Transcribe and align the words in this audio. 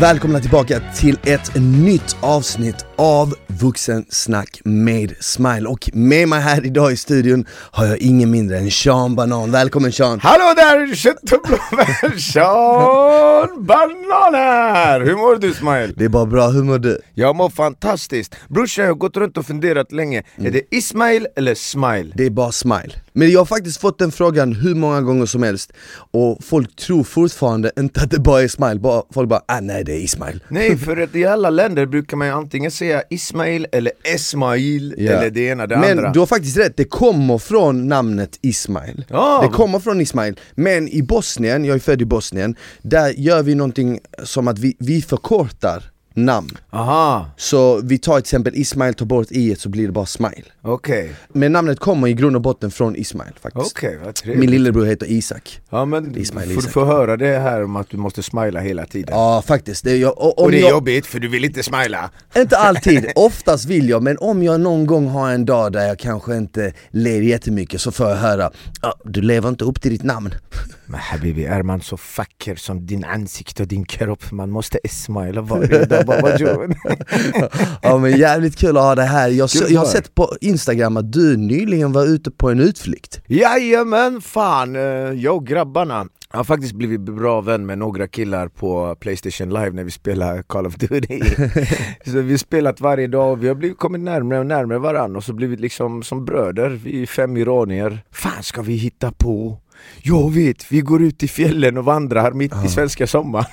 Välkomna 0.00 0.40
tillbaka 0.40 0.80
till 0.94 1.18
ett 1.24 1.52
nytt 1.60 2.16
avsnitt 2.20 2.86
av 2.96 3.34
Vuxensnack 3.46 4.60
med 4.64 5.14
Smile 5.20 5.68
och 5.68 5.90
med 5.92 6.28
mig 6.28 6.40
här 6.40 6.66
idag 6.66 6.92
i 6.92 6.96
studion 6.96 7.46
har 7.50 7.86
jag 7.86 7.98
ingen 7.98 8.30
mindre 8.30 8.58
än 8.58 8.70
Sean 8.70 9.14
Banan. 9.14 9.50
Välkommen 9.50 9.92
Sean! 9.92 10.20
Hallå 10.20 10.54
där 10.56 10.94
köttbullar! 10.94 12.18
Sean 12.32 13.64
Banan 13.66 14.34
här! 14.34 15.00
Hur 15.00 15.16
mår 15.16 15.36
du 15.36 15.54
Smile? 15.54 15.92
Det 15.96 16.04
är 16.04 16.08
bara 16.08 16.26
bra, 16.26 16.48
hur 16.48 16.62
mår 16.62 16.78
du? 16.78 17.00
Jag 17.14 17.36
mår 17.36 17.50
fantastiskt. 17.50 18.36
Brorsan 18.48 18.84
jag 18.84 18.92
har 18.92 18.96
gått 18.96 19.16
runt 19.16 19.36
och 19.38 19.46
funderat 19.46 19.92
länge, 19.92 20.22
är 20.36 20.50
det 20.50 20.62
Ismail 20.70 21.26
eller 21.36 21.54
Smile? 21.54 22.12
Det 22.14 22.26
är 22.26 22.30
bara 22.30 22.52
Smile. 22.52 22.92
Men 23.12 23.30
jag 23.30 23.40
har 23.40 23.46
faktiskt 23.46 23.80
fått 23.80 23.98
den 23.98 24.12
frågan 24.12 24.52
hur 24.52 24.74
många 24.74 25.00
gånger 25.00 25.26
som 25.26 25.42
helst 25.42 25.72
och 26.10 26.44
folk 26.44 26.76
tror 26.76 27.04
fortfarande 27.04 27.72
inte 27.78 28.00
att 28.00 28.10
det 28.10 28.18
bara 28.20 28.42
är 28.42 28.48
Smile, 28.48 28.74
bara, 28.74 29.02
folk 29.14 29.28
bara 29.28 29.42
ah, 29.48 29.60
nej 29.60 29.84
det 29.84 29.92
är 29.92 29.98
Ismail. 29.98 30.42
Nej, 30.48 30.76
för 30.84 30.96
att 30.96 31.14
i 31.14 31.24
alla 31.24 31.50
länder 31.50 31.86
brukar 31.86 32.16
man 32.16 32.30
antingen 32.30 32.70
säga 32.70 32.85
Ismail 33.10 33.66
eller 33.72 33.92
Esmail 34.14 34.94
Ja. 34.98 35.12
eller 35.12 35.30
det 35.30 35.40
ena 35.40 35.66
det 35.66 35.76
Men 35.78 35.98
andra. 35.98 36.12
du 36.12 36.18
har 36.18 36.26
faktiskt 36.26 36.56
rätt, 36.56 36.76
det 36.76 36.84
kommer 36.84 37.38
från 37.38 37.88
namnet 37.88 38.38
Ismail. 38.42 39.04
Ja. 39.08 39.40
Det 39.42 39.48
kommer 39.56 39.78
från 39.78 40.00
Ismail. 40.00 40.40
Men 40.54 40.88
i 40.88 41.02
Bosnien, 41.02 41.64
jag 41.64 41.74
är 41.74 41.78
född 41.80 42.02
i 42.02 42.04
Bosnien, 42.04 42.56
där 42.82 43.08
gör 43.16 43.42
vi 43.42 43.54
någonting 43.54 44.00
som 44.24 44.48
att 44.48 44.58
vi, 44.58 44.76
vi 44.78 45.02
förkortar 45.02 45.84
namn. 46.16 46.58
Aha, 46.70 47.30
Så 47.36 47.80
vi 47.84 47.98
tar 47.98 48.14
till 48.14 48.20
exempel 48.20 48.52
Ismail, 48.56 48.94
tar 48.94 49.06
bort 49.06 49.26
i 49.30 49.56
så 49.56 49.68
blir 49.68 49.86
det 49.86 49.92
bara 49.92 50.06
Smile. 50.06 50.42
okej. 50.62 51.12
Men 51.28 51.52
namnet 51.52 51.78
kommer 51.80 52.08
i 52.08 52.12
grund 52.14 52.36
och 52.36 52.42
botten 52.42 52.70
från 52.70 52.96
Ismail 52.96 53.32
faktiskt. 53.40 53.76
Trevligt. 53.76 54.24
Min 54.40 54.50
lillebror 54.50 54.84
heter 54.84 55.06
Isak. 55.10 55.60
Ja 55.70 55.84
men 55.84 56.18
Ismail 56.18 56.46
får 56.48 56.54
du 56.54 56.58
Isak. 56.60 56.72
få 56.72 56.84
höra 56.84 57.16
det 57.16 57.38
här 57.38 57.64
om 57.64 57.76
att 57.76 57.90
du 57.90 57.96
måste 57.96 58.22
smila 58.22 58.60
hela 58.60 58.86
tiden. 58.86 59.08
Ja 59.14 59.42
faktiskt, 59.46 59.84
det 59.84 59.96
jag, 59.96 60.18
och, 60.18 60.38
och 60.38 60.50
det 60.50 60.58
är 60.58 60.60
jag, 60.60 60.70
jobbigt 60.70 61.06
för 61.06 61.18
du 61.20 61.28
vill 61.28 61.44
inte 61.44 61.62
smila. 61.62 62.10
Inte 62.36 62.56
alltid, 62.56 63.06
oftast 63.16 63.64
vill 63.64 63.88
jag, 63.88 64.02
men 64.02 64.18
om 64.18 64.42
jag 64.42 64.60
någon 64.60 64.86
gång 64.86 65.08
har 65.08 65.30
en 65.30 65.44
dag 65.44 65.72
där 65.72 65.86
jag 65.88 65.98
kanske 65.98 66.36
inte 66.36 66.72
ler 66.90 67.20
jättemycket 67.20 67.80
så 67.80 67.92
får 67.92 68.08
jag 68.08 68.16
höra 68.16 68.50
ah, 68.80 68.92
Du 69.04 69.20
lever 69.22 69.48
inte 69.48 69.64
upp 69.64 69.80
till 69.82 69.90
ditt 69.92 70.02
namn 70.02 70.34
Men 70.88 71.00
habibi, 71.00 71.44
är 71.44 71.62
man 71.62 71.80
så 71.80 71.98
vacker 72.18 72.56
som 72.56 72.86
din 72.86 73.04
ansikte 73.04 73.62
och 73.62 73.68
din 73.68 73.84
kropp, 73.84 74.30
man 74.32 74.50
måste 74.50 74.78
smila 74.90 75.40
varje 75.40 75.84
dag. 75.84 76.06
Baba 76.06 76.38
Joe. 76.38 76.68
Ja 77.82 77.98
men 77.98 78.16
jävligt 78.18 78.56
kul 78.56 78.76
att 78.76 78.82
ha 78.82 78.94
det 78.94 79.02
här, 79.02 79.28
jag, 79.28 79.48
jag 79.68 79.80
har 79.80 79.86
sett 79.86 80.14
på 80.14 80.32
instagram 80.40 80.96
att 80.96 81.12
du 81.12 81.36
nyligen 81.36 81.92
var 81.92 82.06
ute 82.06 82.30
på 82.30 82.50
en 82.50 82.60
utflykt 82.60 83.20
Jajamän, 83.26 84.20
fan! 84.20 84.76
eh, 84.76 84.82
Jag 85.12 85.36
och 85.36 85.46
grabbarna 85.46 86.06
jag 86.32 86.38
har 86.38 86.44
faktiskt 86.44 86.72
blivit 86.74 87.00
bra 87.00 87.40
vän 87.40 87.66
med 87.66 87.78
några 87.78 88.08
killar 88.08 88.48
på 88.48 88.94
Playstation 89.00 89.48
live 89.48 89.70
när 89.70 89.84
vi 89.84 89.90
spelar 89.90 90.42
Call 90.42 90.66
of 90.66 90.74
Duty 90.74 91.20
Så 92.06 92.20
vi 92.20 92.30
har 92.32 92.38
spelat 92.38 92.80
varje 92.80 93.06
dag 93.06 93.32
och 93.32 93.42
vi 93.44 93.48
har 93.48 93.54
blivit, 93.54 93.78
kommit 93.78 94.00
närmare 94.00 94.38
och 94.38 94.46
närmare 94.46 94.78
varandra 94.78 95.18
och 95.18 95.24
så 95.24 95.32
blivit 95.32 95.60
liksom 95.60 96.02
som 96.02 96.24
bröder, 96.24 96.70
vi 96.84 97.02
är 97.02 97.06
fem 97.06 97.36
iranier 97.36 98.04
Fan 98.12 98.42
ska 98.42 98.62
vi 98.62 98.74
hitta 98.74 99.12
på? 99.12 99.58
Jag 100.02 100.34
vet, 100.34 100.72
vi 100.72 100.80
går 100.80 101.02
ut 101.02 101.22
i 101.22 101.28
fjällen 101.28 101.78
och 101.78 101.84
vandrar 101.84 102.32
mitt 102.32 102.52
i 102.64 102.68
svenska 102.68 103.06
sommaren. 103.06 103.46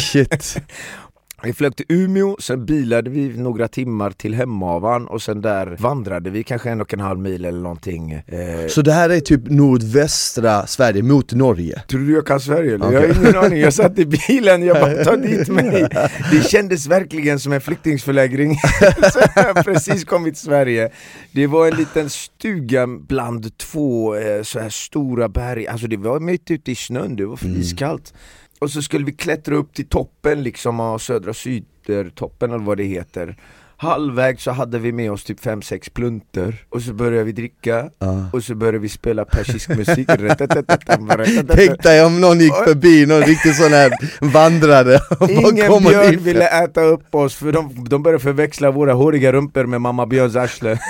Shit 0.00 0.56
Vi 1.42 1.52
flög 1.52 1.76
till 1.76 1.86
Umeå, 1.88 2.36
sen 2.40 2.66
bilade 2.66 3.10
vi 3.10 3.28
några 3.28 3.68
timmar 3.68 4.10
till 4.10 4.34
Hemavan 4.34 5.06
och 5.06 5.22
sen 5.22 5.40
där 5.40 5.76
vandrade 5.78 6.30
vi 6.30 6.42
kanske 6.42 6.70
en 6.70 6.80
och 6.80 6.94
en 6.94 7.00
halv 7.00 7.18
mil 7.18 7.44
eller 7.44 7.60
någonting 7.60 8.12
eh, 8.12 8.66
Så 8.68 8.82
det 8.82 8.92
här 8.92 9.10
är 9.10 9.20
typ 9.20 9.40
nordvästra 9.50 10.66
Sverige 10.66 11.02
mot 11.02 11.32
Norge? 11.32 11.82
Tror 11.88 12.00
du 12.00 12.12
jag 12.12 12.26
kan 12.26 12.40
Sverige? 12.40 12.74
Eller? 12.74 12.92
Jag 12.92 13.04
Okej. 13.04 13.14
har 13.14 13.22
ingen 13.22 13.44
aning, 13.44 13.60
jag 13.60 13.74
satt 13.74 13.98
i 13.98 14.06
bilen, 14.06 14.62
jag 14.62 14.80
bara 14.80 15.04
ta 15.04 15.16
dit 15.16 15.48
mig. 15.48 15.88
Det 16.32 16.48
kändes 16.48 16.86
verkligen 16.86 17.40
som 17.40 17.52
en 17.52 17.60
flyktingsförläggning. 17.60 18.54
Så 19.12 19.20
jag 19.34 19.64
precis 19.64 20.04
kommit 20.04 20.34
till 20.34 20.44
Sverige. 20.44 20.90
Det 21.32 21.46
var 21.46 21.68
en 21.68 21.76
liten 21.76 22.10
stuga 22.10 22.86
bland 22.86 23.58
två 23.58 24.14
eh, 24.16 24.42
så 24.42 24.60
här 24.60 24.68
stora 24.70 25.28
berg, 25.28 25.66
alltså 25.66 25.86
det 25.86 25.96
var 25.96 26.20
mitt 26.20 26.50
ute 26.50 26.72
i 26.72 26.74
snön, 26.74 27.16
det 27.16 27.26
var 27.26 27.36
för 27.36 27.48
iskallt 27.48 28.12
och 28.60 28.70
så 28.70 28.82
skulle 28.82 29.04
vi 29.04 29.12
klättra 29.12 29.54
upp 29.54 29.74
till 29.74 29.88
toppen 29.88 30.42
liksom 30.42 30.80
av 30.80 30.98
södra 30.98 31.34
sydtoppen 31.34 32.50
eh, 32.50 32.54
eller 32.54 32.64
vad 32.64 32.76
det 32.76 32.84
heter. 32.84 33.36
Halvvägs 33.80 34.42
så 34.42 34.50
hade 34.50 34.78
vi 34.78 34.92
med 34.92 35.12
oss 35.12 35.24
typ 35.24 35.40
5-6 35.40 35.90
plunter. 35.92 36.64
Och 36.68 36.82
så 36.82 36.92
började 36.92 37.24
vi 37.24 37.32
dricka. 37.32 37.90
Ja. 37.98 38.30
och 38.32 38.44
så 38.44 38.54
började 38.54 38.78
vi 38.78 38.88
spela 38.88 39.24
persisk 39.24 39.68
musik. 39.68 40.08
Tänk 41.48 41.82
dig 41.82 42.04
om 42.04 42.20
någon 42.20 42.40
gick 42.40 42.54
förbi, 42.54 43.06
någon 43.06 43.22
riktig 43.22 43.54
sån 43.54 43.72
här 43.72 43.90
vandrare 44.20 45.00
Ingen 45.28 45.82
björn 45.82 46.14
in. 46.14 46.20
ville 46.20 46.64
äta 46.64 46.80
upp 46.82 47.14
oss 47.14 47.34
för 47.34 47.52
de, 47.52 47.84
de 47.88 48.02
började 48.02 48.22
förväxla 48.22 48.70
våra 48.70 48.92
håriga 48.92 49.32
rumpor 49.32 49.64
med 49.64 49.80
mamma 49.80 50.06
Björns 50.06 50.36
arsle. 50.36 50.78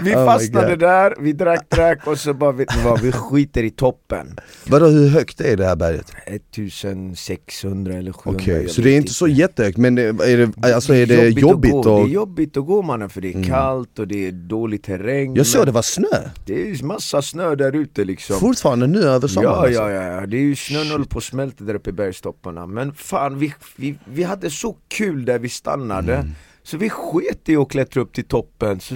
Vi 0.00 0.14
Oh 0.14 0.26
fastnade 0.26 0.76
där, 0.76 1.14
vi 1.20 1.32
drack, 1.32 1.70
drack 1.70 2.06
och 2.06 2.18
så 2.18 2.34
bara 2.34 2.52
vet 2.52 2.76
ni 2.76 2.82
vad, 2.82 3.00
vi 3.00 3.12
skiter 3.12 3.62
i 3.62 3.70
toppen. 3.70 4.36
Vadå 4.66 4.86
hur 4.86 5.08
högt 5.08 5.40
är 5.40 5.56
det 5.56 5.66
här 5.66 5.76
berget? 5.76 6.12
1600 6.26 7.94
eller 7.94 8.12
700 8.12 8.42
Okej, 8.42 8.62
jag 8.62 8.70
så 8.70 8.80
det 8.80 8.90
är 8.90 8.96
inte 8.96 9.12
så 9.12 9.28
jättehögt 9.28 9.78
men 9.78 9.98
är 9.98 10.36
det, 10.36 10.74
alltså 10.74 10.95
är 11.02 11.06
det 11.06 11.28
jobbigt, 11.28 11.74
att 11.74 11.84
gå. 11.84 11.90
och... 11.90 12.04
Det 12.04 12.10
är 12.10 12.14
jobbigt 12.14 12.56
att 12.56 12.66
gå 12.66 12.82
mannen 12.82 13.10
för 13.10 13.20
det 13.20 13.34
är 13.34 13.44
kallt 13.44 13.98
och 13.98 14.08
det 14.08 14.26
är 14.26 14.32
dålig 14.32 14.82
terräng 14.82 15.36
Jag 15.36 15.46
såg 15.46 15.66
det 15.66 15.72
var 15.72 15.82
snö, 15.82 16.30
det 16.46 16.70
är 16.70 16.84
massa 16.84 17.22
snö 17.22 17.54
där 17.54 17.76
ute 17.76 18.04
liksom 18.04 18.36
fortfarande 18.36 18.86
nu 18.86 19.02
över 19.02 19.28
sommaren 19.28 19.54
Ja, 19.54 19.66
alltså. 19.66 19.90
ja, 19.90 20.20
ja, 20.20 20.26
det 20.26 20.36
är 20.36 20.40
ju 20.40 20.56
snön 20.56 20.90
håller 20.90 21.04
på 21.04 21.18
att 21.18 21.24
smälta 21.24 21.64
där 21.64 21.74
uppe 21.74 21.90
i 21.90 21.92
bergstopparna 21.92 22.66
Men 22.66 22.94
fan, 22.94 23.38
vi, 23.38 23.54
vi, 23.76 23.98
vi 24.04 24.22
hade 24.22 24.50
så 24.50 24.76
kul 24.88 25.24
där 25.24 25.38
vi 25.38 25.48
stannade 25.48 26.16
Mm. 26.16 26.32
Så 26.62 26.76
vi 26.76 26.90
sket 26.90 27.48
i 27.48 27.56
att 27.56 27.68
klättra 27.68 28.02
upp 28.02 28.12
till 28.12 28.24
toppen 28.24 28.80
Så 28.80 28.94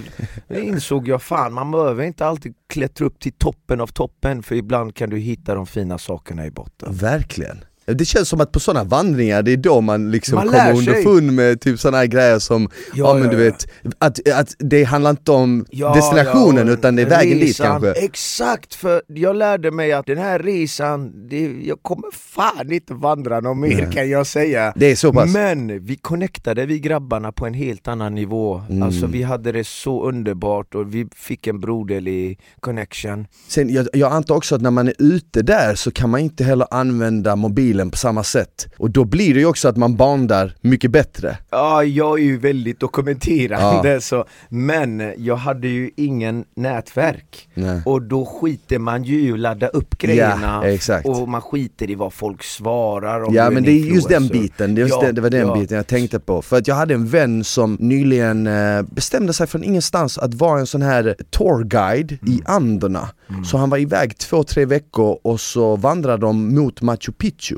insåg 0.48 1.08
jag, 1.08 1.22
fan 1.22 1.52
man 1.52 1.70
behöver 1.70 2.04
inte 2.04 2.26
alltid 2.26 2.54
klättra 2.68 3.06
upp 3.06 3.20
till 3.20 3.32
toppen 3.32 3.80
av 3.80 3.86
toppen 3.86 4.42
För 4.42 4.54
ibland 4.54 4.94
kan 4.94 5.10
du 5.10 5.18
hitta 5.18 5.54
de 5.54 5.66
fina 5.66 5.98
sakerna 5.98 6.46
i 6.46 6.50
botten 6.50 6.94
Verkligen. 6.94 7.64
Det 7.94 8.04
känns 8.04 8.28
som 8.28 8.40
att 8.40 8.52
på 8.52 8.60
sådana 8.60 8.84
vandringar, 8.84 9.42
det 9.42 9.52
är 9.52 9.56
då 9.56 9.80
man 9.80 10.10
liksom 10.10 10.34
Man 10.34 10.48
kommer 10.48 10.78
underfund 10.78 11.32
med 11.32 11.60
typ 11.60 11.80
sådana 11.80 11.98
här 11.98 12.06
grejer 12.06 12.38
som, 12.38 12.68
ja, 12.94 13.10
Ja, 13.10 13.14
men 13.14 13.24
ja, 13.24 13.30
du 13.30 13.36
vet, 13.36 13.66
att, 13.98 14.28
att 14.28 14.54
det 14.58 14.84
handlar 14.84 15.10
inte 15.10 15.32
om 15.32 15.66
destinationen 15.94 16.68
utan 16.68 16.96
det 16.96 17.02
är 17.02 17.06
vägen 17.06 17.38
dit 17.38 17.48
resan. 17.48 17.66
kanske. 17.66 18.04
Exakt, 18.04 18.74
för 18.74 19.02
jag 19.06 19.36
lärde 19.36 19.70
mig 19.70 19.92
att 19.92 20.06
den 20.06 20.18
här 20.18 20.38
resan, 20.38 21.28
det, 21.28 21.52
jag 21.62 21.82
kommer 21.82 22.08
fan 22.12 22.72
inte 22.72 22.94
vandra 22.94 23.40
någon 23.40 23.60
mer 23.60 23.82
Nej. 23.82 23.92
kan 23.92 24.10
jag 24.10 24.26
säga 24.26 24.72
Det 24.76 24.90
är 24.90 24.96
så 24.96 25.12
pass. 25.12 25.32
Men 25.32 25.84
vi 25.84 25.96
connectade 25.96 26.66
vi 26.66 26.78
grabbarna 26.78 27.32
på 27.32 27.46
en 27.46 27.54
helt 27.54 27.88
annan 27.88 28.14
nivå 28.14 28.60
Mm. 28.70 28.82
Alltså 28.82 29.06
vi 29.06 29.22
hade 29.22 29.52
det 29.52 29.66
så 29.66 30.08
underbart 30.08 30.74
och 30.74 30.94
vi 30.94 31.08
fick 31.16 31.46
en 31.46 31.60
broderlig 31.60 32.40
connection 32.60 33.26
Sen, 33.48 33.70
jag, 33.70 33.88
jag 33.92 34.12
antar 34.12 34.34
också 34.34 34.54
att 34.54 34.60
när 34.62 34.70
man 34.70 34.88
är 34.88 34.94
ute 34.98 35.42
där 35.42 35.74
så 35.74 35.90
kan 35.90 36.10
man 36.10 36.20
inte 36.20 36.44
heller 36.44 36.66
använda 36.70 37.36
mobilen 37.36 37.79
på 37.90 37.96
samma 37.96 38.24
sätt. 38.24 38.68
Och 38.78 38.90
då 38.90 39.04
blir 39.04 39.34
det 39.34 39.40
ju 39.40 39.46
också 39.46 39.68
att 39.68 39.76
man 39.76 39.96
bandar 39.96 40.54
mycket 40.60 40.90
bättre. 40.90 41.38
Ja, 41.50 41.84
jag 41.84 42.18
är 42.18 42.24
ju 42.24 42.38
väldigt 42.38 42.80
dokumenterande 42.80 44.00
så 44.00 44.24
Men 44.48 45.12
jag 45.16 45.36
hade 45.36 45.68
ju 45.68 45.90
ingen 45.96 46.44
nätverk 46.56 47.48
Nej. 47.54 47.82
Och 47.84 48.02
då 48.02 48.26
skiter 48.26 48.78
man 48.78 49.04
ju 49.04 49.28
i 49.28 49.32
att 49.32 49.38
ladda 49.38 49.66
upp 49.68 49.98
grejerna 49.98 50.62
Ja. 50.88 51.00
Och 51.04 51.28
man 51.28 51.42
skiter 51.42 51.90
i 51.90 51.94
vad 51.94 52.12
folk 52.12 52.42
svarar 52.42 53.22
om 53.24 53.34
Ja 53.34 53.44
men 53.50 53.56
en 53.56 53.62
det 53.62 53.70
är 53.70 53.94
just 53.94 54.08
den 54.08 54.28
biten, 54.28 54.74
det, 54.74 54.80
Ja, 54.80 55.00
det, 55.02 55.12
det 55.12 55.20
var 55.20 55.30
den 55.30 55.46
ja. 55.48 55.54
biten 55.54 55.76
jag 55.76 55.86
tänkte 55.86 56.20
på. 56.20 56.42
För 56.42 56.56
att 56.58 56.68
jag 56.68 56.74
hade 56.74 56.94
en 56.94 57.06
vän 57.06 57.44
som 57.44 57.76
nyligen 57.80 58.46
eh, 58.46 58.82
bestämde 58.82 59.32
sig 59.32 59.46
från 59.46 59.64
ingenstans 59.64 60.18
att 60.18 60.34
vara 60.34 60.60
en 60.60 60.66
sån 60.66 60.82
här 60.82 61.14
tourguide 61.30 62.18
Mm. 62.22 62.34
i 62.34 62.40
Anderna. 62.44 63.08
Så 63.44 63.56
han 63.56 63.70
var 63.70 63.78
iväg 63.78 64.18
två, 64.18 64.44
tre 64.44 64.64
veckor 64.64 65.18
och 65.22 65.40
så 65.40 65.76
vandrade 65.76 66.26
de 66.26 66.54
mot 66.54 66.82
Machu 66.82 67.12
Picchu. 67.18 67.56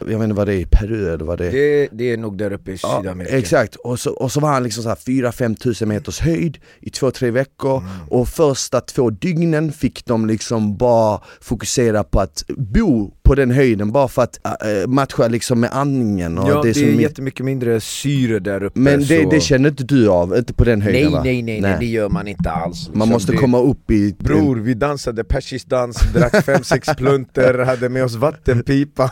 Jag 0.00 0.18
vet 0.18 0.22
inte 0.24 0.34
vad 0.34 0.46
det 0.48 0.54
är, 0.54 0.66
Peru 0.66 1.14
eller 1.14 1.24
vad 1.24 1.38
det 1.38 1.46
är. 1.46 1.52
det, 1.52 1.88
det 1.92 2.12
är 2.12 2.16
nog 2.16 2.38
där 2.38 2.52
uppe 2.52 2.70
i 2.72 2.78
Ja, 2.82 2.98
Sydamerika. 3.02 3.38
exakt, 3.38 3.74
och 3.76 4.00
så, 4.00 4.10
och 4.12 4.32
så 4.32 4.40
var 4.40 4.48
han 4.52 4.62
liksom 4.62 4.82
så 4.82 4.88
här 4.88 4.96
4-5 4.96 5.54
tusen 5.56 5.88
meters 5.88 6.20
höjd 6.20 6.58
i 6.80 6.90
två, 6.90 7.10
tre 7.10 7.30
veckor. 7.30 7.82
Och 8.08 8.28
första 8.28 8.80
två 8.80 9.10
dygnen 9.10 9.72
fick 9.72 10.04
de 10.06 10.26
liksom 10.26 10.76
bara 10.76 11.20
fokusera 11.40 12.04
på 12.04 12.20
att 12.20 12.44
bo 12.56 13.14
på 13.32 13.36
den 13.36 13.50
höjden 13.50 13.92
bara 13.92 14.08
för 14.08 14.22
att 14.22 14.40
äh, 14.44 14.88
matcha 14.88 15.28
liksom 15.28 15.60
med 15.60 15.70
andningen 15.72 16.38
och 16.38 16.50
Ja, 16.50 16.62
det, 16.62 16.68
är 16.68 16.82
är- 16.82 17.00
jättemycket 17.00 17.46
mindre 17.46 17.80
syre 17.80 18.38
där 18.38 18.62
uppe 18.62 18.80
Men 18.80 19.00
det, 19.00 19.22
så... 19.22 19.30
det 19.30 19.40
känner 19.40 19.68
inte 19.68 19.84
du 19.84 20.08
av, 20.08 20.36
inte 20.36 20.54
på 20.54 20.64
den 20.64 20.82
höjden 20.82 21.02
Nej 21.02 21.12
va? 21.12 21.22
nej 21.24 21.42
nej, 21.42 21.60
nej, 21.60 21.76
det 21.80 21.86
gör 21.86 22.08
man 22.08 22.28
inte 22.28 22.50
alls 22.50 22.88
Man 22.88 22.94
liksom. 22.94 23.08
måste 23.08 23.32
det... 23.32 23.38
komma 23.38 23.58
upp 23.58 23.90
i... 23.90 24.14
Bror, 24.18 24.56
vi 24.56 24.74
dansade 24.74 25.24
persisk 25.24 25.66
dans, 25.68 26.00
drack 26.14 26.44
fem 26.44 26.62
sex 26.64 26.88
plunter, 26.96 27.58
hade 27.58 27.88
med 27.88 28.04
oss 28.04 28.14
vattenpipa 28.14 29.10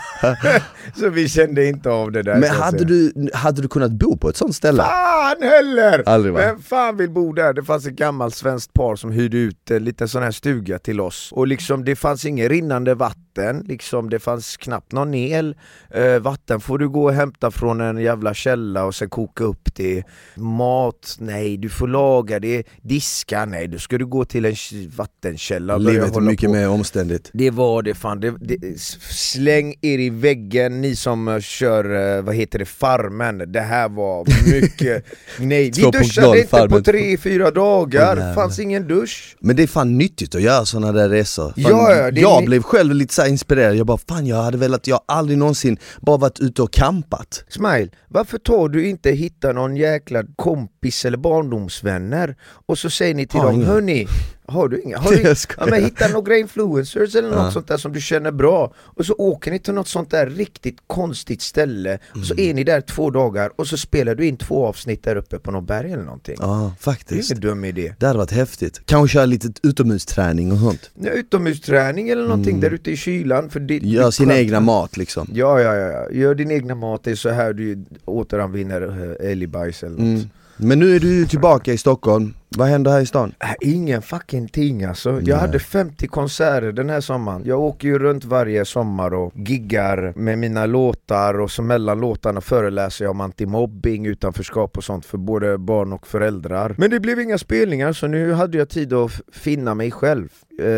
Så 0.96 1.08
vi 1.08 1.28
kände 1.28 1.66
inte 1.66 1.90
av 1.90 2.12
det 2.12 2.22
där 2.22 2.36
Men 2.36 2.50
hade 2.50 2.84
du, 2.84 3.12
hade 3.34 3.62
du 3.62 3.68
kunnat 3.68 3.92
bo 3.92 4.16
på 4.16 4.28
ett 4.28 4.36
sånt 4.36 4.54
ställe? 4.54 4.82
Fan 4.82 5.36
heller! 5.42 6.02
Aldrig, 6.06 6.34
va? 6.34 6.40
Vem 6.40 6.62
fan 6.62 6.96
vill 6.96 7.10
bo 7.10 7.32
där? 7.32 7.52
Det 7.52 7.62
fanns 7.62 7.86
ett 7.86 7.96
gammalt 7.96 8.34
svenskt 8.34 8.72
par 8.72 8.96
som 8.96 9.12
hyrde 9.12 9.36
ut 9.36 9.70
en 9.70 9.84
liten 9.84 10.08
sån 10.08 10.22
här 10.22 10.30
stuga 10.30 10.78
till 10.78 11.00
oss 11.00 11.32
Och 11.32 11.46
liksom 11.46 11.84
det 11.84 11.96
fanns 11.96 12.24
ingen 12.24 12.48
rinnande 12.48 12.94
vatten, 12.94 13.64
liksom, 13.68 14.09
det 14.10 14.18
fanns 14.18 14.56
knappt 14.56 14.92
någon 14.92 15.14
el. 15.14 15.56
Eh, 15.94 16.18
vatten 16.18 16.60
får 16.60 16.78
du 16.78 16.88
gå 16.88 17.04
och 17.04 17.12
hämta 17.12 17.50
från 17.50 17.80
en 17.80 17.98
jävla 17.98 18.34
källa 18.34 18.84
och 18.84 18.94
sen 18.94 19.08
koka 19.08 19.44
upp 19.44 19.74
det. 19.74 20.02
Mat, 20.36 21.16
nej 21.18 21.56
du 21.56 21.68
får 21.68 21.88
laga 21.88 22.38
det. 22.40 22.62
Diska, 22.82 23.44
nej 23.44 23.68
då 23.68 23.78
ska 23.78 23.98
du 23.98 24.06
gå 24.06 24.24
till 24.24 24.44
en 24.44 24.54
vattenkälla 24.96 25.76
Livet 25.76 26.16
är 26.16 26.20
mycket 26.20 26.46
på. 26.48 26.52
mer 26.52 26.68
omständigt. 26.68 27.30
Det 27.32 27.50
var 27.50 27.82
det 27.82 27.94
fan, 27.94 28.20
det, 28.20 28.34
det, 28.40 28.80
släng 29.10 29.74
er 29.82 29.98
i 29.98 30.10
väggen 30.10 30.80
ni 30.80 30.96
som 30.96 31.28
eh, 31.28 31.40
kör, 31.40 32.16
eh, 32.18 32.22
vad 32.22 32.34
heter 32.34 32.58
det, 32.58 32.64
Farmen 32.64 33.52
Det 33.52 33.60
här 33.60 33.88
var 33.88 34.26
mycket, 34.60 35.04
nej 35.38 35.64
vi 35.76 35.82
2.0 35.82 35.92
duschade 35.92 36.38
inte 36.38 36.50
på 36.50 36.56
Farmen. 36.56 36.82
tre, 36.84 37.16
fyra 37.18 37.50
dagar, 37.50 38.16
jävlar. 38.16 38.34
fanns 38.34 38.58
ingen 38.58 38.88
dusch 38.88 39.36
Men 39.40 39.56
det 39.56 39.62
är 39.62 39.66
fan 39.66 39.98
nyttigt 39.98 40.34
att 40.34 40.42
göra 40.42 40.64
sådana 40.64 40.92
där 40.92 41.08
resor. 41.08 41.44
Fan, 41.44 41.54
Ja, 41.56 41.92
är 41.92 42.18
jag 42.18 42.44
blev 42.44 42.62
själv 42.62 42.94
lite 42.94 43.14
så 43.14 43.26
inspirerad, 43.26 43.76
jag 43.76 43.86
bara 43.90 43.98
fan 44.08 44.26
jag 44.26 44.42
hade 44.42 44.58
velat, 44.58 44.86
jag 44.86 44.96
har 44.96 45.16
aldrig 45.16 45.38
någonsin 45.38 45.78
bara 46.00 46.16
varit 46.16 46.40
ute 46.40 46.62
och 46.62 46.72
campat. 46.72 47.44
Smile, 47.48 47.88
varför 48.08 48.38
tar 48.38 48.68
du 48.68 48.88
inte 48.88 49.10
hitta 49.10 49.52
någon 49.52 49.76
jäkla 49.76 50.22
kompis 50.36 51.04
eller 51.04 51.18
barndomsvänner 51.18 52.36
och 52.66 52.78
så 52.78 52.90
säger 52.90 53.14
ni 53.14 53.26
till 53.26 53.40
dem, 53.40 53.64
hörni, 53.64 54.06
har 54.50 54.68
du 54.68 54.80
inga? 54.82 54.98
Har 54.98 55.10
du, 55.10 55.22
ja, 55.58 55.66
men 55.66 55.84
hitta 55.84 56.08
några 56.08 56.36
influencers 56.36 57.14
eller 57.14 57.28
något 57.28 57.38
Ja. 57.38 57.50
sånt 57.50 57.68
där 57.68 57.76
som 57.76 57.92
du 57.92 58.00
känner 58.00 58.30
bra 58.32 58.72
och 58.78 59.06
så 59.06 59.14
åker 59.18 59.50
ni 59.50 59.58
till 59.58 59.74
något 59.74 59.88
sånt 59.88 60.10
där 60.10 60.26
riktigt 60.26 60.76
konstigt 60.86 61.42
ställe 61.42 61.98
och 62.20 62.24
så 62.26 62.34
är 62.38 62.54
ni 62.54 62.64
där 62.64 62.80
två 62.80 63.10
dagar 63.10 63.50
och 63.56 63.66
så 63.66 63.76
spelar 63.76 64.14
du 64.14 64.26
in 64.26 64.36
två 64.36 64.66
avsnitt 64.66 65.02
där 65.04 65.16
uppe 65.16 65.38
på 65.38 65.50
något 65.50 65.64
berg 65.66 65.92
eller 65.92 66.04
någonting 66.04 66.36
Ja, 66.40 66.72
Det 66.76 66.80
är 66.80 66.82
faktiskt. 66.92 67.30
ingen 67.30 67.40
dum 67.40 67.64
idé 67.64 67.94
Det 67.98 68.06
hade 68.06 68.18
varit 68.18 68.30
häftigt. 68.32 68.80
Kanske 68.84 69.12
köra 69.12 69.26
lite 69.26 69.48
utomhusträning 69.62 70.52
och 70.52 70.58
sånt. 70.58 70.90
ja, 70.94 71.10
Utomhusträning 71.10 72.08
eller 72.08 72.22
någonting 72.22 72.50
Mm. 72.56 72.60
där 72.60 72.70
ute 72.70 72.90
i 72.90 72.96
kylan 72.96 73.50
för 73.50 73.60
det, 73.60 73.78
det 73.78 73.86
Gör 73.88 74.06
är 74.06 74.10
sin 74.10 74.30
egna 74.30 74.60
mat 74.60 74.96
liksom. 74.96 75.28
Ja, 75.32 75.60
ja, 75.60 75.74
ja, 75.76 75.86
ja, 75.92 76.10
gör 76.10 76.34
din 76.34 76.50
egna 76.50 76.74
mat, 76.74 77.04
det 77.04 77.10
är 77.10 77.14
så 77.14 77.28
här 77.30 77.52
du 77.52 77.84
återanvinner 78.04 78.82
eh, 79.20 79.30
älgbajs 79.30 79.82
eller 79.82 79.90
något 79.90 80.00
Mm. 80.00 80.30
Men 80.62 80.78
nu 80.78 80.96
är 80.96 81.00
du 81.00 81.26
tillbaka 81.26 81.72
i 81.72 81.78
Stockholm, 81.78 82.34
vad 82.56 82.68
händer 82.68 82.90
här 82.90 83.00
i 83.00 83.06
stan? 83.06 83.34
Äh, 83.40 83.50
ingen 83.60 84.02
fucking 84.02 84.48
ting 84.48 84.84
alltså. 84.84 85.10
Jag 85.10 85.22
Nej. 85.28 85.36
hade 85.36 85.58
50 85.58 86.06
konserter 86.08 86.72
den 86.72 86.90
här 86.90 87.00
sommaren. 87.00 87.42
Jag 87.44 87.60
åker 87.60 87.88
ju 87.88 87.98
runt 87.98 88.24
varje 88.24 88.64
sommar 88.64 89.14
och 89.14 89.32
giggar 89.34 90.12
med 90.16 90.38
mina 90.38 90.66
låtar 90.66 91.40
och 91.40 91.50
så 91.50 91.62
mellan 91.62 92.00
låtarna 92.00 92.40
föreläser 92.40 93.04
jag 93.04 93.10
om 93.10 93.20
antimobbing, 93.20 94.06
utanförskap 94.06 94.76
och 94.76 94.84
sånt 94.84 95.06
för 95.06 95.18
både 95.18 95.58
barn 95.58 95.92
och 95.92 96.06
föräldrar. 96.06 96.74
Men 96.78 96.90
det 96.90 97.00
blev 97.00 97.20
inga 97.20 97.38
spelningar 97.38 97.92
så 97.92 98.06
nu 98.06 98.32
hade 98.32 98.58
jag 98.58 98.68
tid 98.68 98.92
att 98.92 99.12
finna 99.32 99.74
mig 99.74 99.90
själv. 99.90 100.28
Eh, 100.62 100.68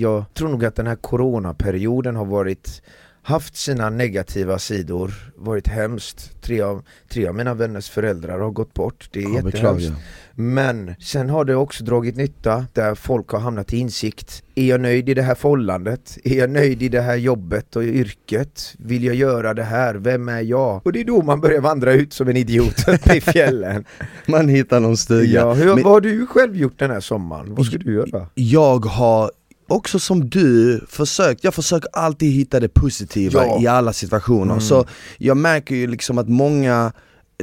Jag 0.00 0.24
tror 0.34 0.48
nog 0.48 0.64
att 0.64 0.76
den 0.76 0.86
här 0.86 0.96
coronaperioden 0.96 2.16
har 2.16 2.24
varit 2.24 2.82
haft 3.22 3.56
sina 3.56 3.90
negativa 3.90 4.58
sidor, 4.58 5.12
varit 5.36 5.68
hemskt. 5.68 6.42
Tre 6.42 6.60
av, 6.60 6.82
tre 7.08 7.26
av 7.26 7.34
mina 7.34 7.54
vänners 7.54 7.90
föräldrar 7.90 8.38
har 8.38 8.50
gått 8.50 8.74
bort, 8.74 9.08
det 9.12 9.18
är 9.18 9.22
Ja, 9.22 9.42
jättehemskt. 9.44 9.92
Men 10.34 10.94
sen 11.00 11.30
har 11.30 11.44
det 11.44 11.54
också 11.56 11.84
dragit 11.84 12.16
nytta 12.16 12.66
där 12.72 12.94
folk 12.94 13.28
har 13.30 13.38
hamnat 13.40 13.72
i 13.72 13.76
insikt. 13.78 14.42
Är 14.54 14.64
jag 14.64 14.80
nöjd 14.80 15.08
i 15.08 15.14
det 15.14 15.22
här 15.22 15.34
förhållandet? 15.34 16.18
Är 16.24 16.34
jag 16.38 16.50
nöjd 16.50 16.82
i 16.82 16.88
det 16.88 17.00
här 17.00 17.16
jobbet 17.16 17.76
och 17.76 17.82
yrket? 17.82 18.74
Vill 18.78 19.04
jag 19.04 19.14
göra 19.14 19.54
det 19.54 19.62
här? 19.62 19.94
Vem 19.94 20.28
är 20.28 20.40
jag? 20.40 20.86
Och 20.86 20.92
det 20.92 21.00
är 21.00 21.04
då 21.04 21.22
man 21.22 21.40
börjar 21.40 21.60
vandra 21.60 21.92
ut 21.92 22.12
som 22.12 22.28
en 22.28 22.36
idiot 22.36 22.74
i 23.14 23.20
fjällen. 23.20 23.84
Man 24.26 24.48
hittar 24.48 24.80
någon 24.80 24.96
stuga. 24.96 25.40
ja, 25.40 25.52
hur, 25.52 25.74
Men- 25.74 25.84
vad 25.84 25.92
har 25.92 26.00
du 26.00 26.26
själv 26.26 26.56
gjort 26.56 26.78
den 26.78 26.90
här 26.90 27.00
sommaren? 27.00 27.54
Vad 27.54 27.66
ska 27.66 27.78
du 27.78 27.94
göra? 27.94 28.26
Jag 28.34 28.84
har 28.84 29.30
också 29.72 29.98
som 29.98 30.30
du 30.30 30.80
försökt, 30.88 31.44
jag 31.44 31.54
försöker 31.54 31.88
alltid 31.92 32.32
hitta 32.32 32.60
det 32.60 32.68
positiva 32.68 33.46
Ja. 33.46 33.62
i 33.62 33.66
alla 33.66 33.92
situationer. 33.92 34.52
Mm. 34.52 34.60
Så 34.60 34.86
jag 35.18 35.36
märker 35.36 35.74
ju 35.74 35.86
liksom 35.86 36.18
att 36.18 36.28
många 36.28 36.92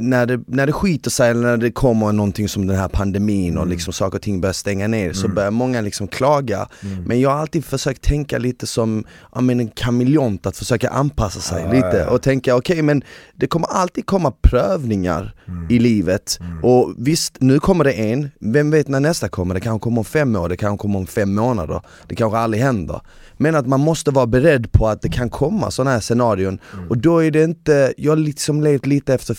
när 0.00 0.26
det, 0.26 0.40
när 0.46 0.66
det 0.66 0.72
skiter 0.72 1.10
sig 1.10 1.30
eller 1.30 1.40
när 1.42 1.56
det 1.56 1.70
kommer 1.70 2.12
någonting 2.12 2.48
som 2.48 2.66
den 2.66 2.76
här 2.76 2.88
pandemin 2.88 3.56
och 3.56 3.62
Mm. 3.62 3.72
liksom 3.72 3.92
saker 3.92 4.18
och 4.18 4.22
ting 4.22 4.40
börjar 4.40 4.52
stänga 4.52 4.88
ner 4.88 5.12
så 5.12 5.24
Mm. 5.24 5.34
börjar 5.34 5.50
många 5.50 5.80
liksom 5.80 6.08
klaga. 6.08 6.68
Mm. 6.82 7.02
Men 7.04 7.20
jag 7.20 7.30
har 7.30 7.38
alltid 7.38 7.64
försökt 7.64 8.02
tänka 8.02 8.38
lite 8.38 8.66
som 8.66 9.04
men 9.40 9.60
en 9.60 9.68
kameleont, 9.68 10.46
att 10.46 10.56
försöka 10.56 10.88
anpassa 10.88 11.40
sig 11.40 11.62
Ja, 11.66 11.72
lite 11.72 12.04
ja, 12.06 12.10
och 12.14 12.22
tänka 12.22 12.56
okej 12.56 12.82
men 12.82 13.02
det 13.36 13.46
kommer 13.46 13.66
alltid 13.68 14.06
komma 14.06 14.32
prövningar 14.42 15.34
Mm. 15.48 15.66
i 15.70 15.78
livet 15.78 16.38
Mm. 16.40 16.64
och 16.64 16.92
visst, 16.98 17.36
nu 17.40 17.58
kommer 17.60 17.84
det 17.84 17.92
en, 17.92 18.30
vem 18.40 18.70
vet 18.70 18.88
när 18.88 19.00
nästa 19.00 19.28
kommer? 19.28 19.54
Det 19.54 19.60
kanske 19.60 19.84
kommer 19.84 19.98
om 19.98 20.04
fem 20.04 20.36
år, 20.36 20.48
det 20.48 20.56
kanske 20.56 20.82
kommer 20.82 20.98
om 20.98 21.06
fem 21.06 21.34
månader, 21.34 21.80
det 22.08 22.14
kanske 22.14 22.38
aldrig 22.38 22.62
händer. 22.62 23.00
Men 23.36 23.54
att 23.54 23.66
man 23.66 23.80
måste 23.80 24.10
vara 24.10 24.26
beredd 24.26 24.72
på 24.72 24.88
att 24.88 25.02
det 25.02 25.08
kan 25.08 25.30
komma 25.30 25.70
sådana 25.70 25.90
här 25.90 26.00
scenarion 26.00 26.58
Mm. 26.74 26.88
och 26.88 26.98
då 26.98 27.18
är 27.24 27.30
det 27.30 27.44
inte, 27.44 27.94
jag 27.96 28.12
har 28.12 28.16
liksom 28.16 28.62
levt 28.62 28.86
lite 28.86 29.14
efter 29.14 29.34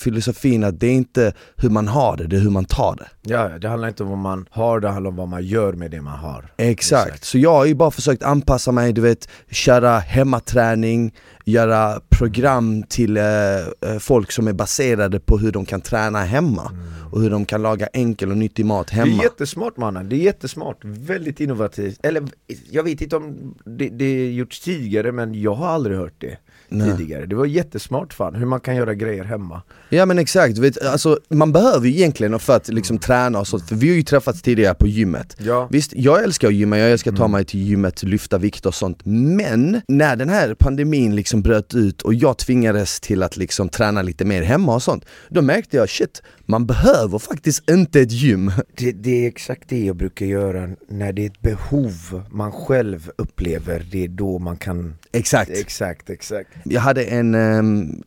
filosofin 0.52 0.64
att 0.64 0.80
det 0.80 0.88
är 0.88 0.94
inte 0.94 1.34
hur 1.58 1.70
man 1.70 1.88
har 1.88 2.18
det, 2.18 2.28
det 2.28 2.36
är 2.36 2.40
hur 2.42 2.50
man 2.50 2.66
tar 2.66 2.96
det. 2.96 3.08
Ja, 3.32 3.50
det 3.60 3.68
handlar 3.70 3.88
inte 3.88 4.04
om 4.04 4.10
vad 4.10 4.18
man 4.18 4.46
har, 4.50 4.80
det 4.80 4.90
handlar 4.90 5.10
om 5.12 5.16
vad 5.16 5.28
man 5.28 5.44
gör 5.44 5.74
med 5.74 5.92
det 5.92 6.02
man 6.02 6.20
har. 6.20 6.54
Exakt. 6.58 7.08
Exakt. 7.08 7.24
så 7.26 7.38
jag 7.38 7.54
har 7.54 7.66
ju 7.66 7.76
bara 7.76 7.92
försökt 7.92 8.24
anpassa 8.24 8.72
mig, 8.72 8.94
du 8.94 9.02
vet, 9.02 9.28
köra 9.52 10.00
hemmaträning, 10.00 11.14
göra 11.46 12.00
program 12.10 12.84
till 12.90 13.18
eh, 13.18 13.24
eh, 13.26 14.00
folk 14.00 14.32
som 14.32 14.48
är 14.48 14.54
baserade 14.54 15.20
på 15.20 15.38
hur 15.38 15.52
de 15.52 15.66
kan 15.66 15.82
träna 15.82 16.24
hemma 16.24 16.72
och 17.12 17.22
hur 17.22 17.30
de 17.30 17.46
kan 17.46 17.62
laga 17.62 17.88
enkel 17.94 18.32
och 18.32 18.38
nyttig 18.38 18.66
mat 18.66 18.88
Det 18.88 18.94
är 18.94 19.06
hemma. 19.06 19.24
jättesmart 19.24 19.78
mannen, 19.78 20.10
det 20.10 20.16
är 20.16 20.24
jättesmart, 20.24 20.78
väldigt 20.84 21.40
innovativt. 21.40 22.00
Eller 22.06 22.24
jag 22.72 22.84
vet 22.84 23.02
inte 23.02 23.16
om 23.16 23.56
det, 23.66 23.90
det 23.90 24.06
är 24.06 24.32
gjorts 24.32 24.60
tidigare 24.60 25.12
men 25.12 25.42
jag 25.42 25.54
har 25.54 25.68
aldrig 25.68 25.98
hört 25.98 26.14
det 26.18 26.38
Nej. 26.72 26.98
tidigare. 26.98 27.26
Det 27.26 27.36
var 27.36 27.46
jättesmart 27.46 28.14
fan, 28.14 28.36
hur 28.36 28.46
man 28.46 28.60
kan 28.60 28.76
göra 28.76 28.94
grejer 28.94 29.24
hemma. 29.24 29.62
Ja 29.90 30.06
men 30.06 30.20
exakt, 30.20 30.58
vet, 30.58 30.86
alltså, 30.86 31.20
man 31.30 31.52
behöver 31.52 31.88
ju 31.88 31.94
egentligen 31.94 32.40
för 32.40 32.56
att 32.56 32.68
liksom 32.68 32.98
träna 32.98 33.40
och 33.40 33.48
sånt, 33.48 33.70
för 33.70 33.76
vi 33.76 33.90
har 33.90 33.96
ju 33.96 34.04
träffats 34.04 34.42
tidigare 34.42 34.76
på 34.76 34.88
gymmet 34.88 35.36
Ja. 35.40 35.68
Visst, 35.72 35.94
jag 35.96 36.24
älskar 36.24 36.48
att 36.48 36.54
gymma, 36.54 36.78
jag 36.78 36.92
älskar 36.92 37.12
att 37.12 37.18
ta 37.18 37.28
mig 37.28 37.46
till 37.46 37.60
gymmet, 37.60 38.04
lyfta 38.04 38.38
vikt 38.38 38.66
och 38.66 38.76
sånt 38.76 39.00
Men 39.04 39.82
när 39.88 40.16
den 40.16 40.30
här 40.30 40.56
pandemin 40.60 41.16
liksom 41.16 41.42
bröt 41.42 41.74
ut 41.76 42.02
och 42.02 42.14
jag 42.14 42.38
tvingades 42.38 43.00
till 43.00 43.24
att 43.24 43.38
liksom 43.38 43.70
träna 43.70 44.02
lite 44.02 44.26
mer 44.26 44.42
hemma 44.42 44.76
och 44.76 44.84
sånt 44.84 45.06
Då 45.30 45.42
märkte 45.42 45.78
jag 45.78 45.90
shit, 45.90 46.22
man 46.52 46.66
behöver 46.66 47.20
faktiskt 47.20 47.70
inte 47.70 48.02
ett 48.02 48.12
gym. 48.12 48.52
Det, 48.78 48.92
det 48.92 49.24
är 49.24 49.28
exakt 49.28 49.70
det 49.70 49.86
jag 49.86 49.96
brukar 49.96 50.26
göra 50.26 50.70
när 50.90 51.14
det 51.14 51.22
är 51.22 51.26
ett 51.26 51.42
behov 51.42 52.24
man 52.30 52.52
själv 52.52 53.12
upplever, 53.18 53.86
det 53.92 54.04
är 54.04 54.08
då 54.08 54.40
man 54.40 54.58
kan... 54.58 54.96
Exakt. 55.12 55.52
Exakt, 55.52 56.10
exakt. 56.10 56.50
Jag 56.64 56.82
hade 56.82 57.04
en, 57.04 57.36
um, 57.36 58.04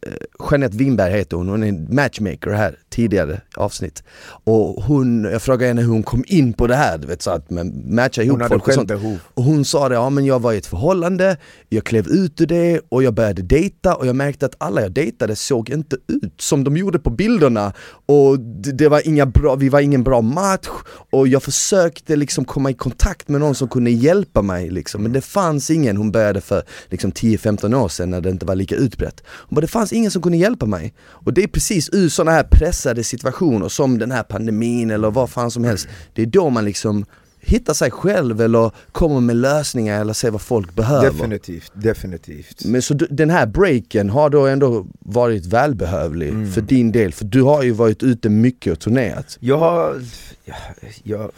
Jeanette 0.51 0.77
Winberg 0.77 1.13
heter 1.13 1.37
hon, 1.37 1.49
hon 1.49 1.63
är 1.63 1.95
matchmaker 1.95 2.51
här 2.51 2.79
tidigare 2.91 3.41
avsnitt. 3.57 4.03
Och 4.45 4.85
hon, 4.85 5.25
jag 5.25 5.43
frågade 5.43 5.67
henne 5.67 5.83
hur 5.83 5.89
hon 5.89 6.03
kom 6.03 6.25
in 6.27 6.53
på 6.53 6.67
det 6.67 6.77
här, 6.77 6.99
du 6.99 7.07
vet 7.07 7.23
så 7.23 7.31
att 7.31 7.51
man 7.51 7.95
matchar 7.95 8.23
ihop 8.23 8.41
Hon 8.41 8.49
folk 8.49 8.69
och 8.69 8.75
sånt. 8.75 8.89
behov. 8.89 9.19
Och 9.35 9.43
hon 9.43 9.65
sa 9.65 9.89
det, 9.89 9.95
ja 9.95 10.11
men 10.11 10.25
jag 10.25 10.41
var 10.43 10.53
i 10.53 10.59
ett 10.59 10.67
förhållande, 10.67 11.37
jag 11.69 11.85
klev 11.85 12.09
ut 12.09 12.41
ur 12.41 12.47
det 12.47 12.81
och 12.89 13.03
jag 13.03 13.15
började 13.15 13.43
dejta 13.43 13.95
och 13.95 14.07
jag 14.07 14.17
märkte 14.17 14.47
att 14.47 14.55
alla 14.59 14.83
jag 14.83 14.93
dejtade 14.93 15.37
såg 15.37 15.71
inte 15.71 15.97
ut 16.07 16.41
som 16.41 16.65
de 16.65 16.77
gjorde 16.77 16.99
på 16.99 17.11
bilderna. 17.11 17.73
Och 18.07 18.34
det, 18.37 18.73
det 18.73 18.89
var 18.89 19.07
inga 19.09 19.27
bra, 19.27 19.55
vi 19.55 19.69
var 19.69 19.81
ingen 19.81 20.03
bra 20.03 20.21
match 20.21 20.69
och 21.11 21.29
jag 21.29 21.43
försökte 21.43 22.17
liksom 22.17 22.45
komma 22.45 22.71
i 22.71 22.75
kontakt 22.75 23.29
med 23.29 23.41
någon 23.41 23.55
som 23.55 23.69
kunde 23.69 23.91
hjälpa 23.91 24.43
mig 24.43 24.71
liksom, 24.71 25.03
men 25.03 25.13
det 25.13 25.21
fanns 25.21 25.71
ingen, 25.71 25.97
hon 25.97 26.13
började 26.13 26.41
för 26.41 26.63
liksom 26.89 27.13
10-15 27.13 27.75
år 27.75 27.89
sedan 27.89 28.11
när 28.11 28.21
det 28.21 28.31
inte 28.31 28.47
var 28.47 28.55
lika 28.55 28.75
utbrett. 28.75 29.23
Hon 29.27 29.55
bara, 29.55 29.61
det 29.61 29.67
fanns 29.67 29.93
ingen 29.93 30.11
som 30.11 30.23
kunde 30.23 30.39
hjälpa 30.39 30.67
mig. 30.67 30.95
Och 31.07 31.33
det 31.33 31.43
är 31.43 31.49
precis 31.49 31.91
ur 31.93 32.09
sådana 32.09 32.31
här 32.31 32.45
pressade 32.45 33.05
situationer 33.05 33.69
som 33.69 33.99
den 33.99 34.11
här 34.11 34.23
pandemin 34.23 34.91
eller 34.91 35.11
vad 35.11 35.31
fan 35.31 35.51
som 35.51 35.65
helst, 35.65 35.89
det 36.13 36.23
är 36.23 36.27
då 36.27 36.51
man 36.51 36.65
liksom 36.65 37.05
hittar 37.47 37.75
sig 37.75 37.91
själv 37.91 38.41
eller 38.41 38.71
kommer 38.93 39.21
med 39.21 39.37
lösningar 39.37 40.01
eller 40.01 40.13
ser 40.13 40.31
vad 40.31 40.41
folk 40.41 40.75
behöver. 40.75 41.11
Definitivt, 41.13 41.73
definitivt. 41.75 42.65
Men 42.65 42.83
så 42.83 42.95
den 42.95 43.31
här 43.31 43.47
breaken 43.47 44.11
har 44.11 44.31
då 44.31 44.47
ändå 44.47 44.87
varit 44.99 45.47
välbehövlig 45.47 46.29
Mm. 46.29 46.53
för 46.53 46.61
din 46.61 46.93
del, 46.93 47.13
för 47.13 47.25
du 47.25 47.43
har 47.43 47.63
ju 47.63 47.71
varit 47.71 48.03
ute 48.03 48.29
mycket 48.29 48.73
och 48.73 48.81
turnerat. 48.81 49.37
Jag 49.41 49.59
har... 49.59 50.03
Jag, 50.45 50.57
jag, 51.03 51.31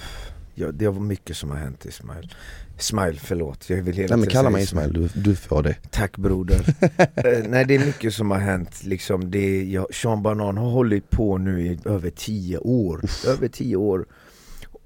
jag, 0.55 0.75
det 0.75 0.89
var 0.89 1.01
mycket 1.01 1.37
som 1.37 1.51
har 1.51 1.57
hänt 1.57 1.85
Ismail. 1.85 2.35
Smile, 2.79 3.17
förlåt. 3.23 3.71
Jag 3.71 3.77
vill 3.83 3.97
hela 3.97 4.17
Nej 4.17 4.21
men 4.27 4.29
kalla 4.33 4.51
mig 4.51 4.63
Ismail, 4.63 4.93
du, 4.93 5.09
du 5.21 5.37
får 5.37 5.63
det. 5.63 5.77
Tack 5.91 6.17
broder. 6.17 6.61
Eh, 7.15 7.49
Nej 7.49 7.65
det 7.65 7.75
är 7.75 7.87
mycket 7.87 8.15
som 8.15 8.31
har 8.31 8.39
hänt 8.39 8.85
liksom. 8.85 9.31
Det, 9.31 9.63
jag, 9.65 9.95
Sean 9.95 10.23
Banan 10.23 10.57
har 10.57 10.71
hållit 10.71 11.11
på 11.11 11.39
nu 11.39 11.67
i 11.67 11.79
över 11.85 12.11
tio 12.11 12.59
år. 12.59 13.01
Över 13.27 13.49
tio 13.49 13.77
år. 13.77 14.07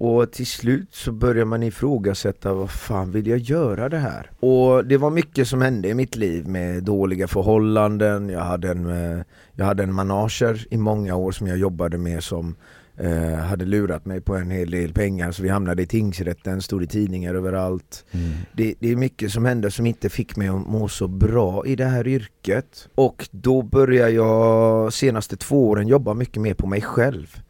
Och 0.03 0.31
till 0.31 0.47
slut 0.47 0.87
så 0.91 1.11
börjar 1.11 1.45
man 1.45 1.63
ifrågasätta, 1.63 2.53
vad 2.53 2.71
fan 2.71 3.11
vill 3.11 3.27
jag 3.27 3.39
göra 3.39 3.89
det 3.89 3.97
här? 3.97 4.31
Och 4.39 4.85
det 4.85 4.97
var 4.97 5.09
mycket 5.09 5.47
som 5.47 5.61
hände 5.61 5.87
i 5.87 5.93
mitt 5.93 6.15
liv 6.15 6.47
med 6.47 6.83
dåliga 6.83 7.27
förhållanden, 7.27 8.29
jag 8.29 8.39
hade 8.39 8.71
en, 8.71 8.85
eh, 8.85 9.23
jag 9.53 9.65
hade 9.65 9.83
en 9.83 9.93
manager 9.93 10.67
i 10.69 10.77
många 10.77 11.15
år 11.15 11.31
som 11.31 11.47
jag 11.47 11.57
jobbade 11.57 11.97
med 11.97 12.23
som 12.23 12.55
eh, 12.97 13.33
hade 13.33 13.65
lurat 13.65 14.05
mig 14.05 14.21
på 14.21 14.35
en 14.35 14.51
hel 14.51 14.71
del 14.71 14.93
pengar 14.93 15.31
så 15.31 15.43
vi 15.43 15.49
hamnade 15.49 15.83
i 15.83 15.85
tingsrätten, 15.85 16.61
stod 16.61 16.83
i 16.83 16.87
tidningar 16.87 17.35
överallt. 17.35 18.05
Mm. 18.11 18.31
Det, 18.53 18.75
det 18.79 18.91
är 18.91 18.95
mycket 18.95 19.31
som 19.31 19.45
hände 19.45 19.71
som 19.71 19.85
inte 19.85 20.09
fick 20.09 20.35
mig 20.35 20.47
att 20.47 20.67
må 20.67 20.87
så 20.87 21.07
bra 21.07 21.65
i 21.65 21.75
det 21.75 21.85
här 21.85 22.07
yrket. 22.07 22.87
Och 22.95 23.29
då 23.31 23.61
började 23.61 24.11
jag 24.11 24.93
senaste 24.93 25.37
två 25.37 25.69
åren 25.69 25.87
jobba 25.87 26.13
mycket 26.13 26.41
mer 26.41 26.53
på 26.53 26.67
mig 26.67 26.81
själv. 26.81 27.41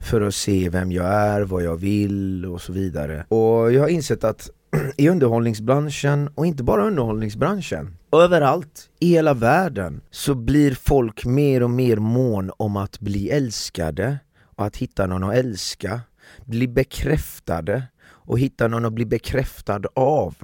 För 0.00 0.20
att 0.20 0.34
se 0.34 0.68
vem 0.68 0.92
jag 0.92 1.06
är, 1.06 1.40
vad 1.40 1.62
jag 1.62 1.76
vill 1.76 2.46
och 2.46 2.60
så 2.60 2.72
vidare. 2.72 3.24
Och 3.28 3.72
jag 3.72 3.80
har 3.80 3.88
insett 3.88 4.24
att 4.24 4.50
i 4.96 5.08
underhållningsbranschen, 5.08 6.30
och 6.34 6.46
inte 6.46 6.62
bara 6.62 6.86
underhållningsbranschen, 6.86 7.96
överallt 8.12 8.90
i 9.00 9.08
hela 9.08 9.34
världen 9.34 10.00
så 10.10 10.34
blir 10.34 10.74
folk 10.74 11.24
mer 11.24 11.62
och 11.62 11.70
mer 11.70 11.96
mån 11.96 12.50
om 12.56 12.76
att 12.76 13.00
bli 13.00 13.30
älskade 13.30 14.18
och 14.56 14.66
att 14.66 14.76
hitta 14.76 15.06
någon 15.06 15.24
att 15.24 15.34
älska, 15.34 16.00
bli 16.44 16.68
bekräftade 16.68 17.82
och 18.00 18.38
hitta 18.38 18.68
någon 18.68 18.84
att 18.84 18.92
bli 18.92 19.04
bekräftad 19.06 19.82
av. 19.94 20.34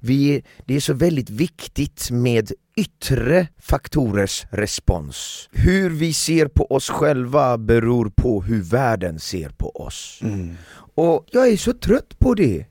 Vi, 0.00 0.42
det 0.66 0.76
är 0.76 0.80
så 0.80 0.94
väldigt 0.94 1.30
viktigt 1.30 2.10
med 2.10 2.52
yttre 2.76 3.48
faktorers 3.58 4.46
respons. 4.50 5.48
Hur 5.52 5.90
vi 5.90 6.12
ser 6.12 6.46
på 6.46 6.66
oss 6.66 6.90
själva 6.90 7.58
beror 7.58 8.12
på 8.16 8.42
hur 8.42 8.62
världen 8.62 9.18
ser 9.18 9.48
på 9.48 9.70
oss. 9.76 10.20
Mm. 10.22 10.56
Och 10.94 11.26
jag 11.30 11.48
är 11.48 11.56
så 11.56 11.72
trött 11.72 12.18
på 12.18 12.34
det. 12.34 12.66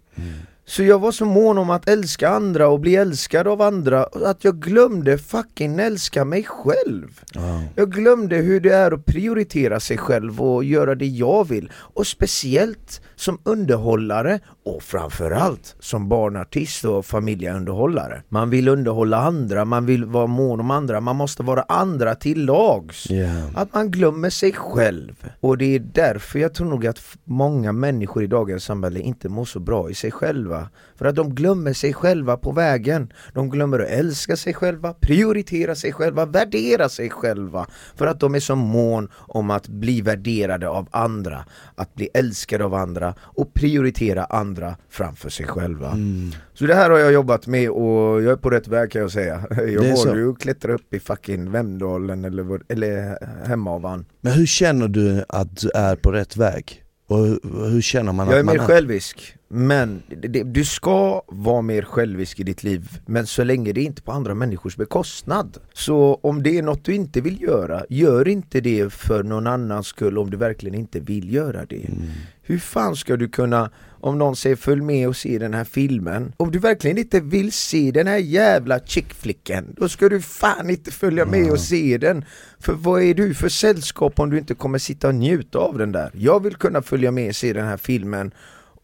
Så 0.69 0.83
jag 0.83 0.99
var 0.99 1.11
så 1.11 1.25
mån 1.25 1.57
om 1.57 1.69
att 1.69 1.89
älska 1.89 2.29
andra 2.29 2.67
och 2.67 2.79
bli 2.79 2.95
älskad 2.95 3.47
av 3.47 3.61
andra 3.61 4.03
att 4.03 4.43
jag 4.43 4.59
glömde 4.59 5.17
fucking 5.17 5.79
älska 5.79 6.25
mig 6.25 6.43
själv. 6.43 7.21
Ja. 7.33 7.61
Jag 7.75 7.91
glömde 7.91 8.35
hur 8.35 8.59
det 8.59 8.73
är 8.73 8.91
att 8.91 9.05
prioritera 9.05 9.79
sig 9.79 9.97
själv 9.97 10.41
och 10.41 10.63
göra 10.63 10.95
det 10.95 11.05
jag 11.05 11.47
vill. 11.47 11.71
Och 11.75 12.07
speciellt 12.07 13.01
som 13.15 13.39
underhållare 13.43 14.39
och 14.65 14.83
framförallt 14.83 15.75
som 15.79 16.09
barnartist 16.09 16.85
och 16.85 17.05
familjeunderhållare. 17.05 18.21
Man 18.29 18.49
vill 18.49 18.67
underhålla 18.67 19.17
andra, 19.17 19.65
man 19.65 19.85
vill 19.85 20.05
vara 20.05 20.27
mån 20.27 20.59
om 20.59 20.71
andra, 20.71 21.01
man 21.01 21.15
måste 21.15 21.43
vara 21.43 21.61
andra 21.61 22.15
till 22.15 22.45
lags. 22.45 23.09
Ja. 23.09 23.29
Att 23.55 23.73
man 23.73 23.91
glömmer 23.91 24.29
sig 24.29 24.53
själv. 24.53 25.25
Och 25.39 25.57
det 25.57 25.75
är 25.75 25.79
därför 25.79 26.39
jag 26.39 26.53
tror 26.53 26.67
nog 26.67 26.87
att 26.87 26.99
många 27.23 27.71
människor 27.71 28.23
i 28.23 28.27
dagens 28.27 28.63
samhälle 28.63 28.99
inte 28.99 29.29
mår 29.29 29.45
så 29.45 29.59
bra 29.59 29.89
i 29.89 29.93
sig 29.93 30.11
själva. 30.11 30.56
För 30.95 31.05
att 31.05 31.15
de 31.15 31.35
glömmer 31.35 31.73
sig 31.73 31.93
själva 31.93 32.37
på 32.37 32.51
vägen. 32.51 33.13
De 33.33 33.49
glömmer 33.49 33.79
att 33.79 33.89
älska 33.89 34.35
sig 34.35 34.53
själva, 34.53 34.93
prioritera 34.93 35.75
sig 35.75 35.93
själva, 35.93 36.25
värdera 36.25 36.89
sig 36.89 37.09
själva. 37.09 37.67
För 37.95 38.07
att 38.07 38.19
de 38.19 38.35
är 38.35 38.39
så 38.39 38.55
mån 38.55 39.09
om 39.15 39.49
att 39.49 39.67
bli 39.67 40.01
värderade 40.01 40.69
av 40.69 40.87
andra, 40.91 41.45
att 41.75 41.95
bli 41.95 42.09
älskade 42.13 42.65
av 42.65 42.73
andra 42.73 43.13
och 43.19 43.53
prioritera 43.53 44.23
andra 44.23 44.75
framför 44.89 45.29
sig 45.29 45.45
själva. 45.45 45.91
Mm. 45.91 46.31
Så 46.53 46.65
det 46.65 46.75
här 46.75 46.89
har 46.89 46.97
jag 46.97 47.13
jobbat 47.13 47.47
med 47.47 47.69
och 47.69 48.23
jag 48.23 48.31
är 48.31 48.35
på 48.35 48.49
rätt 48.49 48.67
väg 48.67 48.91
kan 48.91 49.01
jag 49.01 49.11
säga. 49.11 49.43
Jag 49.49 49.85
är 49.85 49.95
valde 49.95 50.19
ju 50.19 50.31
att 50.31 50.39
klättra 50.39 50.73
upp 50.73 50.93
i 50.93 50.99
fucking 50.99 51.51
Vemdalen 51.51 52.25
eller, 52.25 52.59
eller 52.69 53.17
Hemavan. 53.47 54.05
Men 54.21 54.33
hur 54.33 54.45
känner 54.45 54.87
du 54.87 55.23
att 55.29 55.57
du 55.57 55.69
är 55.69 55.95
på 55.95 56.11
rätt 56.11 56.37
väg? 56.37 56.83
Och 57.07 57.17
hur, 57.17 57.39
hur 57.69 57.81
känner 57.81 58.13
man 58.13 58.27
Jag 58.27 58.35
är 58.35 58.39
att 58.39 58.45
man 58.45 58.57
mer 58.57 58.63
självisk, 58.63 59.36
men 59.49 60.03
det, 60.07 60.43
du 60.43 60.65
ska 60.65 61.21
vara 61.27 61.61
mer 61.61 61.81
självisk 61.81 62.39
i 62.39 62.43
ditt 62.43 62.63
liv 62.63 62.99
Men 63.05 63.27
så 63.27 63.43
länge 63.43 63.73
det 63.73 63.81
inte 63.81 63.99
är 63.99 64.03
på 64.03 64.11
andra 64.11 64.33
människors 64.33 64.75
bekostnad 64.75 65.57
Så 65.73 66.19
om 66.23 66.43
det 66.43 66.57
är 66.57 66.61
något 66.61 66.85
du 66.85 66.95
inte 66.95 67.21
vill 67.21 67.41
göra, 67.41 67.85
gör 67.89 68.27
inte 68.27 68.61
det 68.61 68.93
för 68.93 69.23
någon 69.23 69.47
annans 69.47 69.87
skull 69.87 70.17
om 70.17 70.29
du 70.29 70.37
verkligen 70.37 70.75
inte 70.75 70.99
vill 70.99 71.33
göra 71.33 71.65
det 71.65 71.77
Mm. 71.87 72.09
Hur 72.41 72.59
fan 72.59 72.95
ska 72.95 73.17
du 73.17 73.27
kunna, 73.29 73.69
om 73.89 74.17
någon 74.17 74.35
säger 74.35 74.55
följ 74.55 74.81
med 74.81 75.07
och 75.07 75.15
se 75.15 75.39
den 75.39 75.53
här 75.53 75.63
filmen 75.63 76.33
Om 76.37 76.51
du 76.51 76.59
verkligen 76.59 76.97
inte 76.97 77.19
vill 77.19 77.51
se 77.51 77.91
den 77.91 78.07
här 78.07 78.17
jävla 78.17 78.79
chickflicken 78.79 79.75
Då 79.77 79.89
ska 79.89 80.09
du 80.09 80.21
fan 80.21 80.69
inte 80.69 80.91
följa 80.91 81.25
med 81.25 81.51
och 81.51 81.59
se 81.59 81.97
den 81.97 82.25
För 82.59 82.73
vad 82.73 83.01
är 83.01 83.13
du 83.13 83.33
för 83.33 83.49
sällskap 83.49 84.19
om 84.19 84.29
du 84.29 84.37
inte 84.37 84.55
kommer 84.55 84.77
sitta 84.77 85.07
och 85.07 85.15
njuta 85.15 85.59
av 85.59 85.77
den 85.77 85.91
där? 85.91 86.11
Jag 86.13 86.43
vill 86.43 86.55
kunna 86.55 86.81
följa 86.81 87.11
med 87.11 87.29
och 87.29 87.35
se 87.35 87.53
den 87.53 87.65
här 87.65 87.77
filmen 87.77 88.31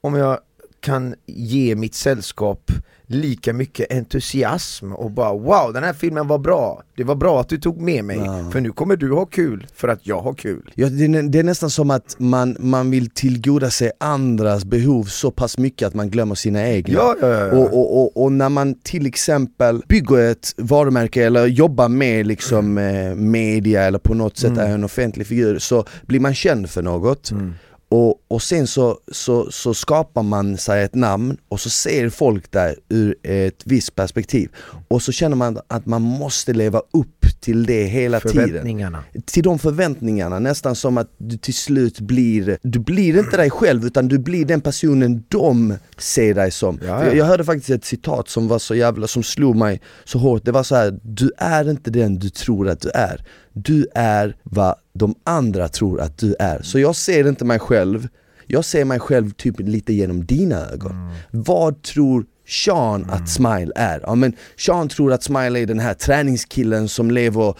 om 0.01 0.15
jag 0.15 0.39
kan 0.83 1.15
ge 1.25 1.75
mitt 1.75 1.95
sällskap 1.95 2.71
lika 3.07 3.53
mycket 3.53 3.91
entusiasm 3.91 4.91
och 4.93 5.11
bara 5.11 5.33
wow 5.33 5.73
den 5.73 5.83
här 5.83 5.93
filmen 5.93 6.27
var 6.27 6.37
bra, 6.37 6.83
det 6.97 7.03
var 7.03 7.15
bra 7.15 7.41
att 7.41 7.49
du 7.49 7.57
tog 7.57 7.81
med 7.81 8.05
mig 8.05 8.17
Ja. 8.25 8.49
för 8.51 8.61
nu 8.61 8.71
kommer 8.71 8.95
du 8.95 9.11
ha 9.13 9.25
kul 9.25 9.67
för 9.75 9.87
att 9.87 10.07
jag 10.07 10.21
har 10.21 10.33
kul. 10.33 10.71
Ja, 10.75 10.89
det, 10.89 11.03
är, 11.05 11.23
det 11.29 11.39
är 11.39 11.43
nästan 11.43 11.69
som 11.69 11.91
att 11.91 12.15
man, 12.19 12.55
man 12.59 12.91
vill 12.91 13.09
tillgoda 13.09 13.69
sig 13.69 13.91
andras 13.99 14.65
behov 14.65 15.03
så 15.03 15.31
pass 15.31 15.57
mycket 15.57 15.87
att 15.87 15.93
man 15.93 16.09
glömmer 16.09 16.35
sina 16.35 16.67
egna. 16.67 16.93
Ja, 16.93 17.15
ja, 17.21 17.27
ja. 17.27 17.45
Och, 17.51 17.73
och, 17.73 18.01
och, 18.01 18.23
och 18.23 18.31
när 18.31 18.49
man 18.49 18.75
till 18.83 19.05
exempel 19.05 19.81
bygger 19.87 20.17
ett 20.31 20.53
varumärke 20.57 21.25
eller 21.25 21.45
jobbar 21.47 21.89
med 21.89 22.27
liksom 22.27 22.77
eh, 22.77 23.15
media 23.15 23.81
eller 23.83 23.99
på 23.99 24.13
något 24.13 24.37
sätt 24.37 24.57
är 24.57 24.69
en 24.73 24.83
offentlig 24.83 25.27
figur 25.27 25.59
så 25.59 25.85
blir 26.07 26.19
man 26.19 26.33
känd 26.35 26.69
för 26.69 26.81
något 26.81 27.31
Mm. 27.31 27.53
Och, 27.93 28.15
och 28.27 28.41
sen 28.41 28.67
så, 28.67 28.97
så, 29.11 29.51
så 29.51 29.73
skapar 29.73 30.23
man 30.23 30.57
sig 30.57 30.83
ett 30.83 30.95
namn 30.95 31.37
och 31.49 31.59
så 31.59 31.69
ser 31.69 32.09
folk 32.09 32.51
där 32.51 32.75
ur 32.89 33.15
ett 33.23 33.61
visst 33.65 33.95
perspektiv. 33.95 34.49
Och 34.87 35.01
så 35.01 35.11
känner 35.11 35.35
man 35.35 35.59
att 35.67 35.85
man 35.85 36.01
måste 36.01 36.53
leva 36.53 36.79
upp 36.79 37.25
till 37.39 37.65
det 37.65 37.83
hela 37.83 38.19
tiden. 38.19 38.87
Till 39.25 39.43
de 39.43 39.59
förväntningarna, 39.59 40.39
nästan 40.39 40.75
som 40.75 40.97
att 40.97 41.09
du 41.17 41.37
till 41.37 41.53
slut 41.53 41.99
blir, 41.99 42.57
du 42.61 42.79
blir 42.79 43.19
inte 43.19 43.37
dig 43.37 43.49
själv 43.49 43.85
utan 43.85 44.07
du 44.07 44.19
blir 44.19 44.45
den 44.45 44.61
personen 44.61 45.23
de 45.27 45.73
ser 45.97 46.33
dig 46.33 46.51
som. 46.51 46.79
Ja, 46.85 47.13
jag 47.13 47.25
hörde 47.25 47.43
faktiskt 47.43 47.69
ett 47.69 47.85
citat 47.85 48.29
som 48.29 48.47
var 48.47 48.59
så 48.59 48.75
jävla, 48.75 49.07
som 49.07 49.23
slog 49.23 49.55
mig 49.55 49.81
så 50.03 50.19
hårt, 50.19 50.45
det 50.45 50.51
var 50.51 50.63
så 50.63 50.75
här: 50.75 50.99
du 51.03 51.31
är 51.37 51.69
inte 51.69 51.91
den 51.91 52.19
du 52.19 52.29
tror 52.29 52.69
att 52.69 52.81
du 52.81 52.89
är, 52.89 53.25
du 53.53 53.87
är 53.95 54.35
vad 54.43 54.75
de 54.93 55.15
andra 55.23 55.67
tror 55.67 56.01
att 56.01 56.17
du 56.17 56.35
är. 56.39 56.61
Så 56.61 56.79
jag 56.79 56.95
ser 56.95 57.27
inte 57.27 57.45
mig 57.45 57.59
själv, 57.59 58.07
jag 58.47 58.65
ser 58.65 58.85
mig 58.85 58.99
själv 58.99 59.31
typ 59.31 59.59
lite 59.59 59.93
genom 59.93 60.25
dina 60.25 60.55
ögon. 60.55 61.11
Vad 61.31 61.81
tror 61.81 62.25
Sean 62.47 63.09
att 63.09 63.29
Smile 63.29 63.71
är? 63.75 63.99
Ja 64.03 64.15
men 64.15 64.33
Sean 64.57 64.89
tror 64.89 65.13
att 65.13 65.23
Smile 65.23 65.59
är 65.59 65.65
den 65.65 65.79
här 65.79 65.93
träningskillen 65.93 66.89
som 66.89 67.11
lever, 67.11 67.55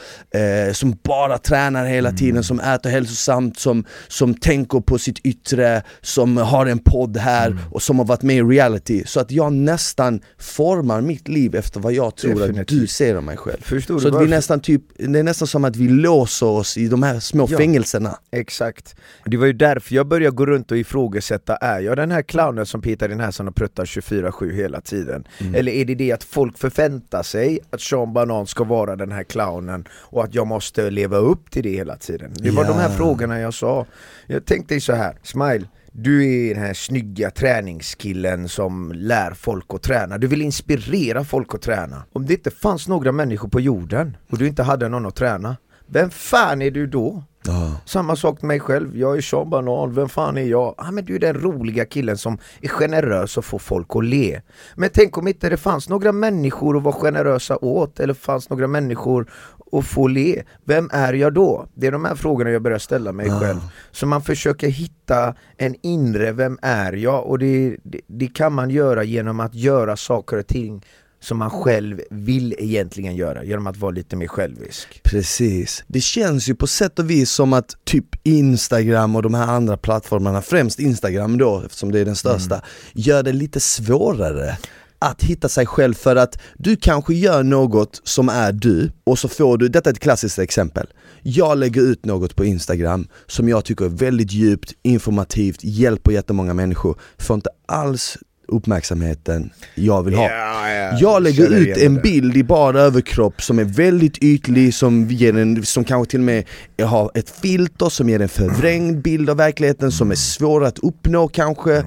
eh, 0.67 0.73
som 0.73 0.97
bara 1.03 1.37
tränar 1.37 1.85
hela 1.85 2.11
tiden, 2.11 2.43
som 2.43 2.59
äter 2.59 2.89
hälsosamt, 2.89 3.59
som, 3.59 3.85
som 4.07 4.33
tänker 4.33 4.79
på 4.79 4.97
sitt 4.97 5.19
yttre, 5.19 5.83
som 6.01 6.37
har 6.37 6.65
en 6.65 6.79
podd 6.79 7.17
här 7.17 7.57
och 7.71 7.81
som 7.81 7.97
har 7.99 8.05
varit 8.05 8.21
med 8.21 8.35
i 8.37 8.41
reality. 8.41 9.03
Så 9.05 9.19
att 9.19 9.31
jag 9.31 9.53
nästan 9.53 10.21
formar 10.39 11.01
mitt 11.01 11.27
liv 11.27 11.55
efter 11.55 11.79
vad 11.79 11.93
jag 11.93 12.15
tror 12.15 12.31
att 12.31 12.37
du 12.37 12.47
Definitivt. 12.47 12.89
ser 12.89 13.17
om 13.17 13.25
mig 13.25 13.37
själv. 13.37 13.61
Förstår 13.61 13.99
Så 13.99 14.15
att 14.15 14.23
vi 14.23 14.27
nästan 14.29 14.59
typ, 14.59 14.81
det 14.97 15.19
är 15.19 15.23
nästan 15.23 15.47
som 15.47 15.65
att 15.65 15.75
vi 15.75 15.87
låser 15.89 16.45
oss 16.45 16.77
i 16.77 16.87
de 16.87 17.03
här 17.03 17.19
små 17.19 17.47
Ja. 17.49 17.57
fängelserna. 17.57 18.17
Exakt. 18.31 18.95
Det 19.25 19.37
var 19.37 19.45
ju 19.45 19.53
därför 19.53 19.95
jag 19.95 20.07
började 20.07 20.35
gå 20.35 20.45
runt 20.45 20.71
och 20.71 20.77
ifrågasätta, 20.77 21.55
är 21.55 21.79
jag 21.79 21.97
den 21.97 22.11
här 22.11 22.21
clownen 22.21 22.65
som 22.65 22.81
petar 22.81 23.11
i 23.11 23.15
näsan 23.15 23.47
och 23.47 23.55
pruttar 23.55 23.85
24-7 23.85 24.53
hela 24.55 24.72
tiden? 24.81 25.27
Mm. 25.39 25.55
Eller 25.55 25.71
är 25.71 25.85
det 25.85 25.95
det 25.95 26.11
att 26.11 26.23
folk 26.23 26.57
förväntar 26.57 27.23
sig 27.23 27.59
att 27.69 27.81
Sean 27.81 28.13
Banan 28.13 28.47
ska 28.47 28.63
vara 28.63 28.95
den 28.95 29.11
här 29.11 29.23
clownen 29.23 29.87
och 29.91 30.23
att 30.23 30.35
jag 30.35 30.47
måste 30.47 30.89
leva 30.89 31.17
upp 31.17 31.51
till 31.51 31.63
det 31.63 31.69
hela 31.75 31.95
tiden? 31.95 32.31
Det 32.35 32.51
var 32.51 32.63
Ja. 32.63 32.69
de 32.69 32.77
här 32.77 32.89
frågorna 32.89 33.39
jag 33.39 33.53
sa. 33.53 33.85
Jag 34.27 34.45
tänkte 34.45 34.79
så 34.81 34.93
här, 34.93 35.17
Smile, 35.23 35.65
du 35.91 36.25
är 36.49 36.53
den 36.55 36.63
här 36.63 36.73
snygga 36.73 37.29
träningskillen 37.73 38.49
som 38.49 38.91
lär 38.95 39.31
folk 39.31 39.65
att 39.73 39.81
träna. 39.81 40.17
Du 40.17 40.27
vill 40.27 40.41
inspirera 40.41 41.23
folk 41.23 41.55
att 41.55 41.61
träna. 41.61 42.03
Om 42.13 42.25
det 42.25 42.33
inte 42.33 42.51
fanns 42.51 42.87
några 42.87 43.11
människor 43.11 43.49
på 43.49 43.59
jorden 43.59 44.17
och 44.29 44.37
du 44.37 44.47
inte 44.47 44.63
hade 44.63 44.89
någon 44.89 45.05
att 45.05 45.15
träna, 45.15 45.57
vem 45.87 46.09
fan 46.09 46.61
är 46.61 46.71
du 46.71 46.87
då? 46.87 47.23
Ja. 47.45 47.71
Samma 47.85 48.15
sak 48.15 48.41
med 48.41 48.47
mig 48.47 48.59
själv, 48.59 48.97
jag 48.97 49.17
är 49.17 49.21
Sean 49.21 49.49
Banan, 49.49 49.93
vem 49.93 50.09
fan 50.09 50.37
är 50.37 50.45
jag? 50.45 50.75
Ah, 50.77 50.91
men 50.91 51.05
du 51.05 51.15
är 51.15 51.19
den 51.19 51.33
roliga 51.41 51.85
killen 51.85 52.17
som 52.17 52.37
är 52.61 52.67
generös 52.67 53.37
och 53.37 53.45
får 53.45 53.59
folk 53.59 53.87
att 53.95 54.05
le 54.05 54.41
Men 54.75 54.89
tänk 54.93 55.17
om 55.17 55.27
inte 55.27 55.49
det 55.49 55.57
fanns 55.57 55.89
några 55.89 56.11
människor 56.11 56.77
att 56.77 56.83
vara 56.83 56.95
generösa 56.95 57.57
åt 57.57 57.99
eller 57.99 58.13
fanns 58.13 58.49
några 58.49 58.67
människor 58.67 59.31
att 59.71 59.85
få 59.85 60.07
le 60.07 60.43
Vem 60.65 60.89
är 60.93 61.13
jag 61.13 61.33
då? 61.33 61.67
Det 61.73 61.87
är 61.87 61.91
de 61.91 62.05
här 62.05 62.15
frågorna 62.15 62.51
jag 62.51 62.61
börjar 62.61 62.79
ställa 62.79 63.11
mig 63.11 63.29
Ah. 63.29 63.39
själv 63.39 63.59
Så 63.91 64.05
man 64.07 64.21
försöker 64.21 64.67
hitta 64.67 65.35
en 65.57 65.75
inre, 65.81 66.31
vem 66.31 66.57
är 66.61 66.93
jag? 66.93 67.25
Och 67.25 67.39
det, 67.39 67.77
det, 67.83 67.99
det 68.07 68.27
kan 68.27 68.53
man 68.53 68.69
göra 68.69 69.03
genom 69.03 69.39
att 69.39 69.55
göra 69.55 69.95
saker 69.97 70.37
och 70.37 70.47
ting 70.47 70.85
som 71.23 71.37
man 71.37 71.49
själv 71.49 72.01
vill 72.09 72.55
egentligen 72.59 73.15
göra, 73.15 73.43
genom 73.43 73.67
att 73.67 73.77
vara 73.77 73.91
lite 73.91 74.15
mer 74.15 74.27
självisk 74.27 75.01
Precis. 75.03 75.83
Det 75.87 76.01
känns 76.01 76.49
ju 76.49 76.55
på 76.55 76.67
sätt 76.67 76.99
och 76.99 77.09
vis 77.09 77.31
som 77.31 77.53
att 77.53 77.75
typ 77.83 78.05
Instagram 78.23 79.15
och 79.15 79.21
de 79.21 79.33
här 79.33 79.47
andra 79.47 79.77
plattformarna, 79.77 80.41
främst 80.41 80.79
Instagram 80.79 81.37
då 81.37 81.63
eftersom 81.65 81.91
det 81.91 81.99
är 81.99 82.05
den 82.05 82.15
största, 82.15 82.61
gör 82.93 83.23
det 83.23 83.31
lite 83.31 83.59
svårare 83.59 84.57
att 84.99 85.23
hitta 85.23 85.49
sig 85.49 85.65
själv 85.65 85.93
för 85.93 86.15
att 86.15 86.39
du 86.57 86.75
kanske 86.75 87.13
gör 87.13 87.43
något 87.43 88.01
som 88.03 88.29
är 88.29 88.51
du 88.51 88.91
och 89.03 89.19
så 89.19 89.27
får 89.27 89.57
du, 89.57 89.67
detta 89.67 89.89
är 89.89 89.93
ett 89.93 89.99
klassiskt 89.99 90.39
exempel. 90.39 90.87
Jag 91.21 91.57
lägger 91.57 91.81
ut 91.81 92.05
något 92.05 92.35
på 92.35 92.45
Instagram 92.45 93.07
som 93.27 93.49
jag 93.49 93.65
tycker 93.65 93.85
är 93.85 93.89
väldigt 93.89 94.31
djupt, 94.31 94.73
informativt, 94.83 95.59
hjälper 95.63 96.11
jättemånga 96.11 96.53
människor. 96.53 96.99
Får 97.17 97.33
inte 97.33 97.49
alls 97.65 98.17
uppmärksamheten 98.53 99.49
jag 99.75 100.03
vill 100.03 100.13
ha. 100.13 100.29
Ja, 100.29 100.69
ja. 100.69 100.97
Jag 100.99 101.23
lägger 101.23 101.49
ut 101.49 101.77
en 101.77 101.93
det. 101.95 102.01
bild 102.01 102.37
i 102.37 102.43
bara 102.43 102.81
överkropp 102.81 103.41
som 103.41 103.59
är 103.59 103.63
väldigt 103.63 104.17
ytlig, 104.17 104.73
som, 104.73 105.07
ger 105.07 105.37
en, 105.37 105.65
som 105.65 105.83
kanske 105.83 106.11
till 106.11 106.19
och 106.19 106.25
med 106.25 106.45
har 106.81 107.11
ett 107.13 107.29
filter 107.29 107.89
som 107.89 108.09
ger 108.09 108.19
en 108.19 108.29
förvrängd 108.29 109.01
bild 109.01 109.29
av 109.29 109.37
verkligheten 109.37 109.91
som 109.91 110.11
är 110.11 110.15
svår 110.15 110.65
att 110.65 110.79
uppnå 110.79 111.27
kanske 111.27 111.83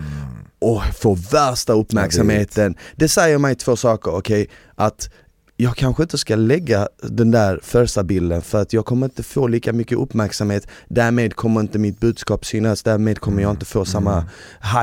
och 0.59 0.83
får 1.01 1.33
värsta 1.33 1.73
uppmärksamheten. 1.73 2.75
Det 2.97 3.09
säger 3.09 3.39
mig 3.39 3.55
två 3.55 3.77
saker, 3.77 4.11
okej? 4.11 4.49
Att 4.75 5.11
jag 5.57 5.77
kanske 5.77 6.03
inte 6.03 6.19
ska 6.19 6.37
lägga 6.37 6.89
den 7.03 7.31
där 7.31 7.61
första 7.63 8.05
bilden 8.05 8.43
för 8.43 8.63
att 8.63 8.73
jag 8.73 8.85
kommer 8.85 9.07
inte 9.07 9.23
få 9.23 9.47
lika 9.47 9.73
mycket 9.73 9.99
uppmärksamhet. 9.99 10.69
Därmed 10.89 11.35
kommer 11.35 11.61
inte 11.61 11.79
mitt 11.79 12.01
budskap 12.01 12.47
synas, 12.47 12.83
därmed 12.83 13.19
kommer 13.19 13.43
jag 13.43 13.51
inte 13.51 13.65
få 13.65 13.85
samma 13.85 14.25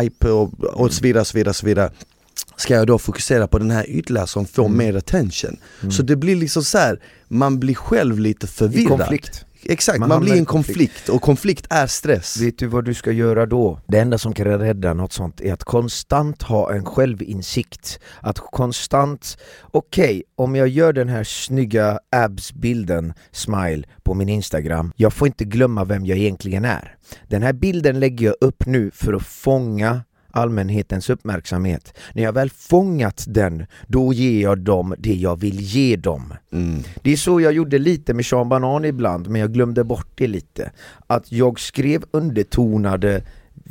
hype 0.02 0.30
och, 0.30 0.64
och 0.64 0.94
så 0.94 1.04
vidare, 1.04 1.26
så 1.26 1.38
vidare, 1.38 1.54
så 1.54 1.66
vidare. 1.66 1.92
Ska 2.56 2.74
jag 2.74 2.88
då 2.88 3.00
fokusera 3.00 3.48
på 3.48 3.60
den 3.60 3.72
här 3.72 3.90
ytliga 3.90 4.28
som 4.28 4.46
får 4.46 4.70
mer 4.70 4.96
attention? 4.96 5.58
Så 5.92 6.04
det 6.04 6.16
blir 6.16 6.36
liksom 6.36 6.64
så 6.64 6.78
här, 6.78 7.00
man 7.28 7.60
blir 7.60 7.76
själv 7.76 8.20
lite 8.20 8.46
I 8.46 8.50
förvirrad. 8.50 8.98
konflikt. 9.00 9.46
Exakt, 9.66 10.00
Man 10.00 10.10
man, 10.10 10.22
blir 10.22 10.38
en 10.38 10.46
konflikt. 10.46 10.78
konflikt 10.78 11.10
och 11.10 11.22
konflikt 11.22 11.68
är 11.70 11.88
stress 11.88 12.42
Vet 12.42 12.58
du 12.58 12.68
vad 12.68 12.86
du 12.86 12.94
ska 12.94 13.12
göra 13.12 13.46
då? 13.46 13.80
Det 13.88 14.00
enda 14.00 14.18
som 14.18 14.34
kan 14.34 14.46
rädda 14.46 14.94
något 14.94 15.14
sånt 15.14 15.42
är 15.42 15.54
att 15.54 15.64
konstant 15.64 16.42
ha 16.44 16.74
en 16.74 16.86
självinsikt. 16.86 18.00
Att 18.22 18.40
konstant, 18.40 19.38
okej, 19.72 20.24
om 20.36 20.56
jag 20.56 20.68
gör 20.68 20.94
den 20.94 21.10
här 21.10 21.24
snygga 21.24 22.00
abs-bilden, 22.16 23.14
smile, 23.32 23.84
på 24.04 24.14
min 24.14 24.30
Instagram, 24.30 24.92
jag 24.96 25.14
får 25.14 25.28
inte 25.28 25.46
glömma 25.46 25.84
vem 25.84 26.06
jag 26.06 26.18
egentligen 26.18 26.66
är. 26.66 26.96
Den 27.28 27.44
här 27.44 27.54
bilden 27.54 28.00
lägger 28.00 28.26
jag 28.26 28.36
upp 28.42 28.66
nu 28.66 28.92
för 28.94 29.14
att 29.14 29.24
fånga 29.24 30.02
allmänhetens 30.34 31.10
uppmärksamhet. 31.10 31.94
När 32.14 32.24
jag 32.24 32.34
väl 32.34 32.50
fångat 32.50 33.26
den, 33.28 33.66
då 33.88 34.14
ger 34.14 34.42
jag 34.42 34.60
dem 34.60 34.96
det 34.98 35.14
jag 35.14 35.40
vill 35.40 35.60
ge 35.60 35.96
dem. 35.96 36.34
mm. 36.52 36.84
Det 37.02 37.12
är 37.12 37.18
så 37.18 37.42
jag 37.42 37.54
gjorde 37.54 37.78
lite 37.80 38.14
med 38.14 38.26
Sean 38.26 38.50
Banan 38.50 38.86
ibland, 38.86 39.30
men 39.30 39.42
jag 39.42 39.54
glömde 39.54 39.84
bort 39.84 40.12
det 40.16 40.28
lite. 40.28 40.72
Att 41.08 41.32
jag 41.32 41.60
skrev 41.60 42.04
undertonade 42.12 43.24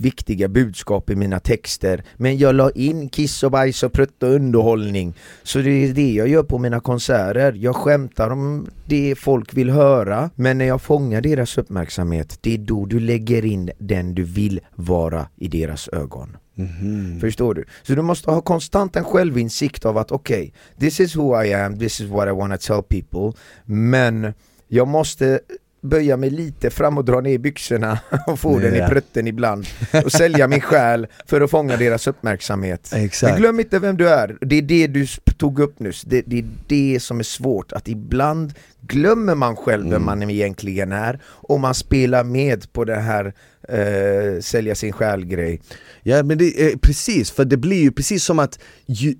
viktiga 0.02 0.48
budskap 0.48 1.10
i 1.10 1.16
mina 1.16 1.40
texter. 1.40 2.04
Men 2.16 2.38
jag 2.38 2.54
la 2.54 2.70
in 2.70 3.08
kiss 3.08 3.42
och 3.42 3.50
bajs 3.50 3.82
och 3.82 3.92
prutt 3.92 4.22
och 4.22 4.28
underhållning. 4.28 5.14
Så 5.42 5.58
det 5.58 5.70
är 5.70 5.94
det 5.94 6.12
jag 6.12 6.28
gör 6.28 6.42
på 6.42 6.58
mina 6.58 6.80
konserter, 6.80 7.52
jag 7.52 7.76
skämtar 7.76 8.30
om 8.30 8.66
det 8.86 9.14
folk 9.18 9.54
vill 9.54 9.70
höra. 9.70 10.30
Men 10.34 10.58
när 10.58 10.64
jag 10.64 10.82
fångar 10.82 11.20
deras 11.20 11.58
uppmärksamhet 11.58 12.38
det 12.40 12.54
är 12.54 12.58
då 12.58 12.86
du 12.86 13.00
lägger 13.00 13.44
in 13.44 13.70
den 13.78 14.14
du 14.14 14.22
vill 14.22 14.60
vara 14.74 15.26
i 15.36 15.48
deras 15.48 15.88
ögon. 15.88 16.36
Mhm. 16.54 17.20
Förstår 17.20 17.54
du? 17.54 17.64
Så 17.82 17.92
du 17.94 18.02
måste 18.02 18.30
ha 18.30 18.40
konstant 18.40 18.96
en 18.96 19.04
självinsikt 19.04 19.84
av 19.84 19.98
att 19.98 20.12
okej, 20.12 20.52
this 20.80 21.00
is 21.00 21.16
who 21.16 21.44
I 21.44 21.52
am, 21.52 21.78
this 21.78 22.00
is 22.00 22.10
what 22.10 22.28
I 22.28 22.30
wanna 22.30 22.58
tell 22.58 22.82
people. 22.82 23.40
Men 23.64 24.34
jag 24.68 24.88
måste 24.88 25.40
böja 25.82 26.16
mig 26.16 26.30
lite 26.30 26.70
fram 26.70 26.98
och 26.98 27.04
dra 27.04 27.20
ner 27.20 27.38
byxorna 27.38 27.98
och 28.26 28.40
få 28.40 28.58
den 28.58 28.76
i 28.76 28.88
prutten 28.88 29.26
ibland 29.26 29.66
och 30.04 30.12
sälja 30.12 30.48
min 30.48 30.60
själ 30.60 31.06
för 31.26 31.40
att 31.40 31.50
fånga 31.50 31.76
deras 31.76 32.06
uppmärksamhet. 32.06 32.92
Exakt. 32.94 33.32
Men 33.32 33.40
glöm 33.40 33.60
inte 33.60 33.78
vem 33.78 33.96
du 33.96 34.08
är, 34.08 34.36
det 34.40 34.56
är 34.56 34.62
det 34.62 34.86
du 34.86 35.06
tog 35.36 35.58
upp 35.58 35.80
nyss, 35.80 36.02
det, 36.02 36.22
det 36.26 36.38
är 36.38 36.44
det 36.66 37.00
som 37.00 37.18
är 37.18 37.24
svårt, 37.24 37.72
att 37.72 37.88
ibland 37.88 38.54
glömmer 38.80 39.34
man 39.34 39.56
själv 39.56 39.90
vem 39.90 40.04
man 40.04 40.30
egentligen 40.30 40.92
är 40.92 41.20
och 41.24 41.60
man 41.60 41.74
spelar 41.74 42.24
med 42.24 42.72
på 42.72 42.84
det 42.84 43.00
här 43.00 43.34
eh, 43.68 44.40
sälja 44.40 44.74
sin 44.74 44.92
själ-grej. 44.92 45.60
Ja 46.02 46.22
men 46.22 46.38
det 46.38 46.72
är 46.72 46.76
precis, 46.76 47.30
för 47.30 47.44
det 47.44 47.56
blir 47.56 47.82
ju 47.82 47.92
precis 47.92 48.24
som 48.24 48.38
att 48.38 48.58
ju, 48.86 49.14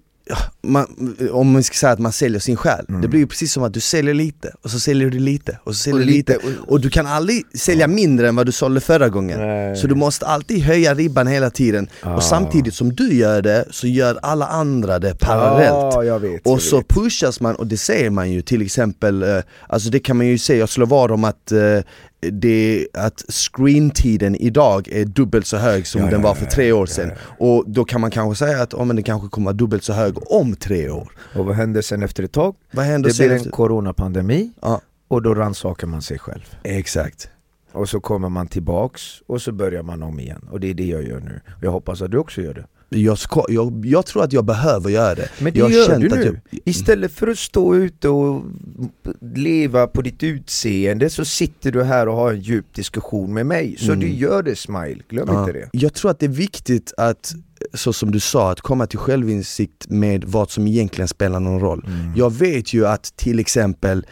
man, 0.63 1.17
om 1.33 1.53
man 1.53 1.63
ska 1.63 1.75
säga 1.75 1.93
att 1.93 1.99
man 1.99 2.13
säljer 2.13 2.41
sin 2.41 2.57
själ, 2.57 2.85
det 3.03 3.09
blir 3.09 3.21
ju 3.21 3.27
precis 3.27 3.53
som 3.53 3.63
att 3.63 3.75
du 3.75 3.81
säljer 3.81 4.15
lite 4.15 4.53
och 4.63 4.71
så 4.71 4.81
säljer 4.81 5.11
du 5.11 5.19
lite 5.19 5.59
och 5.65 5.75
så 5.75 5.79
säljer 5.79 6.01
Och 6.01 6.07
du 6.07 6.13
lite, 6.13 6.33
lite 6.33 6.47
och 6.67 6.81
du 6.81 6.91
kan 6.91 7.07
aldrig 7.07 7.43
sälja 7.59 7.87
mindre 7.87 8.29
än 8.29 8.37
vad 8.37 8.47
du 8.47 8.53
sålde 8.53 8.81
förra 8.81 9.09
gången 9.09 9.39
Nej. 9.41 9.77
Så 9.77 9.87
du 9.87 9.95
måste 9.95 10.27
alltid 10.27 10.63
höja 10.63 10.95
ribban 10.95 11.27
hela 11.27 11.51
tiden 11.51 11.89
Ah. 12.03 12.15
och 12.17 12.23
samtidigt 12.23 12.75
som 12.75 12.93
du 12.95 13.15
gör 13.15 13.43
det 13.43 13.65
så 13.71 13.87
gör 13.87 14.19
alla 14.23 14.47
andra 14.47 14.99
det 14.99 15.15
parallellt 15.21 15.95
Ja, 15.95 16.05
jag 16.05 16.21
vet, 16.21 16.41
jag 16.45 16.53
Och 16.53 16.63
så 16.63 16.77
vet. 16.77 16.89
pushas 16.89 17.41
man, 17.41 17.55
och 17.55 17.67
det 17.67 17.77
ser 17.77 18.11
man 18.11 18.31
ju 18.31 18.43
till 18.43 18.63
exempel, 18.63 19.23
eh, 19.23 19.39
alltså 19.69 19.91
det 19.91 19.99
kan 20.01 20.17
man 20.17 20.27
ju 20.27 20.39
se, 20.39 20.57
jag 20.59 20.69
slår 20.69 20.87
vad 20.87 21.11
om 21.11 21.25
att 21.25 21.53
eh, 21.53 21.59
det, 22.31 22.87
att 22.95 23.25
screentiden 23.29 24.37
idag 24.37 24.89
är 24.89 25.05
dubbelt 25.05 25.47
så 25.47 25.57
hög 25.57 25.87
som 25.87 26.01
Ja, 26.01 26.11
den 26.11 26.23
var 26.23 26.35
för 26.35 26.47
tre 26.47 26.73
år 26.73 26.87
sedan. 26.87 27.11
Och 27.39 27.65
då 27.67 27.85
kan 27.85 28.01
man 28.01 28.11
kanske 28.11 28.47
säga 28.47 28.63
att 28.63 28.75
oh, 28.75 28.85
men 28.85 28.97
det 28.97 29.03
kanske 29.03 29.29
kommer 29.29 29.45
vara 29.45 29.53
dubbelt 29.57 29.85
så 29.85 29.93
hög 29.93 30.33
om 30.33 30.57
tre 30.57 30.91
år 30.91 31.13
Och 31.37 31.47
vad 31.47 31.55
händer 31.57 31.83
sen 31.83 32.03
efter 32.03 32.23
ett 32.23 32.33
tag? 32.33 32.55
Vad 32.71 32.85
händer 32.85 33.11
Det 33.11 33.17
blir 33.17 33.31
en 33.31 33.37
efter? 33.37 33.51
coronapandemi 33.51 34.53
Ja, 34.63 34.81
och 35.09 35.23
då 35.23 35.35
rannsakar 35.35 35.87
man 35.87 36.03
sig 36.03 36.19
själv. 36.19 36.57
exakt 36.63 37.29
Och 37.73 37.89
så 37.89 38.01
kommer 38.01 38.29
man 38.29 38.47
tillbaks 38.47 39.03
och 39.27 39.43
så 39.43 39.53
börjar 39.53 39.83
man 39.83 40.03
om 40.03 40.21
igen. 40.21 40.49
Och 40.51 40.61
det 40.61 40.71
är 40.71 40.75
det 40.75 40.87
jag 40.87 41.03
gör 41.09 41.21
nu. 41.21 41.41
Jag 41.63 41.71
hoppas 41.71 42.03
att 42.03 42.11
du 42.11 42.19
också 42.19 42.41
gör 42.41 42.55
det. 42.55 42.67
Jag, 42.95 43.19
ska, 43.19 43.45
jag, 43.49 43.87
jag 43.87 44.07
tror 44.07 44.25
att 44.25 44.33
jag 44.33 44.45
behöver 44.45 44.91
göra 44.91 45.15
det 45.15 45.29
Men 45.41 45.53
det 45.53 45.59
jag 45.59 45.71
gör 45.71 45.99
du 45.99 46.09
nu. 46.09 46.41
jag- 46.51 46.61
Istället 46.65 47.13
för 47.13 47.29
att 47.29 47.39
stå 47.39 47.75
ute 47.77 48.09
och 48.09 48.43
leva 49.35 49.87
på 49.87 50.03
ditt 50.03 50.23
utseende 50.23 51.11
så 51.11 51.25
sitter 51.25 51.73
du 51.73 51.83
här 51.83 52.09
och 52.09 52.17
har 52.17 52.33
en 52.33 52.41
djup 52.41 52.75
diskussion 52.75 53.35
med 53.35 53.47
mig. 53.47 53.77
Så 53.79 53.85
Mm. 53.93 54.01
du 54.01 54.09
gör 54.09 54.43
det 54.43 54.57
Smile, 54.57 55.01
glöm 55.09 55.29
Ja. 55.29 55.41
inte 55.41 55.53
det. 55.53 55.69
Jag 55.73 55.95
tror 55.95 56.11
att 56.11 56.19
det 56.19 56.27
är 56.27 56.31
viktigt 56.31 56.93
att, 56.97 57.33
så 57.75 57.93
som 57.93 58.11
du 58.11 58.21
sa, 58.21 58.51
att 58.53 58.61
komma 58.61 58.87
till 58.87 58.99
självinsikt 58.99 59.89
med 59.89 60.25
vad 60.25 60.51
som 60.51 60.67
egentligen 60.67 61.09
spelar 61.09 61.41
någon 61.41 61.61
roll. 61.61 61.85
Mm. 61.87 62.13
Jag 62.17 62.33
vet 62.33 62.73
ju 62.75 62.87
att 62.87 63.17
till 63.17 63.39
exempel 63.39 64.07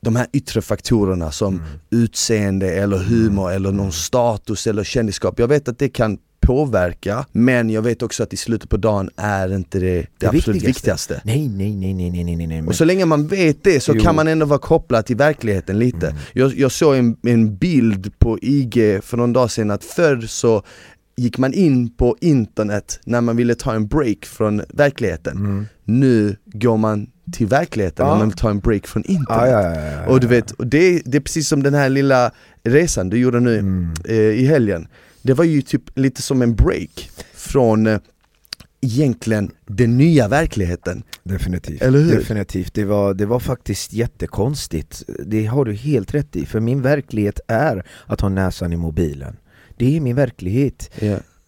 de 0.00 0.16
här 0.16 0.26
yttre 0.32 0.62
faktorerna 0.62 1.32
som 1.32 1.54
Mm. 1.54 1.66
utseende 1.90 2.70
eller 2.74 2.98
humor 2.98 3.52
eller 3.52 3.72
någon 3.72 3.92
status 3.92 4.66
eller 4.66 4.84
kändisskap, 4.84 5.38
jag 5.38 5.48
vet 5.48 5.68
att 5.68 5.78
det 5.78 5.88
kan 5.88 6.18
påverka 6.52 7.26
men 7.32 7.70
jag 7.70 7.82
vet 7.82 8.02
också 8.02 8.22
att 8.22 8.32
i 8.32 8.36
slutet 8.36 8.70
på 8.70 8.76
dagen 8.76 9.10
är 9.16 9.54
inte 9.54 9.78
det 9.78 10.06
det, 10.18 10.26
absolut 10.26 10.62
viktigaste. 10.62 11.20
Nej, 11.24 11.48
nej, 11.48 11.74
nej, 11.76 11.94
nej, 11.94 12.10
nej, 12.10 12.24
nej, 12.24 12.36
nej, 12.36 12.46
nej. 12.46 12.62
Och 12.66 12.74
så 12.74 12.84
länge 12.84 13.04
man 13.04 13.26
vet 13.26 13.64
det 13.64 13.80
så 13.80 13.92
Jo. 13.94 14.00
kan 14.02 14.14
man 14.16 14.28
ändå 14.28 14.46
vara 14.46 14.58
kopplad 14.58 15.06
till 15.06 15.16
verkligheten 15.16 15.78
lite. 15.78 16.06
Mm. 16.06 16.18
Jag, 16.32 16.54
jag 16.58 16.72
såg 16.72 16.96
en, 16.96 17.16
en 17.22 17.56
bild 17.56 18.18
på 18.18 18.38
IG 18.42 19.00
för 19.04 19.16
någon 19.16 19.32
dag 19.32 19.50
sedan 19.50 19.70
att 19.70 19.84
förr 19.84 20.20
så 20.26 20.62
gick 21.16 21.38
man 21.38 21.52
in 21.54 21.90
på 21.96 22.16
internet 22.20 23.00
när 23.04 23.20
man 23.20 23.36
ville 23.36 23.54
ta 23.54 23.74
en 23.74 23.86
break 23.88 24.24
från 24.26 24.62
verkligheten. 24.68 25.36
Mm. 25.36 25.66
Nu 25.84 26.36
går 26.44 26.76
man 26.76 27.06
till 27.32 27.46
verkligheten 27.46 28.06
Ja. 28.06 28.12
när 28.12 28.18
man 28.18 28.28
vill 28.28 28.36
ta 28.38 28.50
en 28.50 28.58
break 28.60 28.86
från 28.86 29.02
internet. 29.04 29.26
Ja, 29.28 29.46
ja, 29.48 29.80
ja, 29.80 30.06
Och 30.06 30.20
du 30.20 30.26
vet, 30.26 30.50
och 30.50 30.66
det, 30.66 31.02
det 31.04 31.16
är 31.16 31.20
precis 31.20 31.48
som 31.48 31.62
den 31.62 31.74
här 31.74 31.88
lilla 31.88 32.30
resan 32.64 33.08
du 33.10 33.18
gjorde 33.18 33.40
nu 33.40 33.58
Mm. 33.58 33.92
eh, 34.08 34.14
i 34.16 34.46
helgen. 34.46 34.86
Det 35.22 35.34
var 35.34 35.44
ju 35.44 35.62
typ 35.62 35.98
lite 35.98 36.22
som 36.22 36.42
en 36.42 36.54
break 36.54 37.10
från 37.34 37.86
eh, 37.86 37.98
egentligen 38.80 39.50
den 39.66 39.98
nya 39.98 40.28
verkligheten. 40.28 41.02
Definitivt, 41.22 41.82
Eller 41.82 41.98
hur? 41.98 42.16
definitivt. 42.16 42.74
Det 42.74 42.84
var, 42.84 43.14
det 43.14 43.26
var 43.26 43.40
faktiskt 43.40 43.92
jättekonstigt. 43.92 45.02
Det 45.26 45.46
har 45.46 45.64
du 45.64 45.72
helt 45.72 46.14
rätt 46.14 46.36
i, 46.36 46.46
för 46.46 46.60
min 46.60 46.82
verklighet 46.82 47.40
är 47.48 47.86
att 48.06 48.20
ha 48.20 48.28
näsan 48.28 48.72
i 48.72 48.76
mobilen. 48.76 49.36
Det 49.76 49.96
är 49.96 50.00
min 50.00 50.16
verklighet. 50.16 50.90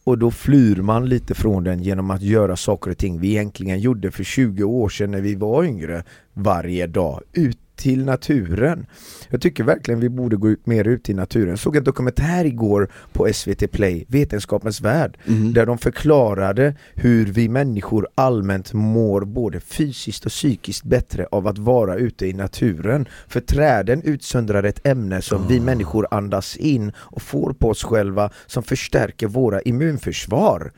Och 0.04 0.18
då 0.18 0.30
flyr 0.30 0.76
man 0.76 1.08
lite 1.08 1.34
från 1.34 1.64
den 1.64 1.82
genom 1.82 2.10
att 2.10 2.22
göra 2.22 2.56
saker 2.56 2.90
och 2.90 2.98
ting 2.98 3.20
vi 3.20 3.28
egentligen 3.28 3.80
gjorde 3.80 4.10
för 4.10 4.24
20 4.24 4.64
år 4.64 4.88
sedan 4.88 5.10
när 5.10 5.20
vi 5.20 5.34
var 5.34 5.64
yngre 5.64 6.04
varje 6.34 6.86
dag, 6.86 7.22
ut 7.32 7.58
till 7.80 8.04
naturen. 8.04 8.86
Jag 9.28 9.40
tycker 9.40 9.64
verkligen 9.64 10.00
vi 10.00 10.08
borde 10.08 10.36
gå 10.36 10.48
ut 10.48 10.66
mer 10.66 10.88
ut 10.88 11.08
i 11.10 11.14
naturen. 11.14 11.48
Jag 11.48 11.58
såg 11.58 11.76
en 11.76 11.84
dokumentär 11.84 12.44
igår 12.44 12.88
på 13.12 13.26
SVT 13.32 13.66
Play, 13.72 14.04
Vetenskapens 14.08 14.80
värld, 14.80 15.18
Mhm. 15.24 15.52
där 15.52 15.66
de 15.66 15.78
förklarade 15.78 16.74
hur 16.94 17.26
vi 17.26 17.48
människor 17.48 18.08
allmänt 18.14 18.72
mår 18.72 19.20
både 19.24 19.60
fysiskt 19.60 20.26
och 20.26 20.32
psykiskt 20.32 20.84
bättre 20.84 21.26
av 21.30 21.46
att 21.46 21.58
vara 21.58 21.96
ute 21.96 22.26
i 22.26 22.32
naturen. 22.32 23.08
För 23.28 23.40
träden 23.40 24.02
utsöndrar 24.02 24.62
ett 24.62 24.86
ämne 24.86 25.22
som 25.22 25.46
vi 25.48 25.60
människor 25.60 26.06
andas 26.10 26.56
in 26.56 26.92
och 26.96 27.22
får 27.22 27.52
på 27.52 27.68
oss 27.70 27.84
själva 27.84 28.30
som 28.46 28.62
förstärker 28.62 29.26
våra 29.26 29.60
immunförsvar. 29.60 30.72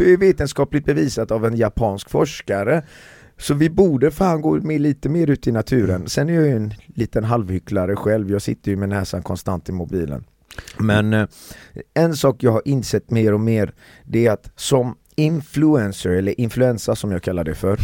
Är 0.00 0.16
vetenskapligt 0.16 0.84
bevisat 0.84 1.30
av 1.30 1.46
en 1.46 1.56
japansk 1.56 2.10
forskare. 2.10 2.82
Så 3.38 3.54
vi 3.54 3.70
borde 3.70 4.10
fan 4.10 4.40
gå 4.40 4.54
med 4.54 4.80
lite 4.80 5.08
mer 5.08 5.30
ut 5.30 5.46
i 5.46 5.52
naturen. 5.52 6.08
Sen 6.08 6.28
är 6.28 6.32
jag 6.32 6.46
ju 6.46 6.56
en 6.56 6.74
liten 6.86 7.24
halvhycklare 7.24 7.96
själv, 7.96 8.30
jag 8.30 8.42
sitter 8.42 8.70
ju 8.70 8.76
med 8.76 8.88
näsan 8.88 9.22
konstant 9.22 9.68
i 9.68 9.72
mobilen. 9.72 10.24
Men 10.78 11.12
eh, 11.12 11.28
en 11.94 12.16
sak 12.16 12.42
jag 12.42 12.52
har 12.52 12.62
insett 12.64 13.10
mer 13.10 13.34
och 13.34 13.40
mer, 13.40 13.74
det 14.04 14.26
är 14.26 14.32
att 14.32 14.50
som 14.56 14.96
influencer, 15.16 16.10
eller 16.10 16.40
influensa 16.40 16.96
som 16.96 17.12
jag 17.12 17.22
kallar 17.22 17.44
det 17.44 17.54
för, 17.54 17.78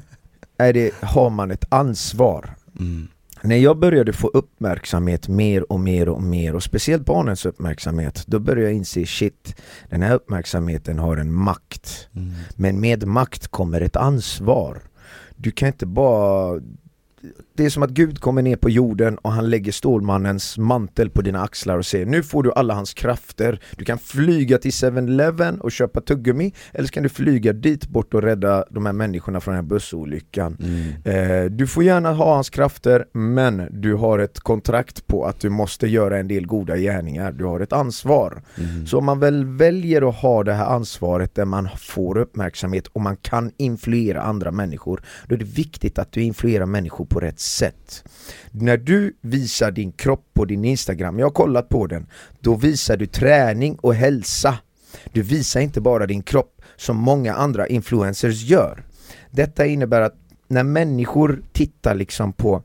är 0.58 0.72
det, 0.72 0.94
har 1.02 1.30
man 1.30 1.50
ett 1.50 1.64
ansvar. 1.68 2.54
Mm. 2.78 3.08
När 3.42 3.56
jag 3.56 3.78
började 3.78 4.12
få 4.12 4.28
uppmärksamhet 4.28 5.28
mer 5.28 5.72
och 5.72 5.80
mer 5.80 6.08
och 6.08 6.22
mer 6.22 6.54
och 6.54 6.62
speciellt 6.62 7.04
barnens 7.04 7.46
uppmärksamhet 7.46 8.24
Då 8.26 8.38
började 8.38 8.62
jag 8.62 8.72
inse 8.72 9.06
shit, 9.06 9.60
den 9.88 10.02
här 10.02 10.14
uppmärksamheten 10.14 10.98
har 10.98 11.16
en 11.16 11.32
makt 11.32 12.08
Mm. 12.16 12.30
Men 12.54 12.80
med 12.80 13.06
makt 13.06 13.48
kommer 13.48 13.80
ett 13.80 13.96
ansvar 13.96 14.78
du 15.42 15.50
kan 15.50 15.66
inte 15.68 15.86
bara 15.86 16.60
det 17.60 17.66
är 17.66 17.70
som 17.70 17.82
att 17.82 17.90
Gud 17.90 18.20
kommer 18.20 18.42
ner 18.42 18.56
på 18.56 18.70
jorden 18.70 19.18
och 19.18 19.32
han 19.32 19.50
lägger 19.50 19.72
Stålmannens 19.72 20.58
mantel 20.58 21.10
på 21.10 21.22
dina 21.22 21.42
axlar 21.42 21.78
och 21.78 21.86
säger 21.86 22.06
nu 22.06 22.22
får 22.22 22.42
du 22.42 22.52
alla 22.52 22.74
hans 22.74 22.94
krafter 22.94 23.60
Du 23.76 23.84
kan 23.84 23.98
flyga 23.98 24.58
till 24.58 24.70
7-Eleven 24.70 25.60
och 25.60 25.72
köpa 25.72 26.00
tuggummi 26.00 26.52
eller 26.72 26.86
så 26.86 26.92
kan 26.92 27.02
du 27.02 27.08
flyga 27.08 27.52
dit 27.52 27.88
bort 27.88 28.14
och 28.14 28.22
rädda 28.22 28.64
de 28.70 28.86
här 28.86 28.92
människorna 28.92 29.40
från 29.40 29.54
den 29.54 29.64
här 29.64 29.68
bussolyckan 29.68 30.56
Mm. 30.60 31.44
Eh, 31.44 31.50
du 31.50 31.66
får 31.66 31.84
gärna 31.84 32.12
ha 32.12 32.34
hans 32.34 32.50
krafter, 32.50 33.04
men 33.12 33.68
du 33.70 33.94
har 33.94 34.18
ett 34.18 34.40
kontrakt 34.40 35.06
på 35.06 35.24
att 35.24 35.40
du 35.40 35.50
måste 35.50 35.86
göra 35.86 36.18
en 36.18 36.28
del 36.28 36.46
goda 36.46 36.76
gärningar. 36.76 37.32
Du 37.32 37.44
har 37.44 37.60
ett 37.60 37.72
ansvar. 37.72 38.42
Mm. 38.58 38.86
Så 38.86 38.98
om 38.98 39.04
man 39.04 39.20
väl 39.20 39.44
väljer 39.44 40.08
att 40.08 40.14
ha 40.14 40.44
det 40.44 40.52
här 40.52 40.64
ansvaret 40.64 41.34
där 41.34 41.44
man 41.44 41.68
får 41.78 42.18
uppmärksamhet 42.18 42.86
och 42.86 43.00
man 43.00 43.16
kan 43.16 43.52
influera 43.56 44.22
andra 44.22 44.50
människor, 44.50 45.02
då 45.26 45.34
är 45.34 45.38
det 45.38 45.44
viktigt 45.44 45.98
att 45.98 46.12
du 46.12 46.22
influerar 46.22 46.66
människor 46.66 47.04
på 47.04 47.20
rätt 47.20 47.40
sätt. 47.40 47.49
När 48.50 48.76
du 48.76 49.16
visar 49.20 49.70
din 49.70 49.92
kropp 49.92 50.26
på 50.32 50.44
din 50.44 50.64
Instagram, 50.64 51.18
jag 51.18 51.26
har 51.26 51.30
kollat 51.32 51.68
på 51.68 51.86
den, 51.86 52.06
då 52.40 52.54
visar 52.54 52.96
du 52.96 53.06
träning 53.06 53.76
och 53.76 53.94
hälsa. 53.94 54.58
Du 55.12 55.22
visar 55.22 55.60
inte 55.60 55.80
bara 55.80 56.06
din 56.06 56.22
kropp 56.22 56.62
som 56.76 56.96
många 56.96 57.34
andra 57.34 57.66
influencers 57.66 58.42
gör. 58.42 58.84
Detta 59.30 59.66
innebär 59.66 60.00
att 60.00 60.14
när 60.48 60.62
människor 60.62 61.42
tittar 61.52 61.94
liksom 61.94 62.32
på 62.32 62.62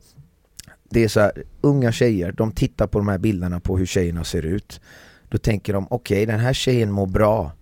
det 0.90 1.04
är 1.04 1.08
så 1.08 1.20
här, 1.20 1.42
unga 1.60 1.92
tjejer, 1.92 2.32
de 2.32 2.52
tittar 2.52 2.86
på 2.86 2.98
de 2.98 3.08
här 3.08 3.18
bilderna 3.18 3.60
på 3.60 3.78
hur 3.78 3.86
tjejerna 3.86 4.24
ser 4.24 4.42
ut 4.42 4.80
Då 5.28 5.38
tänker 5.38 5.72
de, 5.72 5.86
okej 5.90 6.26
den 6.26 6.40
här 6.40 6.52
tjejen 6.52 6.92
mår 6.92 7.06
bra 7.06 7.52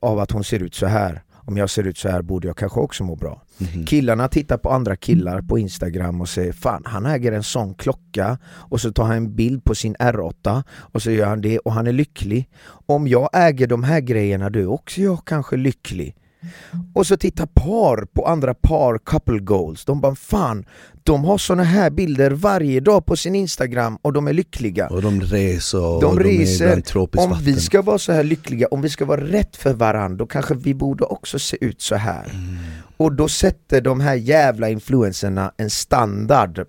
av 0.00 0.18
att 0.18 0.30
hon 0.30 0.44
ser 0.44 0.62
ut 0.62 0.74
så 0.74 0.86
här 0.86 1.22
om 1.48 1.56
jag 1.56 1.70
ser 1.70 1.86
ut 1.86 1.98
så 1.98 2.08
här 2.08 2.22
borde 2.22 2.46
jag 2.48 2.56
kanske 2.56 2.80
också 2.80 3.04
må 3.04 3.16
bra. 3.16 3.42
Mhm. 3.58 3.86
Killarna 3.86 4.28
tittar 4.28 4.58
på 4.58 4.70
andra 4.70 4.96
killar 4.96 5.40
på 5.40 5.58
Instagram 5.58 6.20
och 6.20 6.28
säger 6.28 6.52
Fan, 6.52 6.82
han 6.86 7.06
äger 7.06 7.32
en 7.32 7.42
sån 7.42 7.74
klocka. 7.74 8.38
Och 8.44 8.80
så 8.80 8.92
tar 8.92 9.04
han 9.04 9.16
en 9.16 9.34
bild 9.34 9.64
på 9.64 9.74
sin 9.74 9.94
R8 9.96 10.62
Och 10.68 11.02
så 11.02 11.10
gör 11.10 11.26
han 11.26 11.40
det 11.40 11.58
och 11.58 11.72
han 11.72 11.86
är 11.86 11.92
lycklig. 11.92 12.48
Om 12.86 13.08
jag 13.08 13.30
äger 13.32 13.66
de 13.66 13.84
här 13.84 14.00
grejerna 14.00 14.50
då 14.50 14.58
är 14.58 14.66
också 14.66 15.00
jag 15.00 15.24
kanske 15.24 15.56
lycklig 15.56 16.16
och 16.94 17.06
så 17.06 17.16
tittar 17.16 17.46
par 17.46 18.04
på 18.04 18.26
andra 18.26 18.54
par 18.54 18.98
couple 18.98 19.38
goals 19.38 19.84
De 19.84 20.00
bara 20.00 20.14
fan, 20.14 20.64
de 21.02 21.24
har 21.24 21.38
såna 21.38 21.62
här 21.62 21.90
bilder 21.90 22.30
varje 22.30 22.80
dag 22.80 23.06
på 23.06 23.16
sin 23.16 23.34
Instagram 23.34 23.98
och 24.02 24.12
de 24.12 24.28
är 24.28 24.32
lyckliga 24.32 24.88
Och 24.88 25.02
de 25.02 25.20
reser 25.20 25.84
och 25.84 26.00
De 26.02 26.18
är 26.18 26.22
reser, 26.22 26.66
bland 26.66 26.84
tropiskt 26.84 27.24
om 27.24 27.30
vatten. 27.30 27.44
vi 27.44 27.60
ska 27.60 27.82
vara 27.82 27.98
så 27.98 28.12
här 28.12 28.24
lyckliga, 28.24 28.66
om 28.70 28.82
vi 28.82 28.88
ska 28.88 29.04
vara 29.04 29.20
rätt 29.24 29.56
för 29.56 29.72
varandra 29.72 30.16
Då 30.16 30.26
kanske 30.26 30.54
vi 30.54 30.74
borde 30.74 31.04
också 31.04 31.38
se 31.38 31.56
ut 31.60 31.80
så 31.80 31.94
här 31.94 32.24
Mm. 32.34 32.56
Och 32.96 33.12
då 33.12 33.28
sätter 33.28 33.80
de 33.80 34.00
här 34.00 34.14
jävla 34.14 34.68
influencerna 34.68 35.52
en 35.56 35.70
standard 35.70 36.64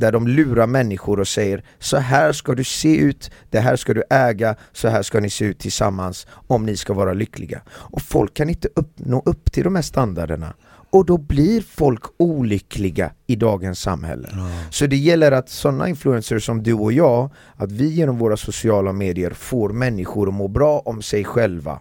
där 0.00 0.12
de 0.12 0.28
lurar 0.28 0.66
människor 0.66 1.20
och 1.20 1.28
säger 1.28 1.64
så 1.78 1.96
här 1.96 2.32
ska 2.32 2.54
du 2.54 2.64
se 2.64 2.96
ut, 2.96 3.30
det 3.50 3.60
här 3.60 3.76
ska 3.76 3.94
du 3.94 4.02
äga, 4.10 4.56
så 4.72 4.88
här 4.88 5.02
ska 5.02 5.20
ni 5.20 5.30
se 5.30 5.44
ut 5.44 5.58
tillsammans 5.58 6.26
om 6.46 6.66
ni 6.66 6.76
ska 6.76 6.94
vara 6.94 7.12
lyckliga. 7.12 7.62
Och 7.70 8.02
folk 8.02 8.34
kan 8.34 8.48
inte 8.48 8.68
upp, 8.74 8.92
nå 8.96 9.22
upp 9.26 9.52
till 9.52 9.64
de 9.64 9.74
här 9.74 9.82
standarderna. 9.82 10.54
Och 10.92 11.04
då 11.06 11.18
blir 11.18 11.60
folk 11.60 12.02
olyckliga 12.16 13.12
i 13.26 13.36
dagens 13.36 13.80
samhälle. 13.80 14.28
Så 14.70 14.86
det 14.86 14.96
gäller 14.96 15.32
att 15.32 15.48
sådana 15.48 15.88
influencers 15.88 16.46
som 16.46 16.62
du 16.62 16.72
och 16.72 16.92
jag, 16.92 17.30
att 17.56 17.72
vi 17.72 17.88
genom 17.88 18.18
våra 18.18 18.36
sociala 18.36 18.92
medier 18.92 19.30
får 19.30 19.68
människor 19.68 20.28
att 20.28 20.34
må 20.34 20.48
bra 20.48 20.78
om 20.78 21.02
sig 21.02 21.24
själva. 21.24 21.80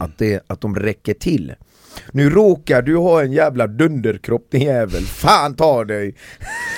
Att, 0.00 0.18
det, 0.18 0.44
att 0.46 0.60
de 0.60 0.76
räcker 0.76 1.14
till. 1.14 1.54
Nu 2.12 2.30
råkar 2.30 2.82
du 2.82 2.96
ha 2.96 3.22
en 3.22 3.32
jävla 3.32 3.66
dunderkropp 3.66 4.50
din 4.50 4.62
jävel, 4.62 5.02
fan 5.02 5.54
ta 5.54 5.84
dig! 5.84 6.14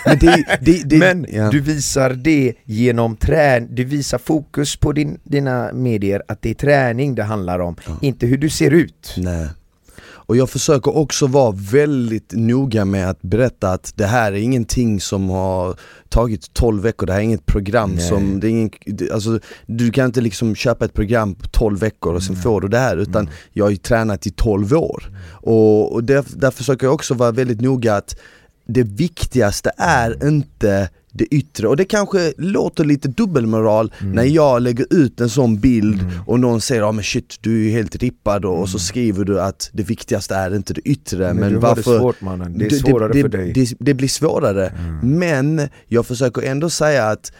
Men, 0.06 0.18
det, 0.18 0.44
det, 0.60 0.82
det, 0.84 0.98
Men 0.98 1.26
ja. 1.28 1.50
du 1.50 1.60
visar 1.60 2.10
det 2.10 2.54
genom 2.64 3.16
träning, 3.16 3.74
du 3.74 3.84
visar 3.84 4.18
fokus 4.18 4.76
på 4.76 4.92
din, 4.92 5.20
dina 5.24 5.72
medier 5.72 6.22
att 6.28 6.42
det 6.42 6.50
är 6.50 6.54
träning 6.54 7.14
det 7.14 7.22
handlar 7.22 7.58
om, 7.58 7.76
inte 8.00 8.26
hur 8.26 8.38
du 8.38 8.50
ser 8.50 8.70
ut. 8.70 9.14
Nej. 9.16 9.48
Och 10.26 10.36
jag 10.36 10.50
försöker 10.50 10.96
också 10.96 11.26
vara 11.26 11.54
väldigt 11.56 12.32
noga 12.32 12.84
med 12.84 13.10
att 13.10 13.22
berätta 13.22 13.72
att 13.72 13.92
det 13.96 14.06
här 14.06 14.32
är 14.32 14.36
ingenting 14.36 15.00
som 15.00 15.30
har 15.30 15.76
tagit 16.08 16.54
12 16.54 16.82
veckor, 16.82 17.06
det 17.06 17.12
här 17.12 17.20
är 17.20 17.24
inget 17.24 17.46
program 17.46 17.90
Nej. 17.90 18.08
som, 18.08 18.40
det 18.40 18.46
är 18.46 18.50
ingen, 18.50 18.70
alltså, 19.12 19.40
du 19.66 19.90
kan 19.90 20.06
inte 20.06 20.20
liksom 20.20 20.54
köpa 20.54 20.84
ett 20.84 20.94
program 20.94 21.34
på 21.34 21.48
12 21.48 21.78
veckor 21.78 22.14
och 22.14 22.22
sen 22.22 22.36
får 22.36 22.60
du 22.60 22.68
det 22.68 22.78
här 22.78 22.96
utan 22.96 23.30
jag 23.52 23.64
har 23.64 23.70
ju 23.70 23.76
tränat 23.76 24.26
i 24.26 24.30
12 24.30 24.72
år. 24.72 25.18
Och, 25.32 25.92
och 25.92 26.04
där, 26.04 26.24
där 26.36 26.50
försöker 26.50 26.86
jag 26.86 26.94
också 26.94 27.14
vara 27.14 27.30
väldigt 27.30 27.60
noga 27.60 27.94
att 27.94 28.16
det 28.68 28.82
viktigaste 28.82 29.72
är 29.76 30.28
inte 30.28 30.88
det 31.16 31.34
yttre. 31.34 31.68
Och 31.68 31.76
det 31.76 31.84
kanske 31.84 32.32
låter 32.38 32.84
lite 32.84 33.08
dubbelmoral 33.08 33.92
när 34.00 34.24
jag 34.24 34.62
lägger 34.62 34.86
ut 34.90 35.20
en 35.20 35.28
sån 35.28 35.60
bild 35.60 36.04
och 36.26 36.40
någon 36.40 36.60
säger 36.60 36.82
ja 36.82 36.92
men 36.92 37.04
shit 37.04 37.36
du 37.40 37.60
är 37.60 37.64
ju 37.64 37.70
helt 37.70 37.96
rippad. 37.96 38.44
Och, 38.44 38.60
och 38.60 38.68
så 38.68 38.78
skriver 38.78 39.24
du 39.24 39.40
att 39.40 39.70
det 39.72 39.82
viktigaste 39.82 40.34
är 40.34 40.56
inte 40.56 40.74
det 40.74 40.80
yttre 40.88 41.18
Men, 41.18 41.36
men, 41.36 41.48
du 41.48 41.54
har 41.54 41.62
varför 41.62 41.92
det 41.92 41.98
svårt 41.98 42.20
mannen, 42.20 42.58
det 42.58 42.66
är 42.66 42.70
svårare 42.70 43.12
det, 43.12 43.22
för 43.22 43.28
dig. 43.28 43.52
Det, 43.52 43.74
det 43.78 43.94
blir 43.94 44.08
svårare, 44.08 44.72
men 45.02 45.68
jag 45.86 46.06
försöker 46.06 46.42
ändå 46.42 46.70
säga 46.70 47.06
att 47.06 47.32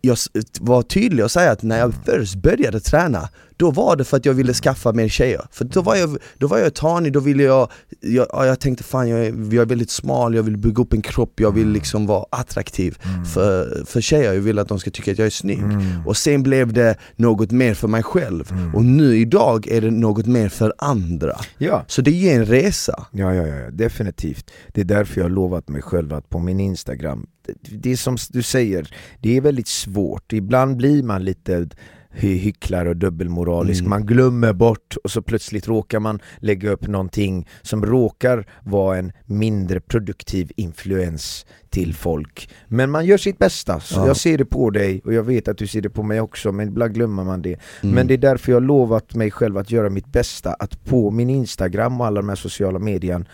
jag 0.00 0.16
var 0.60 0.82
tydlig 0.82 1.24
och 1.24 1.30
säga 1.30 1.50
att 1.50 1.62
när 1.62 1.78
jag 1.78 1.94
först 2.04 2.34
började 2.34 2.80
träna, 2.80 3.28
då 3.56 3.70
var 3.70 3.96
det 3.96 4.04
för 4.04 4.16
att 4.16 4.24
jag 4.24 4.34
ville 4.34 4.54
skaffa 4.54 4.92
mer 4.92 5.08
tjejer. 5.08 5.42
För 5.50 5.64
då 5.64 5.82
var 5.82 5.96
jag, 5.96 6.16
då 6.38 6.46
var 6.46 6.58
jag 6.58 6.74
tanig, 6.74 7.12
då 7.12 7.20
ville 7.20 7.42
jag, 7.42 7.70
jag, 8.00 8.26
ja, 8.32 8.46
jag 8.46 8.60
tänkte 8.60 8.84
fan 8.84 9.08
jag 9.08 9.26
är, 9.26 9.54
jag 9.54 9.62
är 9.62 9.66
väldigt 9.66 9.90
smal, 9.90 10.34
jag 10.34 10.42
vill 10.42 10.56
bygga 10.56 10.82
upp 10.82 10.92
en 10.92 11.02
kropp, 11.02 11.40
jag 11.40 11.52
vill 11.52 11.68
liksom 11.68 12.06
vara 12.06 12.24
attraktiv 12.30 12.98
för, 13.34 13.84
för 13.86 14.00
tjejer, 14.00 14.32
jag 14.32 14.40
vill 14.40 14.58
att 14.58 14.68
de 14.68 14.78
ska 14.78 14.90
tycka 14.90 15.12
att 15.12 15.18
jag 15.18 15.26
är 15.26 15.30
snygg. 15.30 15.64
Och 16.06 16.16
sen 16.16 16.42
blev 16.42 16.72
det 16.72 16.96
något 17.16 17.50
mer 17.50 17.74
för 17.74 17.88
mig 17.88 18.02
själv, 18.02 18.52
och 18.74 18.84
nu 18.84 19.16
idag 19.16 19.68
är 19.68 19.80
det 19.80 19.90
något 19.90 20.26
mer 20.26 20.48
för 20.48 20.74
andra. 20.78 21.36
Ja. 21.58 21.84
Så 21.86 22.02
det 22.02 22.30
är 22.30 22.36
en 22.36 22.46
resa. 22.46 23.06
Ja, 23.12 23.34
ja, 23.34 23.46
ja, 23.46 23.70
definitivt. 23.70 24.50
Det 24.74 24.80
är 24.80 24.84
därför 24.84 25.20
jag 25.20 25.24
har 25.24 25.30
lovat 25.30 25.68
mig 25.68 25.82
själv 25.82 26.12
att 26.12 26.28
på 26.28 26.38
min 26.38 26.60
Instagram, 26.60 27.26
det, 27.60 27.90
är 27.92 27.96
som 27.96 28.16
du 28.30 28.42
säger, 28.42 28.94
det 29.20 29.36
är 29.36 29.40
väldigt 29.40 29.68
svårt. 29.68 30.32
Ibland 30.32 30.76
blir 30.76 31.02
man 31.02 31.24
lite 31.24 31.68
hy- 32.12 32.36
hycklare 32.38 32.88
och 32.88 32.96
dubbelmoralisk, 32.96 33.80
Mm. 33.80 33.90
man 33.90 34.06
glömmer 34.06 34.52
bort 34.52 34.96
och 35.04 35.10
så 35.10 35.22
plötsligt 35.22 35.68
råkar 35.68 36.00
man 36.00 36.20
lägga 36.38 36.70
upp 36.70 36.86
någonting 36.86 37.48
som 37.62 37.86
råkar 37.86 38.46
vara 38.64 38.98
en 38.98 39.12
mindre 39.26 39.80
produktiv 39.80 40.52
influens 40.56 41.46
till 41.70 41.94
folk. 41.94 42.50
Men 42.68 42.90
man 42.90 43.06
gör 43.06 43.16
sitt 43.18 43.38
bästa, 43.38 43.80
så 43.80 44.00
Ja. 44.00 44.06
jag 44.06 44.16
ser 44.16 44.38
det 44.38 44.44
på 44.44 44.70
dig 44.70 45.00
och 45.04 45.14
jag 45.14 45.22
vet 45.22 45.48
att 45.48 45.58
du 45.58 45.66
ser 45.66 45.80
det 45.80 45.90
på 45.90 46.02
mig 46.02 46.20
också, 46.20 46.52
men 46.52 46.68
ibland 46.68 46.94
glömmer 46.94 47.24
man 47.24 47.42
det. 47.42 47.56
Mm. 47.82 47.94
Men 47.94 48.06
det 48.06 48.14
är 48.14 48.18
därför 48.18 48.52
jag 48.52 48.56
har 48.56 48.66
lovat 48.66 49.14
mig 49.14 49.30
själv 49.30 49.56
att 49.58 49.70
göra 49.70 49.90
mitt 49.90 50.12
bästa, 50.12 50.52
att 50.54 50.84
på 50.84 51.10
min 51.10 51.30
Instagram 51.30 52.00
och 52.00 52.06
alla 52.06 52.20
de 52.20 52.28
här 52.28 52.36
sociala 52.36 52.78
medierna 52.78 53.24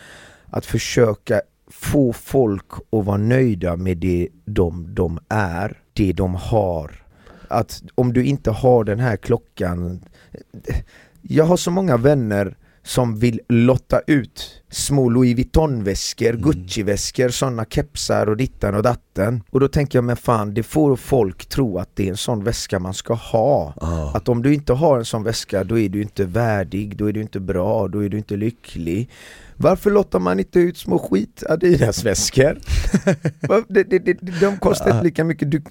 att 0.50 0.66
försöka 0.66 1.40
få 1.80 2.12
folk 2.12 2.72
att 2.72 3.04
vara 3.04 3.16
nöjda 3.16 3.76
med 3.76 3.98
det 3.98 4.28
de, 4.44 4.94
de 4.94 5.18
är, 5.28 5.78
det 5.92 6.12
de 6.12 6.34
har. 6.34 6.90
Att 7.48 7.82
om 7.94 8.12
du 8.12 8.24
inte 8.24 8.50
har 8.50 8.84
den 8.84 9.00
här 9.00 9.16
klockan 9.16 10.00
Jag 11.22 11.44
har 11.44 11.56
så 11.56 11.70
många 11.70 11.96
vänner 11.96 12.56
som 12.82 13.18
vill 13.18 13.40
lotta 13.48 14.00
ut 14.06 14.62
små 14.70 15.08
Louis 15.08 15.36
Vuitton-väskor, 15.36 16.32
Gucci-väskor, 16.32 17.28
sådana 17.28 17.64
kepsar 17.64 18.26
och 18.26 18.36
dittan 18.36 18.74
och 18.74 18.82
datten. 18.82 19.42
Och 19.50 19.60
då 19.60 19.68
tänker 19.68 19.98
jag, 19.98 20.04
men 20.04 20.16
fan, 20.16 20.54
det 20.54 20.62
får 20.62 20.96
folk 20.96 21.46
tro 21.46 21.78
att 21.78 21.96
det 21.96 22.06
är 22.06 22.10
en 22.10 22.16
sån 22.16 22.44
väska 22.44 22.78
man 22.78 22.94
ska 22.94 23.14
ha. 23.14 23.74
Ja. 23.80 24.12
Att 24.14 24.28
om 24.28 24.42
du 24.42 24.54
inte 24.54 24.72
har 24.72 24.98
en 24.98 25.04
sån 25.04 25.22
väska, 25.22 25.64
då 25.64 25.78
är 25.78 25.88
du 25.88 26.02
inte 26.02 26.24
värdig, 26.24 26.96
då 26.96 27.08
är 27.08 27.12
du 27.12 27.20
inte 27.20 27.40
bra, 27.40 27.88
då 27.88 28.04
är 28.04 28.08
du 28.08 28.18
inte 28.18 28.36
lycklig. 28.36 29.10
Varför 29.56 29.90
lottar 29.90 30.18
man 30.18 30.38
inte 30.38 30.58
ut 30.58 30.76
små 30.76 30.98
skit 30.98 31.42
Adidas-väskor? 31.48 32.58
De 34.40 34.56
kostar 34.58 34.90
inte 34.90 35.02
lika 35.02 35.24
mycket, 35.24 35.50
du, 35.50 35.62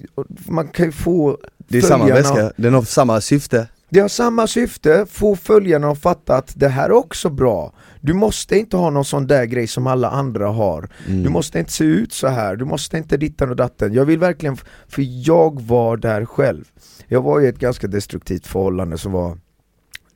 man 0.46 0.68
kan 0.68 0.86
ju 0.86 0.92
få 0.92 1.38
Det 1.58 1.78
är 1.78 1.82
samma 1.82 2.06
väska, 2.06 2.52
den 2.56 2.74
har 2.74 2.82
samma 2.82 3.20
syfte. 3.20 3.68
det 3.88 4.00
har 4.00 4.08
samma 4.08 4.46
syfte, 4.46 5.06
få 5.10 5.36
följarna 5.36 5.90
att 5.90 6.00
fatta 6.00 6.36
att 6.36 6.52
det 6.56 6.68
här 6.68 6.84
är 6.84 6.92
också 6.92 7.30
bra. 7.30 7.72
Du 8.00 8.12
måste 8.12 8.58
inte 8.58 8.76
ha 8.76 8.90
någon 8.90 9.04
sån 9.04 9.26
där 9.26 9.44
grej 9.44 9.66
som 9.66 9.86
alla 9.86 10.10
andra 10.10 10.48
har. 10.48 10.88
Du 11.06 11.28
måste 11.28 11.58
inte 11.58 11.72
se 11.72 11.84
ut 11.84 12.12
så 12.12 12.28
här, 12.28 12.56
du 12.56 12.64
måste 12.64 12.98
inte 12.98 13.16
dittan 13.16 13.50
och 13.50 13.56
datten. 13.56 13.92
Jag 13.92 14.04
vill 14.04 14.18
verkligen, 14.18 14.56
för 14.88 15.02
jag 15.28 15.62
var 15.62 15.96
där 15.96 16.24
själv. 16.24 16.64
Jag 17.08 17.22
var 17.22 17.40
i 17.40 17.46
ett 17.46 17.58
ganska 17.58 17.86
destruktivt 17.86 18.46
förhållande 18.46 18.98
som 18.98 19.12
var 19.12 19.30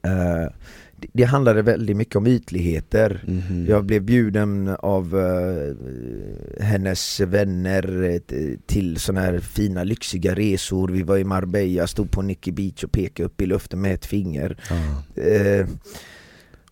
eh, 0.04 0.52
det, 1.12 1.24
handlade 1.24 1.62
väldigt 1.62 1.96
mycket 1.96 2.16
om 2.16 2.26
ytligheter. 2.26 3.24
Mhm. 3.26 3.66
Jag 3.68 3.84
blev 3.84 4.02
bjuden 4.02 4.68
av 4.78 5.18
eh, 5.18 6.64
hennes 6.64 7.20
vänner 7.20 8.02
eh, 8.02 8.20
till 8.66 8.96
såna 8.96 9.20
här 9.20 9.38
fina 9.38 9.84
lyxiga 9.84 10.34
resor. 10.34 10.88
Vi 10.88 11.02
var 11.02 11.16
i 11.18 11.24
Marbella, 11.24 11.86
stod 11.86 12.10
på 12.10 12.22
Nicky 12.22 12.52
Beach 12.52 12.84
och 12.84 12.92
pekade 12.92 13.26
upp 13.26 13.40
i 13.40 13.46
luften 13.46 13.80
med 13.80 13.94
ett 13.94 14.06
finger. 14.06 14.56
Eh, 15.14 15.66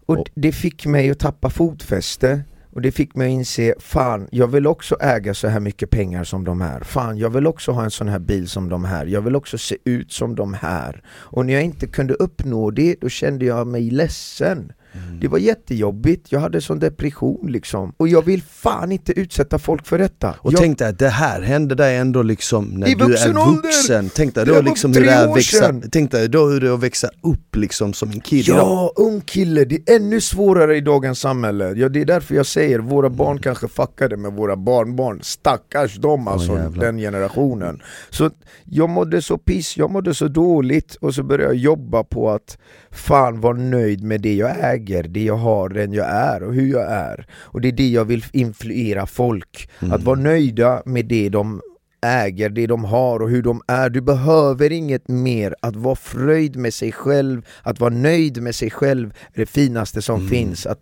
och 0.07 0.19
Och- 0.19 0.31
det 0.35 0.53
fick 0.53 0.87
mig 0.87 1.11
att 1.11 1.19
tappa 1.19 1.51
fotfäste 1.51 2.41
och 2.77 2.83
det 2.83 2.93
fick 2.93 3.15
mig 3.15 3.27
att 3.27 3.33
inse, 3.33 3.75
fan 3.79 4.29
jag 4.31 4.47
vill 4.47 4.67
också 4.67 4.97
äga 5.01 5.35
så 5.35 5.49
här 5.49 5.61
mycket 5.61 5.91
pengar 5.91 6.25
som 6.25 6.45
de 6.45 6.61
här. 6.61 6.81
Fan 6.81 7.19
jag 7.19 7.31
vill 7.31 7.47
också 7.47 7.73
ha 7.73 7.85
en 7.85 7.91
sån 7.91 8.09
här 8.09 8.19
bil 8.19 8.49
som 8.49 8.69
de 8.69 8.85
här. 8.85 9.07
Jag 9.07 9.21
vill 9.21 9.37
också 9.37 9.59
se 9.59 9.77
ut 9.85 10.13
som 10.13 10.35
de 10.35 10.55
här. 10.55 11.03
Och 11.09 11.47
när 11.47 11.53
jag 11.53 11.63
inte 11.63 11.87
kunde 11.87 12.15
uppnå 12.15 12.71
det, 12.71 12.97
då 13.01 13.09
kände 13.09 13.45
jag 13.45 13.67
mig 13.67 13.91
ledsen. 13.91 14.73
Mm. 14.97 15.21
Det 15.21 15.29
var 15.29 15.39
jättejobbigt, 15.39 16.33
jag 16.33 16.41
hade 16.41 16.61
sån 16.61 16.79
depression 16.79 17.53
liksom. 17.53 17.93
Och 17.97 18.09
jag 18.09 18.25
vill 18.25 18.43
fan 18.43 18.93
inte 18.93 19.21
utsätta 19.21 19.59
folk 19.59 19.87
för 19.87 19.99
detta. 19.99 20.35
Och 20.39 20.53
jag, 20.53 20.61
tänk 20.61 20.79
dig 20.79 20.89
att 20.89 20.99
det 20.99 21.09
här 21.09 21.43
hände 21.43 21.75
dig 21.75 21.97
ändå 21.97 22.23
liksom 22.23 22.65
när 22.65 22.89
I 22.89 22.95
du 22.95 23.05
är 23.05 23.09
vuxen 23.09 23.39
ålder! 23.39 24.11
Tänk 24.15 24.35
dig 24.35 24.47
då 24.47 24.61
liksom 24.61 24.93
hur 24.93 25.05
det 25.05 25.11
är 25.11 25.35
växa, 25.35 25.75
tänk 25.93 26.11
dig 26.11 26.29
då 26.29 26.47
hur 26.47 26.61
det 26.61 26.69
är 26.69 26.73
att 26.73 26.83
växa 26.83 27.09
upp 27.23 27.57
liksom 27.57 27.93
som 27.93 28.11
en 28.11 28.21
idag 28.27 28.57
Ja, 28.59 28.93
ung 28.97 29.21
kille, 29.21 29.65
det 29.65 29.75
är 29.75 29.97
ännu 29.97 30.21
svårare 30.21 30.77
i 30.77 30.81
dagens 30.81 31.21
samhälle. 31.21 31.73
Ja, 31.77 31.89
det 31.89 32.01
är 32.01 32.05
därför 32.05 32.35
jag 32.35 32.47
säger, 32.47 32.79
våra 32.79 33.11
barn 33.11 33.39
kanske 33.39 33.69
fuckade 33.69 34.17
med 34.17 34.33
våra 34.33 34.57
barnbarn. 34.57 35.21
Stackars 35.23 35.97
dem 35.97 36.29
alltså, 36.29 36.53
jävlar. 36.53 36.85
den 36.85 36.99
generationen. 36.99 37.83
Så 38.11 38.31
jag 38.65 38.89
mådde 38.89 39.23
så 39.23 39.39
piss, 39.39 39.77
jag 39.77 39.91
mådde 39.91 40.15
så 40.15 40.29
dåligt 40.29 40.95
och 40.95 41.15
så 41.15 41.23
började 41.23 41.55
jag 41.55 41.63
jobba 41.63 42.05
på 42.05 42.31
att 42.31 42.59
fan 42.91 43.41
vara 43.41 43.57
nöjd 43.57 44.03
med 44.03 44.21
det 44.21 44.35
jag 44.35 44.57
äger, 44.61 44.86
det 44.87 45.25
jag 45.25 45.37
har, 45.37 45.69
den 45.69 45.93
jag 45.93 46.07
är 46.07 46.43
och 46.43 46.55
hur 46.55 46.71
jag 46.73 46.93
är. 46.93 47.27
Och 47.33 47.61
det 47.61 47.69
är 47.69 47.73
det 47.73 47.89
jag 47.89 48.05
vill 48.05 48.25
influera 48.33 49.07
folk, 49.07 49.71
att 49.81 50.03
vara 50.03 50.21
nöjda 50.21 50.83
med 50.85 51.07
det 51.07 51.29
de 51.29 51.61
äger, 52.07 52.49
det 52.49 52.67
de 52.67 52.85
har 52.85 53.23
och 53.23 53.31
hur 53.31 53.43
de 53.43 53.63
är. 53.67 53.91
Du 53.91 54.01
behöver 54.01 54.73
inget 54.73 55.09
mer. 55.09 55.55
Att 55.63 55.77
vara 55.77 55.97
fröjd 55.97 56.57
med 56.57 56.75
sig 56.75 56.93
själv, 56.93 57.47
att 57.63 57.81
vara 57.81 57.95
nöjd 57.95 58.43
med 58.43 58.55
sig 58.55 58.71
själv 58.71 59.15
är 59.35 59.41
det 59.41 59.47
finaste 59.47 60.03
som 60.03 60.29
finns. 60.29 60.67
Att 60.67 60.81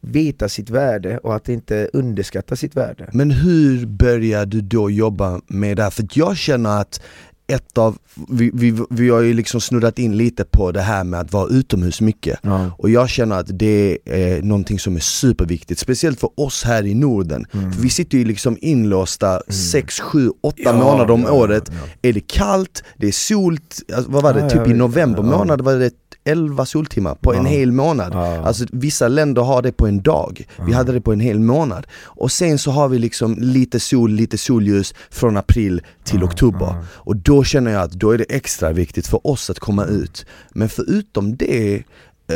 veta 0.00 0.48
sitt 0.48 0.70
värde 0.70 1.18
och 1.18 1.34
att 1.34 1.48
inte 1.48 1.90
underskatta 1.92 2.56
sitt 2.56 2.76
värde. 2.76 3.08
Men 3.12 3.30
hur 3.30 3.86
börjar 3.86 4.46
du 4.46 4.60
då 4.60 4.90
jobba 4.90 5.40
med 5.46 5.76
det 5.76 5.82
här? 5.82 5.90
För 5.90 6.06
jag 6.12 6.36
känner 6.36 6.80
att 6.80 7.02
ett 7.50 7.78
av, 7.78 7.98
vi, 8.28 8.50
vi, 8.54 8.78
vi 8.90 9.08
har 9.10 9.20
ju 9.20 9.34
liksom 9.34 9.60
snuddat 9.60 9.98
in 9.98 10.16
lite 10.16 10.44
på 10.44 10.72
det 10.72 10.80
här 10.80 11.04
med 11.04 11.20
att 11.20 11.32
vara 11.32 11.48
utomhus 11.48 12.00
mycket 12.00 12.38
Ja. 12.42 12.70
och 12.78 12.90
jag 12.90 13.08
känner 13.08 13.36
att 13.40 13.58
det 13.58 13.98
är 14.04 14.42
någonting 14.42 14.78
som 14.78 14.96
är 14.96 15.00
superviktigt, 15.00 15.80
speciellt 15.80 16.20
för 16.20 16.30
oss 16.40 16.64
här 16.64 16.86
i 16.86 16.94
Norden. 16.94 17.46
För 17.52 17.82
vi 17.82 17.90
sitter 17.90 18.18
ju 18.18 18.24
liksom 18.24 18.56
inlåsta 18.60 19.40
6, 19.48 20.00
7, 20.00 20.30
8 20.40 20.56
Ja, 20.58 20.72
månader 20.72 21.10
om 21.14 21.22
ja, 21.22 21.32
året. 21.32 21.64
ja. 21.72 22.08
Är 22.08 22.12
det 22.12 22.20
kallt, 22.26 22.82
det 22.96 23.08
är 23.08 23.12
solt, 23.12 23.78
alltså, 23.94 24.10
vad 24.10 24.22
var 24.22 24.34
det? 24.34 24.50
Typ 24.50 24.66
i 24.68 24.72
november 24.74 25.22
månad 25.22 25.60
var 25.60 25.74
det 25.74 25.90
11 26.24 26.66
soltimmar 26.66 27.14
på 27.14 27.34
en 27.34 27.46
hel 27.46 27.72
månad. 27.72 28.14
Alltså 28.14 28.66
vissa 28.72 29.08
länder 29.08 29.42
har 29.42 29.62
det 29.62 29.72
på 29.72 29.86
en 29.86 30.02
dag, 30.02 30.46
vi 30.66 30.72
hade 30.72 30.92
det 30.92 31.00
på 31.00 31.12
en 31.12 31.20
hel 31.20 31.38
månad. 31.38 31.86
Och 32.02 32.32
sen 32.32 32.58
så 32.58 32.70
har 32.70 32.88
vi 32.88 32.98
liksom 32.98 33.36
lite 33.38 33.80
sol, 33.80 34.10
lite 34.10 34.38
solljus 34.38 34.94
från 35.10 35.36
april 35.36 35.82
till 36.04 36.24
oktober. 36.24 36.74
Och 36.86 37.16
då 37.16 37.44
känner 37.44 37.72
jag 37.72 37.82
att 37.82 37.92
då 37.92 38.10
är 38.10 38.18
det 38.18 38.24
extra 38.28 38.72
viktigt 38.72 39.06
för 39.06 39.26
oss 39.26 39.50
att 39.50 39.58
komma 39.58 39.84
ut. 39.84 40.26
Men 40.50 40.68
förutom 40.68 41.36
det, 41.36 41.74
eh, 41.76 41.82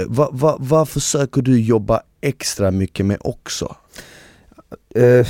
vad, 0.06 0.28
vad, 0.32 0.56
vad 0.60 0.88
försöker 0.88 1.42
du 1.42 1.60
jobba 1.60 2.00
extra 2.20 2.70
mycket 2.70 3.06
med 3.06 3.18
också? 3.20 3.76
Eh, 4.94 5.26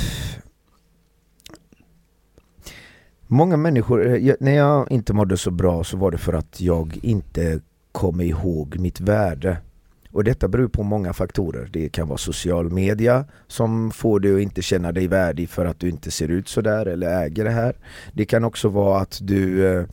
många 3.27 3.57
människor, 3.57 4.07
eh, 4.07 4.15
jag, 4.15 4.37
när 4.39 4.55
jag 4.55 4.91
inte 4.91 5.13
mådde 5.13 5.37
så 5.37 5.51
bra 5.51 5.83
så 5.83 5.97
var 5.97 6.11
det 6.11 6.17
för 6.17 6.33
att 6.33 6.61
jag 6.61 6.99
inte 7.01 7.59
kom 7.95 8.21
ihåg 8.21 8.79
mitt 8.79 9.01
värde. 9.01 9.57
Och 10.11 10.23
detta 10.23 10.47
beror 10.47 10.67
på 10.67 10.83
många 10.83 11.13
faktorer. 11.13 11.69
Det 11.73 11.89
kan 11.89 12.07
vara 12.07 12.17
social 12.17 12.71
media 12.71 13.25
som 13.47 13.91
får 13.91 14.19
dig 14.19 14.35
att 14.35 14.41
inte 14.41 14.61
känna 14.61 14.91
dig 14.91 15.07
värdig 15.07 15.49
för 15.49 15.65
att 15.65 15.79
du 15.79 15.89
inte 15.89 16.11
ser 16.11 16.27
ut 16.27 16.47
sådär 16.47 16.85
eller 16.85 17.23
äger 17.23 17.43
det 17.43 17.51
här. 17.51 17.75
Det 18.13 18.25
kan 18.25 18.43
också 18.43 18.69
vara 18.69 19.01
att 19.01 19.19
du 19.21 19.67
eh, 19.67 19.85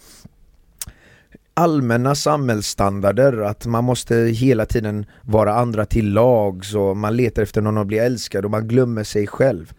allmänna 1.55 2.15
samhällsstandarder, 2.15 3.41
att 3.41 3.67
man 3.67 3.85
måste 3.85 4.17
hela 4.17 4.67
tiden 4.67 5.07
vara 5.23 5.55
andra 5.55 5.87
till 5.87 6.13
lags 6.13 6.75
och 6.75 6.97
man 6.97 7.17
letar 7.17 7.43
efter 7.43 7.61
någon 7.61 7.79
att 7.79 7.87
bli 7.87 7.99
älskad 7.99 8.45
och 8.45 8.51
man 8.51 8.69
glömmer 8.69 9.05
sig 9.05 9.27
själv. 9.27 9.73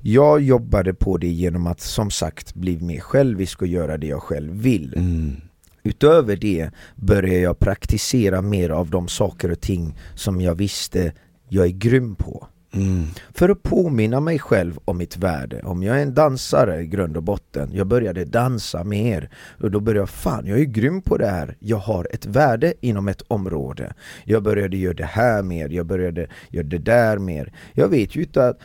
Jag 0.00 0.40
jobbade 0.40 0.94
på 0.94 1.16
det 1.16 1.28
genom 1.28 1.66
att 1.66 1.80
som 1.80 2.10
sagt 2.10 2.54
bli 2.54 2.80
mer 2.80 3.00
självisk 3.00 3.62
och 3.62 3.68
göra 3.68 3.96
det 3.96 4.06
jag 4.06 4.22
själv 4.22 4.52
vill. 4.52 4.94
Mm. 4.96 5.36
Utöver 5.82 6.36
det 6.36 6.70
började 6.96 7.40
jag 7.40 7.58
praktisera 7.58 8.42
mer 8.42 8.70
av 8.70 8.90
de 8.90 9.08
saker 9.08 9.50
och 9.50 9.60
ting 9.60 9.98
som 10.14 10.40
jag 10.40 10.54
visste 10.54 11.12
jag 11.48 11.66
är 11.66 11.70
grym 11.70 12.14
på. 12.14 12.46
Mm. 12.72 13.04
För 13.34 13.48
att 13.48 13.62
påminna 13.62 14.20
mig 14.20 14.38
själv 14.38 14.78
om 14.84 14.98
mitt 14.98 15.16
värde. 15.16 15.60
Om 15.64 15.82
jag 15.82 15.98
är 15.98 16.02
en 16.02 16.14
dansare 16.14 16.80
i 16.80 16.86
grund 16.86 17.16
och 17.16 17.22
botten, 17.22 17.70
jag 17.72 17.86
började 17.86 18.24
dansa 18.24 18.84
mer. 18.84 19.30
Och 19.60 19.70
då 19.70 19.80
började 19.80 20.00
jag, 20.00 20.10
fan 20.10 20.46
jag 20.46 20.60
är 20.60 20.64
grym 20.64 21.02
på 21.02 21.16
det 21.16 21.26
här. 21.26 21.56
Jag 21.58 21.76
har 21.76 22.08
ett 22.10 22.26
värde 22.26 22.74
inom 22.80 23.08
ett 23.08 23.22
område. 23.28 23.94
Jag 24.24 24.42
började 24.42 24.76
göra 24.76 24.94
det 24.94 25.04
här 25.04 25.42
mer, 25.42 25.68
jag 25.68 25.86
började 25.86 26.26
göra 26.48 26.66
det 26.66 26.78
där 26.78 27.18
mer. 27.18 27.52
Jag 27.72 27.88
vet 27.88 28.16
ju 28.16 28.22
inte 28.22 28.48
att 28.48 28.58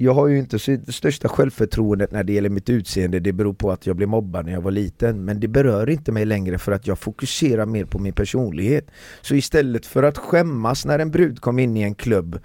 jag 0.00 0.14
har 0.14 0.28
ju 0.28 0.38
inte 0.38 0.58
det 0.86 0.92
största 0.92 1.28
självförtroendet 1.28 2.12
när 2.12 2.24
det 2.24 2.32
gäller 2.32 2.48
mitt 2.48 2.70
utseende, 2.70 3.20
det 3.20 3.32
beror 3.32 3.54
på 3.54 3.70
att 3.70 3.86
jag 3.86 3.96
blev 3.96 4.08
mobbad 4.08 4.46
när 4.46 4.52
jag 4.52 4.60
var 4.60 4.70
liten 4.70 5.24
Men 5.24 5.40
det 5.40 5.48
berör 5.48 5.90
inte 5.90 6.12
mig 6.12 6.24
längre 6.24 6.58
för 6.58 6.72
att 6.72 6.86
jag 6.86 6.98
fokuserar 6.98 7.66
mer 7.66 7.84
på 7.84 7.98
min 7.98 8.12
personlighet 8.12 8.86
Så 9.22 9.34
istället 9.34 9.86
för 9.86 10.02
att 10.02 10.18
skämmas 10.18 10.84
när 10.84 10.98
en 10.98 11.10
brud 11.10 11.40
kom 11.40 11.58
in 11.58 11.76
i 11.76 11.82
en 11.82 11.94
klubb 11.94 12.40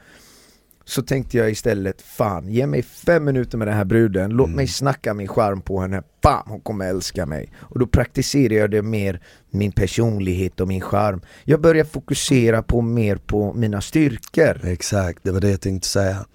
så 0.86 1.02
tänkte 1.02 1.38
jag 1.38 1.52
istället, 1.52 2.02
fan 2.02 2.50
ge 2.50 2.68
mig 2.68 2.82
fem 2.84 3.24
minuter 3.24 3.58
med 3.58 3.68
den 3.68 3.76
här 3.76 3.86
bruden, 3.86 4.32
låt 4.32 4.50
mig 4.50 4.68
snacka 4.68 5.14
min 5.14 5.28
charm 5.28 5.62
på 5.62 5.82
henne, 5.82 6.04
bam, 6.22 6.44
hon 6.46 6.62
kommer 6.62 6.90
älska 6.90 7.26
mig. 7.26 7.52
Och 7.58 7.80
då 7.80 7.88
praktiserar 7.88 8.54
jag 8.54 8.72
det 8.72 8.82
mer, 8.82 9.22
min 9.50 9.72
personlighet 9.72 10.60
och 10.60 10.68
min 10.68 10.82
charm. 10.82 11.22
Jag 11.44 11.62
börjar 11.62 11.86
fokusera 11.86 12.64
på 12.64 12.82
mer 12.82 13.16
på 13.16 13.54
mina 13.54 13.82
styrkor. 13.82 14.66
Exakt, 14.66 15.20
det 15.24 15.32
var 15.32 15.42
det 15.42 15.50
jag 15.50 15.62
tänkte 15.62 15.88
säga. 15.88 16.26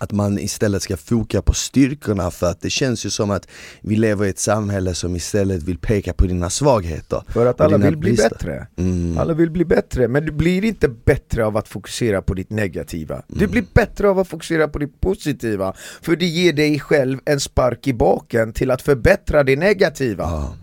Att 0.00 0.12
man 0.12 0.38
istället 0.38 0.82
ska 0.82 0.96
foka 0.96 1.42
på 1.42 1.54
styrkorna 1.54 2.30
för 2.30 2.46
att 2.50 2.60
det 2.60 2.70
känns 2.70 3.06
ju 3.06 3.10
som 3.10 3.30
att 3.30 3.48
vi 3.80 3.96
lever 3.96 4.26
i 4.26 4.28
ett 4.28 4.38
samhälle 4.38 4.94
som 4.94 5.16
istället 5.16 5.62
vill 5.62 5.78
peka 5.78 6.12
på 6.12 6.26
dina 6.26 6.50
svagheter. 6.50 7.22
För 7.28 7.46
att 7.46 7.60
alla 7.60 7.78
vill 7.78 7.96
bli 7.96 8.10
brister. 8.10 8.28
bättre. 8.30 8.66
Mm. 8.76 9.18
Alla 9.18 9.34
vill 9.34 9.50
bli 9.50 9.64
bättre, 9.64 10.08
men 10.08 10.26
du 10.26 10.32
blir 10.32 10.64
inte 10.64 10.88
bättre 10.88 11.46
av 11.46 11.56
att 11.56 11.68
fokusera 11.68 12.22
på 12.22 12.34
ditt 12.34 12.50
negativa. 12.50 13.22
Du 13.28 13.46
blir 13.46 13.64
bättre 13.74 14.08
av 14.08 14.18
att 14.18 14.28
fokusera 14.28 14.68
på 14.68 14.78
det 14.78 14.88
positiva. 15.00 15.72
För 16.02 16.16
det 16.16 16.26
ger 16.26 16.52
dig 16.52 16.80
själv 16.80 17.18
en 17.24 17.40
spark 17.40 17.86
i 17.86 17.94
baken 17.94 18.52
till 18.52 18.70
att 18.70 18.82
förbättra 18.82 19.42
det 19.44 19.56
negativa. 19.56 20.24
Ja. 20.24 20.54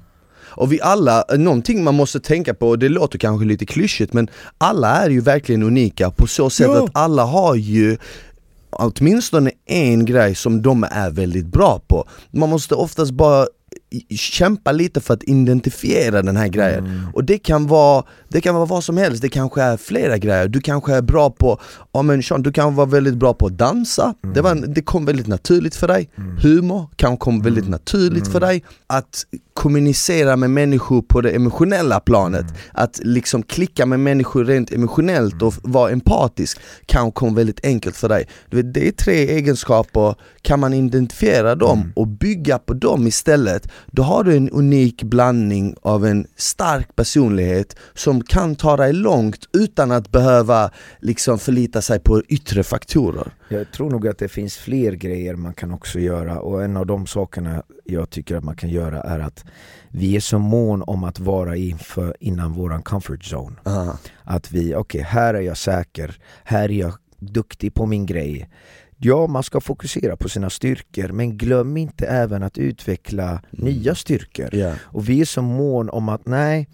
Och 0.55 0.71
vi 0.73 0.81
alla, 0.81 1.25
någonting 1.37 1.83
man 1.83 1.95
måste 1.95 2.19
tänka 2.19 2.53
på, 2.53 2.69
och 2.69 2.79
det 2.79 2.89
låter 2.89 3.19
kanske 3.19 3.45
lite 3.45 3.65
klyschigt 3.65 4.13
men 4.13 4.27
alla 4.57 4.89
är 5.05 5.09
ju 5.09 5.21
verkligen 5.21 5.63
unika 5.63 6.11
på 6.11 6.27
så 6.27 6.49
sätt 6.49 6.67
Ja. 6.67 6.83
att 6.83 6.91
alla 6.93 7.23
har 7.23 7.55
ju 7.55 7.97
åtminstone 8.79 9.51
en 9.65 10.05
grej 10.05 10.35
som 10.35 10.61
de 10.61 10.83
är 10.83 11.09
väldigt 11.09 11.45
bra 11.45 11.81
på. 11.87 12.07
Man 12.31 12.49
måste 12.49 12.75
oftast 12.75 13.11
bara 13.11 13.47
kämpa 14.09 14.71
lite 14.71 15.01
för 15.01 15.13
att 15.13 15.23
identifiera 15.23 16.21
den 16.21 16.37
här 16.37 16.47
grejen. 16.47 17.01
Och 17.13 17.23
det 17.23 17.37
kan, 17.37 17.67
vara, 17.67 18.03
det 18.29 18.41
kan 18.41 18.55
vara 18.55 18.65
vad 18.65 18.83
som 18.83 18.97
helst, 18.97 19.21
det 19.21 19.29
kanske 19.29 19.61
är 19.61 19.77
flera 19.77 20.17
grejer. 20.17 20.47
Du 20.47 20.61
kanske 20.61 20.93
är 20.95 21.01
bra 21.01 21.29
på, 21.29 21.59
ja 21.91 22.01
men 22.01 22.23
Sean, 22.23 22.43
du 22.43 22.51
kan 22.51 22.75
vara 22.75 22.85
väldigt 22.87 23.15
bra 23.15 23.33
på 23.33 23.45
att 23.47 23.57
dansa, 23.57 24.13
det, 24.33 24.41
var, 24.41 24.51
en- 24.51 24.73
det 24.73 24.81
kom 24.81 25.05
väldigt 25.05 25.27
naturligt 25.27 25.75
för 25.75 25.87
dig. 25.87 26.09
Humor 26.41 26.89
kan 26.95 27.17
kom 27.17 27.41
väldigt 27.41 27.69
naturligt 27.69 28.27
för 28.27 28.39
dig. 28.39 28.63
Att 28.87 29.25
kommunicera 29.53 30.35
med 30.35 30.49
människor 30.49 31.01
på 31.01 31.21
det 31.21 31.31
emotionella 31.31 31.99
planet, 31.99 32.45
att 32.71 32.99
liksom 33.03 33.43
klicka 33.43 33.85
med 33.85 33.99
människor 33.99 34.45
rent 34.45 34.71
emotionellt 34.71 35.41
och 35.41 35.53
vara 35.63 35.91
empatisk 35.91 36.59
kan 36.85 37.11
komma 37.11 37.35
väldigt 37.35 37.65
enkelt 37.65 37.95
för 37.95 38.09
dig. 38.09 38.27
Du 38.49 38.57
vet, 38.57 38.73
det 38.73 38.87
är 38.87 38.91
tre 38.91 39.13
egenskaper, 39.29 40.15
kan 40.41 40.59
man 40.59 40.73
identifiera 40.73 41.55
dem 41.55 41.91
och 41.95 42.07
bygga 42.07 42.57
på 42.59 42.73
dem 42.73 43.07
istället 43.07 43.67
då 43.91 44.03
har 44.03 44.23
du 44.23 44.37
en 44.37 44.49
unik 44.49 45.03
blandning 45.03 45.75
av 45.81 46.05
en 46.05 46.27
stark 46.35 46.95
personlighet 46.95 47.75
som 47.93 48.23
kan 48.23 48.55
ta 48.55 48.77
dig 48.77 48.93
långt 48.93 49.49
utan 49.53 49.91
att 49.91 50.11
behöva 50.11 50.71
liksom 50.99 51.39
förlita 51.39 51.81
sig 51.81 51.99
på 51.99 52.21
yttre 52.27 52.63
faktorer. 52.63 53.33
Jag 53.49 53.71
tror 53.71 53.89
nog 53.89 54.07
att 54.07 54.17
det 54.17 54.27
finns 54.27 54.57
fler 54.57 54.91
grejer 54.91 55.35
man 55.35 55.53
kan 55.53 55.71
också 55.71 55.99
göra 55.99 56.39
och 56.39 56.63
en 56.63 56.77
av 56.77 56.85
de 56.85 57.07
sakerna 57.07 57.63
jag 57.83 58.09
tycker 58.09 58.35
att 58.35 58.43
man 58.43 58.55
kan 58.55 58.69
göra 58.69 59.01
är 59.01 59.19
att 59.19 59.45
vi 59.89 60.15
är 60.15 60.19
så 60.19 60.39
mån 60.39 60.83
om 60.87 61.03
att 61.03 61.19
vara 61.19 61.55
inför, 61.55 62.15
innan 62.19 62.53
våran 62.53 62.83
comfort 62.83 63.33
zone. 63.33 63.55
Uh. 63.67 63.95
Att 64.23 64.51
vi, 64.51 64.75
okej 64.75 64.75
okay, 64.75 65.01
här 65.01 65.33
är 65.33 65.41
jag 65.41 65.57
säker, 65.57 66.17
här 66.43 66.71
är 66.71 66.79
jag 66.79 66.93
duktig 67.19 67.73
på 67.73 67.85
min 67.85 68.05
grej. 68.05 68.49
Ja, 69.05 69.27
man 69.27 69.43
ska 69.43 69.61
fokusera 69.61 70.15
på 70.15 70.29
sina 70.29 70.49
styrkor 70.49 71.07
men 71.07 71.37
glöm 71.37 71.77
inte 71.77 72.07
även 72.07 72.43
att 72.43 72.57
utveckla 72.57 73.29
mm. 73.29 73.41
nya 73.51 73.95
styrkor. 73.95 74.55
Yeah. 74.55 74.77
Och 74.83 75.09
vi 75.09 75.21
är 75.21 75.25
så 75.25 75.41
mån 75.41 75.89
om 75.89 76.09
att 76.09 76.25
nej, 76.25 76.67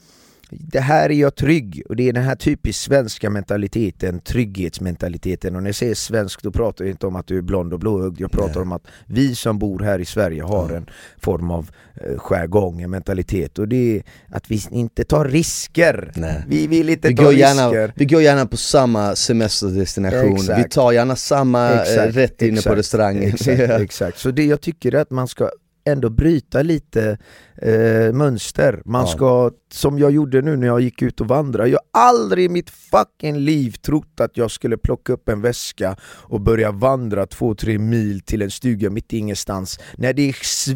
det 0.49 0.79
här 0.79 1.09
är 1.09 1.13
jag 1.13 1.35
trygg 1.35 1.83
och 1.89 1.95
det 1.95 2.09
är 2.09 2.13
den 2.13 2.23
här 2.23 2.35
typiskt 2.35 2.83
svenska 2.83 3.29
mentaliteten, 3.29 4.19
trygghetsmentaliteten 4.19 5.55
och 5.55 5.63
när 5.63 5.69
jag 5.69 5.75
säger 5.75 5.95
svensk 5.95 6.43
då 6.43 6.51
pratar 6.51 6.85
jag 6.85 6.91
inte 6.91 7.07
om 7.07 7.15
att 7.15 7.27
du 7.27 7.37
är 7.37 7.41
blond 7.41 7.73
och 7.73 7.79
blåögd, 7.79 8.21
jag 8.21 8.31
pratar 8.31 8.53
Nej. 8.53 8.61
om 8.61 8.71
att 8.71 8.87
vi 9.05 9.35
som 9.35 9.59
bor 9.59 9.79
här 9.79 9.99
i 9.99 10.05
Sverige 10.05 10.43
har 10.43 10.63
mm. 10.63 10.75
en 10.75 10.89
form 11.17 11.51
av 11.51 11.69
eh, 11.95 12.17
skärgång, 12.17 12.81
en 12.81 12.91
mentalitet 12.91 13.59
och 13.59 13.67
det 13.67 13.97
är 13.97 14.03
att 14.27 14.51
vi 14.51 14.61
inte 14.71 15.03
tar 15.03 15.25
risker. 15.25 16.11
Nej. 16.15 16.43
Vi 16.47 16.67
vill 16.67 16.89
inte 16.89 17.07
vi 17.07 17.15
ta 17.15 17.23
går 17.23 17.31
risker. 17.31 17.47
Gärna, 17.47 17.93
vi 17.95 18.05
går 18.05 18.21
gärna 18.21 18.45
på 18.45 18.57
samma 18.57 19.15
semesterdestination, 19.15 20.35
exakt. 20.35 20.59
vi 20.59 20.69
tar 20.69 20.91
gärna 20.91 21.15
samma 21.15 21.71
eh, 21.71 21.81
exakt, 21.81 22.15
rätt 22.15 22.41
inne 22.41 22.53
exakt, 22.53 22.67
på 22.67 22.75
restaurangen. 22.75 23.23
Exakt, 23.23 23.59
exakt. 23.81 24.19
Så 24.19 24.31
det 24.31 24.45
jag 24.45 24.61
tycker 24.61 24.95
är 24.95 25.01
att 25.01 25.11
man 25.11 25.27
ska 25.27 25.49
ändå 25.85 26.09
bryta 26.09 26.61
lite 26.61 27.17
eh, 27.61 28.13
mönster. 28.13 28.81
Man 28.85 29.01
Ja. 29.01 29.07
ska, 29.07 29.51
som 29.71 29.99
jag 29.99 30.11
gjorde 30.11 30.41
nu 30.41 30.55
när 30.57 30.67
jag 30.67 30.81
gick 30.81 31.01
ut 31.01 31.21
och 31.21 31.27
vandrade, 31.27 31.69
jag 31.69 31.79
har 31.93 32.01
aldrig 32.09 32.45
i 32.45 32.49
mitt 32.49 32.69
fucking 32.69 33.37
liv 33.37 33.71
trott 33.71 34.19
att 34.19 34.37
jag 34.37 34.51
skulle 34.51 34.77
plocka 34.77 35.13
upp 35.13 35.29
en 35.29 35.41
väska 35.41 35.95
och 36.03 36.41
börja 36.41 36.71
vandra 36.71 37.25
två, 37.25 37.55
tre 37.55 37.77
mil 37.79 38.21
till 38.21 38.41
en 38.41 38.51
stuga 38.51 38.89
mitt 38.89 39.13
i 39.13 39.17
ingenstans 39.17 39.79
när 39.97 40.13
det 40.13 40.29
är 40.29 40.33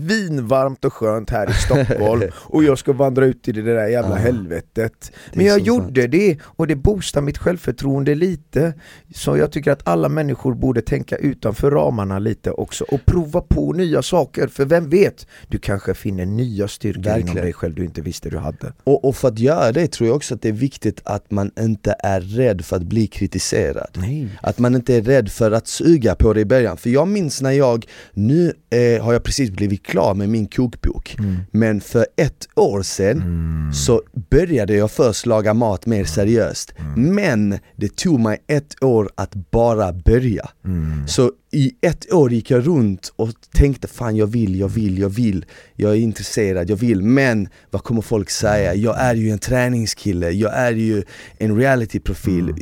svinvarmt 0.08 0.86
och 0.86 0.94
skönt 0.94 1.30
här 1.30 1.50
i 1.50 1.54
Stockholm 1.54 2.24
och 2.40 2.64
jag 2.64 2.78
ska 2.78 2.94
vandra 2.94 3.26
ut 3.26 3.48
i 3.48 3.52
det 3.52 3.62
där 3.62 3.88
jävla 3.88 4.10
Ja. 4.10 4.16
helvetet. 4.16 5.12
Det 5.32 5.36
är 5.36 5.38
Men 5.38 5.46
jag 5.46 5.60
gjorde 5.60 6.08
det 6.08 6.38
och 6.44 6.68
det 6.68 6.76
boostar 6.76 7.22
mitt 7.22 7.38
självförtroende 7.38 8.16
lite. 8.16 8.74
Så 9.16 9.38
jag 9.38 9.52
tycker 9.52 9.72
att 9.72 9.88
alla 9.88 10.10
människor 10.10 10.54
borde 10.54 10.82
tänka 10.82 11.16
utanför 11.16 11.72
ramarna 11.72 12.20
lite 12.20 12.52
också 12.52 12.84
och 12.88 13.06
prova 13.06 13.42
på 13.42 13.74
nya 13.74 14.02
saker. 14.02 14.48
För 14.48 14.66
vem 14.66 14.90
vet, 14.90 15.28
du 15.48 15.58
kanske 15.60 15.94
finner 15.94 16.26
nya 16.26 16.68
inom 16.82 17.02
Verkligen. 17.02 17.36
dig 17.36 17.54
själv 17.54 17.76
du 17.76 17.84
inte 17.84 18.02
visste 18.02 18.30
du 18.30 18.38
hade. 18.38 18.74
Och, 18.84 19.06
och 19.06 19.16
för 19.16 19.28
att 19.28 19.40
göra 19.40 19.72
det 19.72 19.92
tror 19.92 20.08
jag 20.08 20.16
också 20.16 20.36
att 20.36 20.42
det 20.42 20.50
är 20.50 20.54
viktigt 20.54 21.02
att 21.04 21.32
man 21.32 21.52
inte 21.60 21.96
är 22.00 22.22
rädd 22.22 22.66
för 22.66 22.76
att 22.76 22.84
bli 22.84 23.08
kritiserad. 23.08 23.98
Nej. 23.98 24.28
Att 24.42 24.60
man 24.60 24.76
inte 24.76 24.96
är 24.96 25.02
rädd 25.02 25.32
för 25.32 25.52
att 25.52 25.68
suga 25.68 26.16
på 26.16 26.34
det 26.34 26.42
i 26.42 26.46
början. 26.46 26.78
För 26.78 26.90
jag 26.90 27.08
minns 27.08 27.42
när 27.42 27.52
jag, 27.52 27.86
nu 28.14 28.54
eh, 28.70 29.04
har 29.04 29.14
jag 29.14 29.24
precis 29.24 29.50
blivit 29.50 29.84
klar 29.86 30.14
med 30.14 30.30
min 30.30 30.48
kokbok. 30.48 31.16
Men 31.52 31.82
för 31.82 32.06
ett 32.16 32.48
år 32.56 32.82
sedan 32.82 33.24
så 33.74 34.02
började 34.30 34.76
jag 34.76 34.92
först 34.92 35.26
laga 35.26 35.54
mat 35.54 35.86
mer 35.86 36.06
seriöst. 36.06 36.74
Men 36.96 37.60
det 37.76 37.96
tog 37.96 38.20
mig 38.20 38.44
ett 38.48 38.84
år 38.84 39.10
att 39.16 39.36
bara 39.52 39.94
börja. 39.94 40.50
Så 41.08 41.32
i 41.54 41.76
ett 41.82 42.14
år 42.14 42.32
gick 42.32 42.52
jag 42.52 42.68
runt 42.68 43.14
och 43.16 43.30
tänkte 43.54 43.88
fan 43.88 44.16
jag 44.16 44.28
vill, 44.28 44.60
jag 44.60 44.68
vill, 44.68 45.00
jag 45.00 45.10
vill. 45.10 45.46
Jag 45.76 45.92
är 45.92 45.96
intresserad, 45.96 46.70
jag 46.70 46.76
vill, 46.76 47.04
men 47.04 47.50
vad 47.72 47.84
kommer 47.84 48.02
folk 48.02 48.30
säga? 48.30 48.76
Jag 48.76 49.00
är 49.00 49.16
ju 49.16 49.30
en 49.30 49.40
träningskille, 49.40 50.30
jag 50.30 50.54
är 50.54 50.72
ju 50.72 51.04
en 51.38 51.58
realityprofil. 51.58 52.54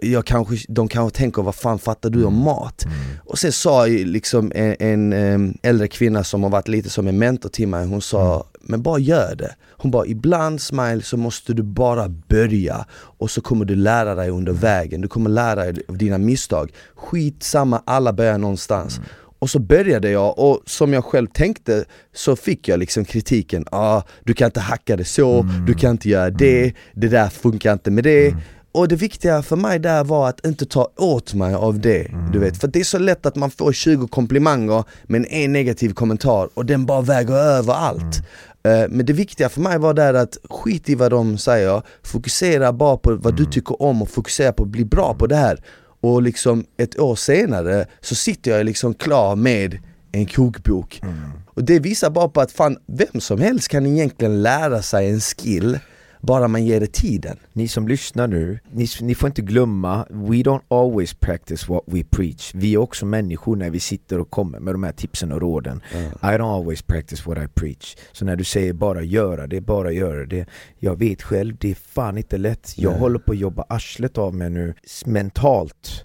Jag 0.00 0.26
kanske, 0.26 0.56
De 0.68 0.88
kanske 0.88 1.18
tänker 1.18 1.42
vad 1.42 1.54
fan 1.54 1.78
fattar 1.78 2.10
du 2.10 2.24
om 2.24 2.34
mat? 2.34 2.86
Och 3.24 3.38
sen 3.38 3.52
sa 3.52 3.86
liksom 3.86 4.52
en, 4.54 5.12
en 5.12 5.58
äldre 5.62 5.88
kvinna 5.88 6.24
som 6.24 6.42
har 6.42 6.50
varit 6.50 6.68
lite 6.68 6.90
som 6.90 7.08
en 7.08 7.18
mentor 7.18 7.48
till 7.48 7.68
mig, 7.68 7.86
hon 7.86 8.02
sa 8.02 8.46
men 8.68 8.82
bara 8.82 8.98
gör 8.98 9.34
det. 9.34 9.54
Hon 9.70 9.90
bara 9.90 10.06
ibland 10.06 10.60
smile 10.60 11.02
så 11.02 11.16
måste 11.16 11.52
du 11.52 11.62
bara 11.62 12.08
börja 12.08 12.86
och 12.92 13.30
så 13.30 13.40
kommer 13.40 13.64
du 13.64 13.74
lära 13.74 14.14
dig 14.14 14.30
under 14.30 14.52
vägen, 14.52 15.00
du 15.00 15.08
kommer 15.08 15.30
lära 15.30 15.64
dig 15.64 15.82
av 15.88 15.98
dina 15.98 16.18
misstag. 16.18 16.72
Skitsamma, 16.94 17.82
alla 17.84 18.12
börjar 18.12 18.38
någonstans. 18.38 19.00
Och 19.38 19.50
så 19.50 19.58
började 19.58 20.10
jag 20.10 20.38
och 20.38 20.62
som 20.66 20.92
jag 20.92 21.04
själv 21.04 21.26
tänkte 21.26 21.84
så 22.14 22.36
fick 22.36 22.68
jag 22.68 22.78
liksom 22.78 23.04
kritiken, 23.04 23.64
ah, 23.70 24.02
du 24.24 24.34
kan 24.34 24.46
inte 24.46 24.60
hacka 24.60 24.96
det 24.96 25.04
så, 25.04 25.46
du 25.66 25.74
kan 25.74 25.90
inte 25.90 26.08
göra 26.08 26.30
det, 26.30 26.74
det 26.94 27.08
där 27.08 27.28
funkar 27.28 27.72
inte 27.72 27.90
med 27.90 28.04
det. 28.04 28.34
Och 28.72 28.88
det 28.88 28.96
viktiga 28.96 29.42
för 29.42 29.56
mig 29.56 29.78
där 29.78 30.04
var 30.04 30.28
att 30.28 30.46
inte 30.46 30.66
ta 30.66 30.88
åt 30.96 31.34
mig 31.34 31.54
av 31.54 31.80
det, 31.80 32.10
du 32.32 32.38
vet. 32.38 32.56
För 32.56 32.68
det 32.68 32.80
är 32.80 32.84
så 32.84 32.98
lätt 32.98 33.26
att 33.26 33.36
man 33.36 33.50
får 33.50 33.72
20 33.72 34.08
komplimanger 34.08 34.84
men 35.04 35.24
en 35.24 35.52
negativ 35.52 35.92
kommentar 35.92 36.48
och 36.54 36.66
den 36.66 36.86
bara 36.86 37.00
väger 37.00 37.34
över 37.34 37.74
allt. 37.74 38.02
Eh, 38.02 38.47
Men 38.62 39.06
det 39.06 39.12
viktiga 39.12 39.48
för 39.48 39.60
mig 39.60 39.78
var 39.78 39.94
där 39.94 40.14
att 40.14 40.38
skit 40.50 40.88
i 40.88 40.94
vad 40.94 41.10
de 41.10 41.38
säger, 41.38 41.82
fokusera 42.02 42.72
bara 42.72 42.96
på 42.96 43.14
vad 43.14 43.36
du 43.36 43.44
tycker 43.44 43.82
om 43.82 44.02
och 44.02 44.08
fokusera 44.08 44.52
på 44.52 44.62
att 44.62 44.68
bli 44.68 44.84
bra 44.84 45.14
på 45.14 45.26
det 45.26 45.36
här. 45.36 45.62
Och 46.00 46.22
liksom 46.22 46.64
ett 46.76 46.98
år 46.98 47.16
senare 47.16 47.86
så 48.00 48.14
sitter 48.14 48.50
jag 48.50 48.66
liksom 48.66 48.94
klar 48.94 49.36
med 49.36 49.78
en 50.12 50.26
kokbok. 50.26 51.00
Och 51.46 51.64
det 51.64 51.78
visar 51.78 52.10
bara 52.10 52.28
på 52.28 52.40
att 52.40 52.52
fan, 52.52 52.76
vem 52.86 53.20
som 53.20 53.40
helst 53.40 53.68
kan 53.68 53.86
egentligen 53.86 54.42
lära 54.42 54.82
sig 54.82 55.10
en 55.10 55.20
skill 55.20 55.78
bara 56.20 56.48
man 56.48 56.64
ger 56.64 56.80
det 56.80 56.92
tiden. 56.92 57.36
Ni 57.52 57.68
som 57.68 57.88
lyssnar 57.88 58.26
nu, 58.26 58.58
ni, 58.72 58.86
ni 59.00 59.14
får 59.14 59.26
inte 59.26 59.42
glömma, 59.42 60.06
we 60.10 60.36
don't 60.36 60.62
always 60.68 61.14
practice 61.14 61.68
what 61.68 61.82
we 61.86 62.04
preach. 62.04 62.54
Vi 62.54 62.74
är 62.74 62.78
också 62.78 63.06
människor 63.06 63.56
när 63.56 63.70
vi 63.70 63.80
sitter 63.80 64.20
och 64.20 64.30
kommer 64.30 64.60
med 64.60 64.74
de 64.74 64.82
här 64.82 64.92
tipsen 64.92 65.32
och 65.32 65.40
råden. 65.40 65.80
I 66.22 66.26
don't 66.26 66.56
always 66.56 66.82
practice 66.82 67.26
what 67.26 67.38
I 67.38 67.48
preach. 67.54 67.96
Så 68.12 68.24
när 68.24 68.36
du 68.36 68.44
säger 68.44 68.72
bara 68.72 69.02
göra 69.02 69.46
det, 69.46 69.60
bara 69.60 69.92
göra 69.92 70.26
det. 70.26 70.46
Jag 70.78 70.98
vet 70.98 71.22
själv, 71.22 71.56
det 71.60 71.70
är 71.70 71.74
fan 71.74 72.18
inte 72.18 72.38
lätt. 72.38 72.74
Jag 72.76 72.90
Nej. 72.90 73.00
håller 73.00 73.18
på 73.18 73.32
att 73.32 73.38
jobba 73.38 73.64
arslet 73.68 74.18
av 74.18 74.34
mig 74.34 74.50
nu, 74.50 74.74
mentalt. 75.06 76.04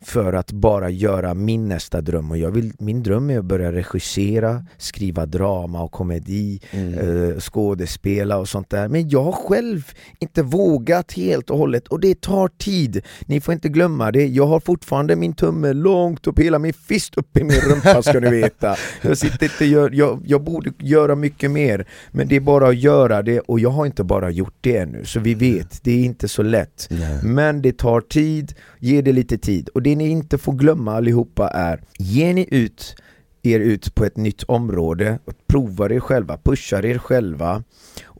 För 0.00 0.32
att 0.32 0.52
bara 0.52 0.90
göra 0.90 1.34
min 1.34 1.68
nästa 1.68 2.00
dröm 2.00 2.30
och 2.30 2.38
jag 2.38 2.50
vill, 2.50 2.72
min 2.78 3.02
dröm 3.02 3.30
är 3.30 3.38
att 3.38 3.44
börja 3.44 3.72
regissera, 3.72 4.64
skriva 4.78 5.26
drama 5.26 5.82
och 5.82 5.92
komedi, 5.92 6.60
eh, 6.72 7.40
skådespela 7.40 8.38
och 8.38 8.48
sånt 8.48 8.70
där. 8.70 8.88
Men 8.88 9.08
jag 9.08 9.22
har 9.22 9.32
själv 9.32 9.92
inte 10.20 10.42
vågat 10.42 11.12
helt 11.12 11.50
och 11.50 11.58
hållet 11.58 11.88
och 11.88 12.00
det 12.00 12.20
tar 12.20 12.48
tid. 12.48 13.02
Ni 13.26 13.40
får 13.40 13.54
inte 13.54 13.68
glömma 13.68 14.12
det. 14.12 14.26
Jag 14.26 14.46
har 14.46 14.60
fortfarande 14.60 15.16
min 15.16 15.32
tumme 15.32 15.72
långt 15.72 16.26
upp, 16.26 16.38
hela 16.38 16.58
min 16.58 16.72
fist 16.72 17.16
upp 17.16 17.36
i 17.36 17.44
min 17.44 17.60
rumpa 17.60 18.02
ska 18.02 18.20
ni 18.20 18.30
veta. 18.30 18.76
Jag, 19.02 19.18
sitter 19.18 19.46
inte, 19.46 19.64
jag, 19.64 20.22
jag 20.26 20.42
borde 20.42 20.72
göra 20.78 21.14
mycket 21.14 21.50
mer, 21.50 21.86
men 22.10 22.28
det 22.28 22.36
är 22.36 22.40
bara 22.40 22.68
att 22.68 22.78
göra 22.78 23.22
det 23.22 23.40
och 23.40 23.60
jag 23.60 23.70
har 23.70 23.86
inte 23.86 24.04
bara 24.04 24.30
gjort 24.30 24.56
det 24.60 24.76
ännu. 24.76 25.04
Så 25.04 25.20
vi 25.20 25.34
vet, 25.34 25.84
det 25.84 25.92
är 25.92 26.04
inte 26.04 26.28
så 26.28 26.42
lätt. 26.42 26.88
Nej. 26.90 27.18
Men 27.22 27.62
det 27.62 27.78
tar 27.78 28.00
tid, 28.00 28.54
ge 28.78 29.02
det 29.02 29.12
lite 29.12 29.38
tid. 29.38 29.68
Och 29.68 29.82
det 29.88 29.96
ni 29.96 30.08
inte 30.08 30.38
får 30.38 30.52
glömma 30.52 30.92
allihopa 30.92 31.48
är, 31.48 31.80
ger 31.98 32.34
ni 32.34 32.48
ut 32.50 32.96
er 33.42 33.60
ut 33.60 33.94
på 33.94 34.04
ett 34.04 34.16
nytt 34.16 34.42
område, 34.42 35.18
och 35.24 35.32
provar 35.46 35.92
er 35.92 36.00
själva, 36.00 36.38
pushar 36.38 36.84
er 36.84 36.98
själva. 36.98 37.64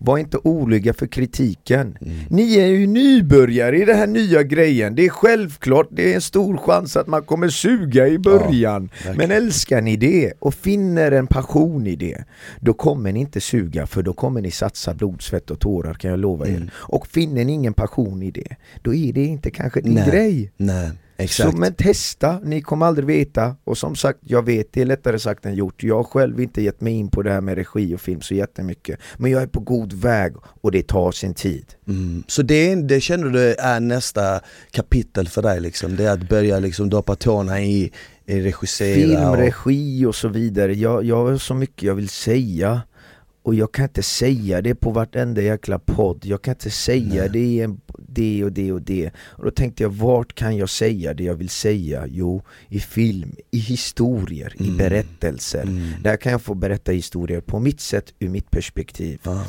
Var 0.00 0.18
inte 0.18 0.36
oroliga 0.36 0.94
för 0.94 1.06
kritiken. 1.06 1.98
Ni 2.30 2.58
är 2.58 2.66
ju 2.66 2.86
nybörjare 2.86 3.78
i 3.78 3.84
den 3.84 3.96
här 3.96 4.06
nya 4.06 4.42
grejen. 4.42 4.94
Det 4.94 5.04
är 5.04 5.08
självklart, 5.08 5.88
det 5.90 6.10
är 6.10 6.14
en 6.14 6.20
stor 6.20 6.56
chans 6.56 6.96
att 6.96 7.06
man 7.06 7.22
kommer 7.22 7.48
suga 7.48 8.08
i 8.08 8.18
början. 8.18 8.86
verkligen. 8.86 9.16
Men 9.16 9.30
älskar 9.30 9.82
ni 9.82 9.96
det 9.96 10.32
och 10.38 10.54
finner 10.54 11.12
en 11.12 11.26
passion 11.26 11.86
i 11.86 11.96
det, 11.96 12.24
då 12.60 12.72
kommer 12.72 13.12
ni 13.12 13.20
inte 13.20 13.40
suga 13.40 13.86
för 13.86 14.02
då 14.02 14.12
kommer 14.12 14.40
ni 14.40 14.50
satsa 14.50 14.94
blod, 14.94 15.22
svett 15.22 15.50
och 15.50 15.60
tårar 15.60 15.94
kan 15.94 16.10
jag 16.10 16.20
lova 16.20 16.48
er. 16.48 16.70
Och 16.74 17.06
finner 17.06 17.44
ni 17.44 17.52
ingen 17.52 17.74
passion 17.74 18.22
i 18.22 18.30
det, 18.30 18.56
då 18.82 18.94
är 18.94 19.12
det 19.12 19.24
inte 19.24 19.50
kanske 19.50 19.80
din 19.80 19.94
Nej. 19.94 20.10
grej. 20.10 20.52
Nej, 20.56 20.90
exakt. 21.18 21.50
Så, 21.50 21.56
men 21.56 21.74
testa, 21.74 22.40
ni 22.44 22.62
kommer 22.62 22.86
aldrig 22.86 23.06
veta. 23.06 23.56
Och 23.64 23.78
som 23.78 23.96
sagt, 23.96 24.18
jag 24.22 24.44
vet, 24.44 24.72
det 24.72 24.82
är 24.82 24.86
lättare 24.86 25.18
sagt 25.18 25.46
än 25.46 25.54
gjort. 25.54 25.82
Jag 25.82 25.96
har 25.96 26.04
själv 26.04 26.40
inte 26.40 26.62
gett 26.62 26.80
mig 26.80 26.92
in 26.92 27.10
på 27.10 27.22
det 27.22 27.30
här 27.30 27.40
med 27.40 27.54
regi 27.54 27.94
och 27.94 28.00
film 28.00 28.20
så 28.20 28.34
jättemycket. 28.34 29.00
Men 29.16 29.30
jag 29.30 29.42
är 29.42 29.46
på 29.46 29.60
god 29.60 29.92
väg 29.92 30.32
och 30.60 30.72
det 30.72 30.82
tar 30.82 31.12
sin 31.12 31.34
tid. 31.34 31.66
Mm. 31.88 32.22
Så 32.26 32.42
det, 32.42 32.74
det 32.74 33.00
känner 33.00 33.28
du 33.28 33.54
är 33.54 33.80
nästa 33.80 34.40
kapitel 34.70 35.28
för 35.28 35.42
dig 35.42 35.60
liksom, 35.60 35.96
det 35.96 36.04
är 36.04 36.12
att 36.12 36.28
börja 36.28 36.58
liksom 36.58 36.90
doppa 36.90 37.14
tårna 37.16 37.60
i, 37.60 37.92
i 38.26 38.40
regissera 38.40 38.94
Film, 38.94 39.28
och... 39.28 39.36
regi 39.36 40.06
och 40.06 40.14
så 40.14 40.28
vidare. 40.28 40.74
Jag, 40.74 41.04
jag 41.04 41.16
har 41.16 41.36
så 41.38 41.54
mycket 41.54 41.82
jag 41.82 41.94
vill 41.94 42.08
säga. 42.08 42.82
Och 43.48 43.54
jag 43.54 43.72
kan 43.72 43.84
inte 43.84 44.02
säga 44.02 44.62
det 44.62 44.74
på 44.74 44.90
vartenda 44.90 45.42
jäkla 45.42 45.78
podd. 45.78 46.24
Jag 46.24 46.42
kan 46.42 46.54
inte 46.54 46.70
säga 46.70 47.28
det, 47.28 47.38
i 47.38 47.60
en, 47.60 47.80
det 48.08 48.44
och 48.44 48.52
det 48.52 48.72
och 48.72 48.82
det. 48.82 49.10
Och 49.18 49.44
då 49.44 49.50
tänkte 49.50 49.82
jag, 49.82 49.90
vart 49.90 50.34
kan 50.34 50.56
jag 50.56 50.68
säga 50.68 51.14
det 51.14 51.24
jag 51.24 51.34
vill 51.34 51.48
säga? 51.48 52.06
Jo, 52.08 52.42
i 52.68 52.80
film, 52.80 53.36
i 53.50 53.58
historier, 53.58 54.52
i 54.58 54.64
Mm. 54.64 54.76
berättelser. 54.76 55.62
Mm. 55.62 55.88
Där 56.02 56.16
kan 56.16 56.32
jag 56.32 56.42
få 56.42 56.54
berätta 56.54 56.92
historier 56.92 57.40
på 57.40 57.58
mitt 57.58 57.80
sätt, 57.80 58.14
ur 58.18 58.28
mitt 58.28 58.50
perspektiv. 58.50 59.20
Ja. 59.22 59.44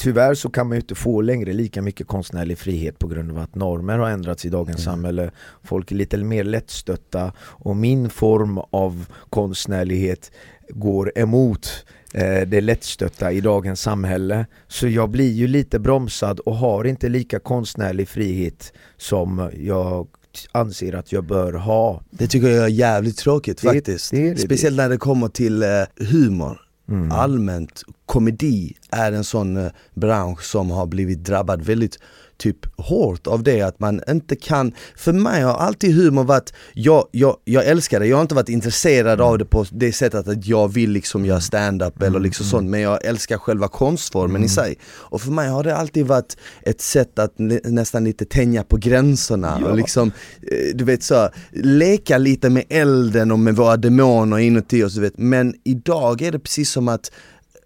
Tyvärr 0.00 0.34
så 0.34 0.50
kan 0.50 0.66
man 0.68 0.76
ju 0.76 0.80
inte 0.80 0.94
få 0.94 1.20
längre 1.20 1.52
lika 1.52 1.82
mycket 1.82 2.06
konstnärlig 2.06 2.58
frihet 2.58 2.98
på 2.98 3.06
grund 3.06 3.30
av 3.30 3.38
att 3.38 3.54
normer 3.54 3.98
har 3.98 4.10
ändrats 4.10 4.44
i 4.44 4.48
dagens 4.48 4.86
Mm. 4.86 4.94
samhälle. 4.94 5.30
Folk 5.64 5.92
är 5.92 5.96
lite 5.96 6.16
mer 6.16 6.44
lättstötta 6.44 7.32
och 7.40 7.76
min 7.76 8.10
form 8.10 8.58
av 8.58 9.06
konstnärlighet 9.30 10.30
går 10.68 11.12
emot 11.18 11.84
eh, 12.14 12.46
det 12.48 12.60
lättstötta 12.60 13.32
i 13.32 13.40
dagens 13.40 13.80
samhälle. 13.80 14.46
Så 14.68 14.88
jag 14.88 15.10
blir 15.10 15.32
ju 15.32 15.46
lite 15.46 15.78
bromsad 15.78 16.40
och 16.40 16.56
har 16.56 16.84
inte 16.84 17.08
lika 17.08 17.38
konstnärlig 17.38 18.08
frihet 18.08 18.72
som 18.96 19.50
jag 19.56 20.08
anser 20.52 20.94
att 20.94 21.12
jag 21.12 21.24
bör 21.24 21.52
ha. 21.52 22.02
Det 22.10 22.26
tycker 22.26 22.48
jag 22.48 22.64
är 22.64 22.68
jävligt 22.68 23.16
tråkigt 23.18 23.62
Det- 23.62 23.68
faktiskt. 23.68 24.10
det 24.10 24.30
det. 24.30 24.38
Speciellt 24.40 24.76
när 24.76 24.88
det 24.88 24.96
kommer 24.96 25.28
till 25.28 25.62
eh, 25.62 25.68
humor. 25.96 26.60
Mm. 26.90 27.12
Allmänt, 27.12 27.82
komedi 28.06 28.76
är 28.90 29.12
en 29.12 29.24
sån 29.24 29.56
eh, 29.56 29.72
bransch 29.94 30.42
som 30.42 30.70
har 30.70 30.86
blivit 30.86 31.24
drabbad 31.24 31.62
väldigt 31.62 31.98
typ 32.40 32.56
hårt 32.76 33.26
av 33.26 33.42
det 33.42 33.62
att 33.62 33.80
man 33.80 34.00
inte 34.08 34.36
kan, 34.36 34.72
för 34.96 35.12
mig 35.12 35.42
har 35.42 35.54
alltid 35.54 35.94
humor 35.94 36.24
varit, 36.24 36.52
jag, 36.72 37.08
jag, 37.10 37.36
jag 37.44 37.66
älskar 37.66 38.00
det, 38.00 38.06
jag 38.06 38.16
har 38.16 38.22
inte 38.22 38.34
varit 38.34 38.48
intresserad 38.48 39.20
av 39.20 39.38
det 39.38 39.44
på 39.44 39.64
det 39.72 39.92
sättet 39.92 40.28
att 40.28 40.46
jag 40.46 40.68
vill 40.72 40.90
liksom 40.90 41.24
göra 41.24 41.40
stand-up 41.40 42.02
eller 42.02 42.20
liksom 42.20 42.46
sånt 42.46 42.70
men 42.70 42.80
jag 42.80 43.04
älskar 43.04 43.38
själva 43.38 43.68
konstformen 43.68 44.44
i 44.44 44.48
sig. 44.48 44.78
Och 44.84 45.20
för 45.22 45.30
mig 45.30 45.48
har 45.48 45.64
det 45.64 45.76
alltid 45.76 46.06
varit 46.06 46.36
ett 46.62 46.80
sätt 46.80 47.18
att 47.18 47.38
nä- 47.38 47.60
nästan 47.64 48.04
lite 48.04 48.24
tänja 48.24 48.62
på 48.64 48.76
gränserna 48.76 49.58
Ja. 49.60 49.68
och 49.68 49.76
liksom, 49.76 50.12
eh, 50.42 50.74
du 50.76 50.84
vet 50.84 51.02
så, 51.02 51.28
leka 51.52 52.18
lite 52.18 52.50
med 52.50 52.64
elden 52.68 53.30
och 53.32 53.38
med 53.38 53.56
våra 53.56 53.76
demoner 53.76 54.38
inuti 54.38 54.84
oss 54.84 54.94
du 54.94 55.00
vet. 55.00 55.18
Men 55.18 55.54
idag 55.64 56.22
är 56.22 56.32
det 56.32 56.38
precis 56.38 56.70
som 56.70 56.88
att 56.88 57.10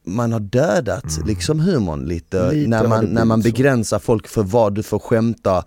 man 0.06 0.32
har 0.32 0.40
dödat 0.40 1.20
liksom 1.26 1.60
humorn 1.60 2.04
lite, 2.04 2.40
Mm. 2.40 2.56
Lite 2.56 2.68
när, 2.70 2.88
man, 2.88 3.04
när 3.04 3.24
man 3.24 3.40
begränsar 3.40 3.98
folk 3.98 4.28
för 4.28 4.42
vad 4.42 4.74
du 4.74 4.82
får 4.82 4.98
skämta 4.98 5.64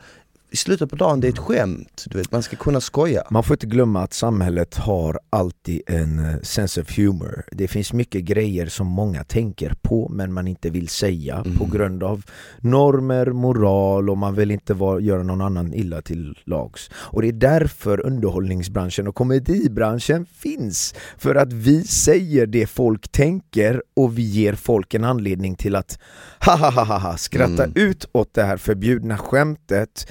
i 0.52 0.58
slutet 0.58 0.90
på 0.90 0.96
dagen, 0.96 1.20
det 1.20 1.28
är 1.28 1.32
ett 1.32 1.38
skämt, 1.38 2.06
du 2.10 2.18
vet, 2.18 2.32
man 2.32 2.44
ska 2.44 2.56
kunna 2.56 2.82
skoja. 2.82 3.24
Man 3.30 3.44
får 3.44 3.54
inte 3.54 3.66
glömma 3.68 4.02
att 4.04 4.14
samhället 4.14 4.76
har 4.76 5.20
alltid 5.30 5.82
en 5.88 6.20
eh, 6.20 6.36
sense 6.42 6.82
of 6.82 6.98
humor. 6.98 7.44
Det 7.52 7.68
finns 7.68 7.94
mycket 7.94 8.22
grejer 8.24 8.66
som 8.66 8.88
många 8.88 9.24
tänker 9.24 9.74
på 9.82 10.10
men 10.10 10.34
man 10.34 10.48
inte 10.48 10.70
vill 10.70 10.88
säga 10.88 11.46
på 11.58 11.66
grund 11.66 12.04
av 12.04 12.24
normer, 12.60 13.26
moral 13.26 14.10
och 14.10 14.18
man 14.18 14.36
vill 14.36 14.52
inte 14.52 14.74
vara, 14.74 15.00
göra 15.00 15.24
någon 15.24 15.42
annan 15.42 15.74
illa 15.74 16.02
till 16.02 16.38
lags. 16.46 16.90
Och 16.94 17.22
det 17.22 17.28
är 17.28 17.32
därför 17.34 18.06
underhållningsbranschen 18.06 19.08
och 19.08 19.16
komedibranschen 19.16 20.26
finns. 20.26 20.96
För 21.18 21.36
att 21.36 21.54
vi 21.54 21.84
säger 21.84 22.48
det 22.48 22.68
folk 22.68 23.12
tänker 23.12 23.82
och 23.96 24.18
vi 24.18 24.22
ger 24.22 24.54
folk 24.54 24.94
en 24.94 25.04
anledning 25.04 25.56
till 25.56 25.76
att 25.76 26.00
ha 26.46 26.56
ha 26.56 26.72
ha 26.72 26.84
ha, 26.84 26.98
ha 26.98 27.18
skratta 27.18 27.64
Mm. 27.64 27.74
ut 27.76 28.06
åt 28.12 28.34
det 28.34 28.44
här 28.44 28.58
förbjudna 28.58 29.18
skämtet 29.18 30.08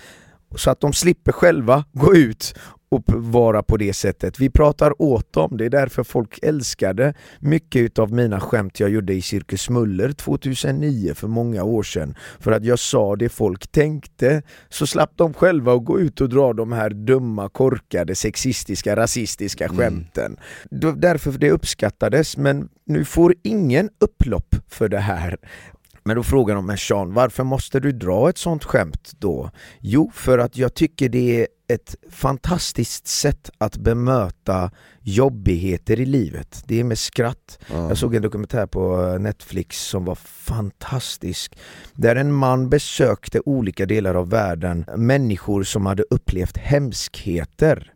så 0.56 0.70
att 0.70 0.80
de 0.80 0.92
slipper 0.92 1.32
själva 1.32 1.84
gå 1.92 2.14
ut 2.14 2.54
och 2.88 3.02
vara 3.08 3.62
på 3.62 3.76
det 3.76 3.92
sättet. 3.92 4.40
Vi 4.40 4.50
pratar 4.50 5.02
åt 5.02 5.32
dem, 5.32 5.56
det 5.56 5.64
är 5.64 5.70
därför 5.70 6.02
folk 6.04 6.38
älskade 6.42 7.14
mycket 7.40 7.80
utav 7.80 8.12
mina 8.12 8.40
skämt 8.40 8.80
jag 8.80 8.90
gjorde 8.90 9.14
i 9.14 9.22
Cirkus 9.22 9.70
Muller 9.70 10.12
2009 10.12 11.14
för 11.14 11.28
många 11.28 11.62
år 11.62 11.82
sedan. 11.82 12.14
För 12.40 12.52
att 12.52 12.64
jag 12.64 12.78
sa 12.78 13.16
det 13.16 13.28
folk 13.28 13.66
tänkte, 13.72 14.42
så 14.68 14.86
slapp 14.86 15.12
de 15.16 15.34
själva 15.34 15.72
att 15.74 15.84
gå 15.84 16.00
ut 16.00 16.20
och 16.20 16.28
dra 16.28 16.52
de 16.52 16.72
här 16.72 16.90
dumma, 16.90 17.48
korkade, 17.48 18.14
sexistiska, 18.14 18.96
rasistiska 18.96 19.68
skämten. 19.68 20.36
Då- 20.70 20.92
Därför 20.92 21.32
det 21.32 21.50
uppskattades, 21.50 22.36
men 22.36 22.68
nu 22.86 23.04
får 23.04 23.34
ingen 23.42 23.90
upplopp 24.00 24.54
för 24.68 24.88
det 24.88 24.98
här. 24.98 25.36
Men 26.06 26.16
då 26.16 26.22
frågar 26.22 26.54
de 26.54 26.66
mig 26.66 26.78
Sean, 26.78 27.14
varför 27.14 27.44
måste 27.44 27.80
du 27.80 27.92
dra 27.92 28.28
ett 28.28 28.38
sånt 28.38 28.64
skämt 28.64 29.12
då? 29.18 29.50
Jo, 29.80 30.10
för 30.14 30.38
att 30.38 30.56
jag 30.56 30.74
tycker 30.74 31.08
det 31.08 31.40
är 31.40 31.46
ett 31.68 31.96
fantastiskt 32.10 33.06
sätt 33.06 33.50
att 33.58 33.76
bemöta 33.76 34.70
jobbigheter 35.00 36.00
i 36.00 36.06
livet. 36.06 36.62
Det 36.66 36.80
är 36.80 36.84
med 36.84 36.98
skratt. 36.98 37.58
Ja. 37.72 37.88
Jag 37.88 37.98
såg 37.98 38.14
en 38.14 38.22
dokumentär 38.22 38.66
på 38.66 39.02
eh, 39.02 39.18
Netflix 39.18 39.80
som 39.80 40.04
var 40.04 40.14
fantastisk. 40.14 41.58
Där 41.92 42.16
en 42.16 42.32
man 42.32 42.68
besökte 42.68 43.40
olika 43.44 43.86
delar 43.86 44.14
av 44.14 44.30
världen, 44.30 44.84
människor 44.96 45.62
som 45.62 45.86
hade 45.86 46.04
upplevt 46.10 46.56
hemskheter. 46.56 47.92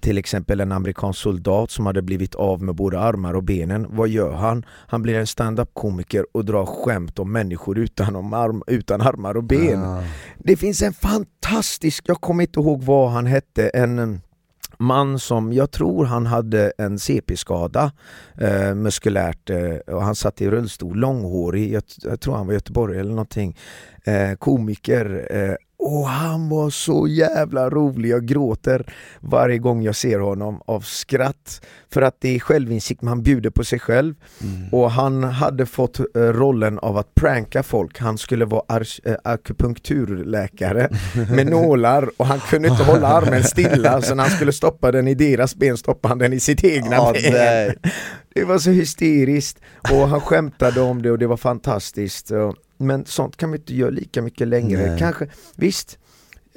Till 0.00 0.18
exempel 0.18 0.60
en 0.60 0.72
amerikansk 0.72 1.20
soldat 1.20 1.70
som 1.70 1.86
hade 1.86 2.02
blivit 2.02 2.34
av 2.34 2.62
med 2.62 2.74
både 2.74 3.00
armar 3.00 3.34
och 3.34 3.42
benen. 3.42 3.86
Vad 3.90 4.08
gör 4.08 4.32
han? 4.32 4.64
Han 4.68 5.02
blir 5.02 5.14
en 5.14 5.26
stand-up-komiker 5.26 6.26
och 6.32 6.44
drar 6.44 6.66
skämt 6.66 7.18
om 7.18 7.32
människor 7.32 7.78
utan, 7.78 8.16
om 8.16 8.34
arm, 8.34 8.62
utan 8.66 9.00
armar 9.00 9.36
och 9.36 9.44
ben. 9.44 9.80
Ja. 9.80 10.02
Det 10.38 10.56
finns 10.56 10.82
en 10.82 10.92
fantastisk, 10.92 12.04
jag 12.06 12.20
kommer 12.20 12.42
inte 12.42 12.60
ihåg 12.60 12.82
vad 12.82 13.10
han 13.10 13.26
hette, 13.26 13.68
en 13.68 13.98
eh, 13.98 14.18
man 14.78 15.18
som, 15.18 15.52
jag 15.52 15.70
tror 15.70 16.04
han 16.04 16.26
hade 16.26 16.72
en 16.78 16.98
CP-skada 16.98 17.92
eh, 18.40 18.74
muskulärt 18.74 19.50
eh, 19.50 19.94
och 19.94 20.02
han 20.02 20.14
satt 20.14 20.40
i 20.40 20.50
rullstol, 20.50 20.96
långhårig, 20.96 21.72
jag, 21.72 21.82
jag 22.02 22.20
tror 22.20 22.34
han 22.34 22.46
var 22.46 22.54
Göteborg 22.54 22.98
eller 22.98 23.10
någonting, 23.10 23.56
eh, 24.04 24.34
komiker 24.34 25.26
eh, 25.30 25.54
och 25.78 26.06
han 26.08 26.48
var 26.48 26.70
så 26.70 27.06
jävla 27.08 27.70
rolig, 27.70 28.08
jag 28.10 28.26
gråter 28.26 28.92
varje 29.20 29.58
gång 29.58 29.82
jag 29.82 29.96
ser 29.96 30.18
honom 30.18 30.60
av 30.66 30.80
skratt 30.80 31.60
för 31.92 32.02
att 32.02 32.16
det 32.20 32.34
är 32.34 32.38
självinsikt, 32.38 33.02
man 33.02 33.22
bjuder 33.22 33.50
på 33.50 33.64
sig 33.64 33.78
själv 33.78 34.14
Mm. 34.42 34.68
och 34.72 34.90
han 34.90 35.24
hade 35.24 35.66
fått 35.66 35.98
eh, 35.98 36.04
rollen 36.20 36.78
av 36.78 36.96
att 36.96 37.14
pranka 37.14 37.62
folk, 37.62 37.98
han 37.98 38.18
skulle 38.18 38.44
vara 38.44 38.80
eh, 39.04 39.14
akupunkturläkare 39.24 40.88
med 41.30 41.46
nålar 41.46 42.10
och 42.16 42.26
han 42.26 42.40
kunde 42.40 42.68
inte 42.68 42.82
hålla 42.84 43.08
armen 43.08 43.44
stilla 43.44 44.02
så 44.02 44.14
när 44.14 44.22
han 44.22 44.32
skulle 44.32 44.52
stoppa 44.52 44.92
den 44.92 45.08
i 45.08 45.14
deras 45.14 45.54
ben 45.56 45.76
stoppade 45.76 46.08
han 46.12 46.18
den 46.18 46.32
i 46.32 46.40
sitt 46.40 46.64
egna 46.64 46.96
Ja, 46.96 47.12
ben. 47.12 47.32
nej. 47.32 47.74
Det 48.34 48.44
var 48.44 48.58
så 48.58 48.70
hysteriskt 48.70 49.58
och 49.92 50.08
han 50.08 50.20
skämtade 50.20 50.80
om 50.80 51.02
det 51.02 51.10
och 51.10 51.18
det 51.18 51.26
var 51.26 51.36
fantastiskt. 51.36 52.30
Men 52.76 53.04
sånt 53.04 53.36
kan 53.36 53.50
vi 53.52 53.58
inte 53.58 53.74
göra 53.74 53.90
lika 53.90 54.22
mycket 54.22 54.48
längre. 54.48 54.86
Nej. 54.90 54.98
Kanske, 54.98 55.26
visst, 55.56 55.98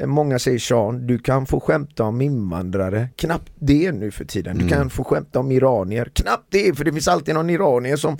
många 0.06 0.40
säger 0.40 0.60
Sean, 0.60 1.08
du 1.08 1.20
kan 1.20 1.46
få 1.46 1.60
skämta 1.60 2.04
om 2.04 2.22
invandrare. 2.22 3.10
Knappt 3.16 3.52
det 3.60 3.92
nu 3.92 4.12
för 4.12 4.26
tiden. 4.26 4.58
Du 4.58 4.64
Mm. 4.66 4.78
kan 4.78 4.90
få 4.90 5.04
skämta 5.04 5.40
om 5.40 5.52
iranier. 5.52 6.12
Knappt 6.14 6.46
det, 6.50 6.78
för 6.78 6.86
det 6.86 6.94
finns 6.94 7.08
alltid 7.08 7.36
någon 7.36 7.50
iranier 7.50 7.96
som 7.96 8.18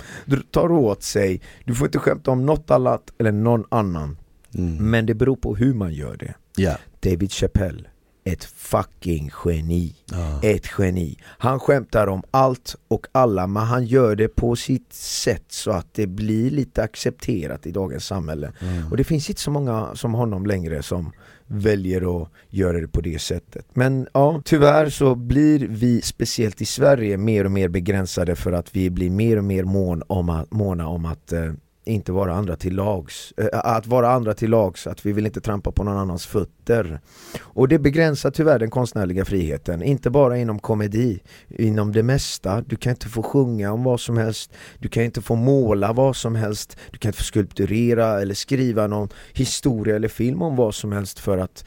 tar 0.50 0.72
åt 0.72 1.02
sig. 1.02 1.40
Du 1.64 1.74
får 1.74 1.86
inte 1.86 1.98
skämta 1.98 2.30
om 2.30 2.46
något 2.46 2.70
annat 2.70 3.12
eller 3.18 3.32
någon 3.32 3.64
annan. 3.68 4.18
Mm. 4.54 4.90
Men 4.90 5.06
det 5.06 5.14
beror 5.14 5.36
på 5.36 5.56
hur 5.56 5.74
man 5.74 5.92
gör 5.92 6.16
det. 6.16 6.34
Ja. 6.56 6.76
David 7.00 7.32
Chappelle, 7.32 7.84
ett 8.32 8.44
fucking 8.44 9.30
geni. 9.44 9.94
Ja. 10.10 10.40
Ett 10.42 10.66
geni. 10.78 11.18
Han 11.24 11.60
skämtar 11.60 12.06
om 12.06 12.22
allt 12.30 12.76
och 12.88 13.06
alla 13.12 13.46
men 13.46 13.62
han 13.62 13.84
gör 13.84 14.16
det 14.16 14.28
på 14.28 14.56
sitt 14.56 14.92
sätt 14.92 15.44
så 15.48 15.70
att 15.70 15.94
det 15.94 16.06
blir 16.06 16.50
lite 16.50 16.82
accepterat 16.82 17.66
i 17.66 17.70
dagens 17.70 18.06
samhälle. 18.06 18.52
Mm. 18.60 18.90
Och 18.90 18.96
det 18.96 19.04
finns 19.04 19.28
inte 19.28 19.40
så 19.40 19.50
många 19.50 19.94
som 19.94 20.14
honom 20.14 20.46
längre 20.46 20.82
som 20.82 21.12
väljer 21.46 22.22
att 22.22 22.28
göra 22.48 22.80
det 22.80 22.88
på 22.88 23.00
det 23.00 23.18
sättet. 23.18 23.66
Men 23.72 24.08
ja, 24.14 24.42
tyvärr 24.44 24.90
så 24.90 25.14
blir 25.14 25.66
vi 25.68 26.02
speciellt 26.02 26.60
i 26.60 26.66
Sverige 26.66 27.16
mer 27.16 27.44
och 27.44 27.50
mer 27.50 27.68
begränsade 27.68 28.36
för 28.36 28.52
att 28.52 28.76
vi 28.76 28.90
blir 28.90 29.10
mer 29.10 29.36
och 29.36 29.44
mer 29.44 29.64
mån 29.64 30.02
om 30.06 30.28
att, 30.28 30.50
måna 30.50 30.88
om 30.88 31.04
att 31.04 31.32
eh, 31.32 31.52
inte 31.88 32.12
vara 32.12 32.34
andra 32.34 32.56
till 32.56 32.74
lags, 32.74 33.32
eh, 33.36 33.46
att 33.52 33.86
vara 33.86 34.10
andra 34.10 34.34
till 34.34 34.50
lags, 34.50 34.86
att 34.86 35.06
vi 35.06 35.12
vill 35.12 35.26
inte 35.26 35.40
trampa 35.40 35.72
på 35.72 35.84
någon 35.84 35.96
annans 35.96 36.26
fötter. 36.26 37.00
Och 37.40 37.68
det 37.68 37.78
begränsar 37.78 38.30
tyvärr 38.30 38.58
den 38.58 38.70
konstnärliga 38.70 39.24
friheten, 39.24 39.82
inte 39.82 40.10
bara 40.10 40.38
inom 40.38 40.58
komedi, 40.58 41.20
inom 41.48 41.92
det 41.92 42.02
mesta. 42.02 42.60
Du 42.66 42.76
kan 42.76 42.90
inte 42.90 43.08
få 43.08 43.22
sjunga 43.22 43.72
om 43.72 43.82
vad 43.82 44.00
som 44.00 44.16
helst, 44.16 44.52
du 44.78 44.88
kan 44.88 45.02
inte 45.02 45.22
få 45.22 45.34
måla 45.34 45.92
vad 45.92 46.16
som 46.16 46.34
helst, 46.34 46.76
du 46.90 46.98
kan 46.98 47.08
inte 47.08 47.18
få 47.18 47.24
skulpturera 47.24 48.20
eller 48.20 48.34
skriva 48.34 48.86
någon 48.86 49.08
historia 49.32 49.96
eller 49.96 50.08
film 50.08 50.42
om 50.42 50.56
vad 50.56 50.74
som 50.74 50.92
helst 50.92 51.18
för 51.18 51.38
att 51.38 51.64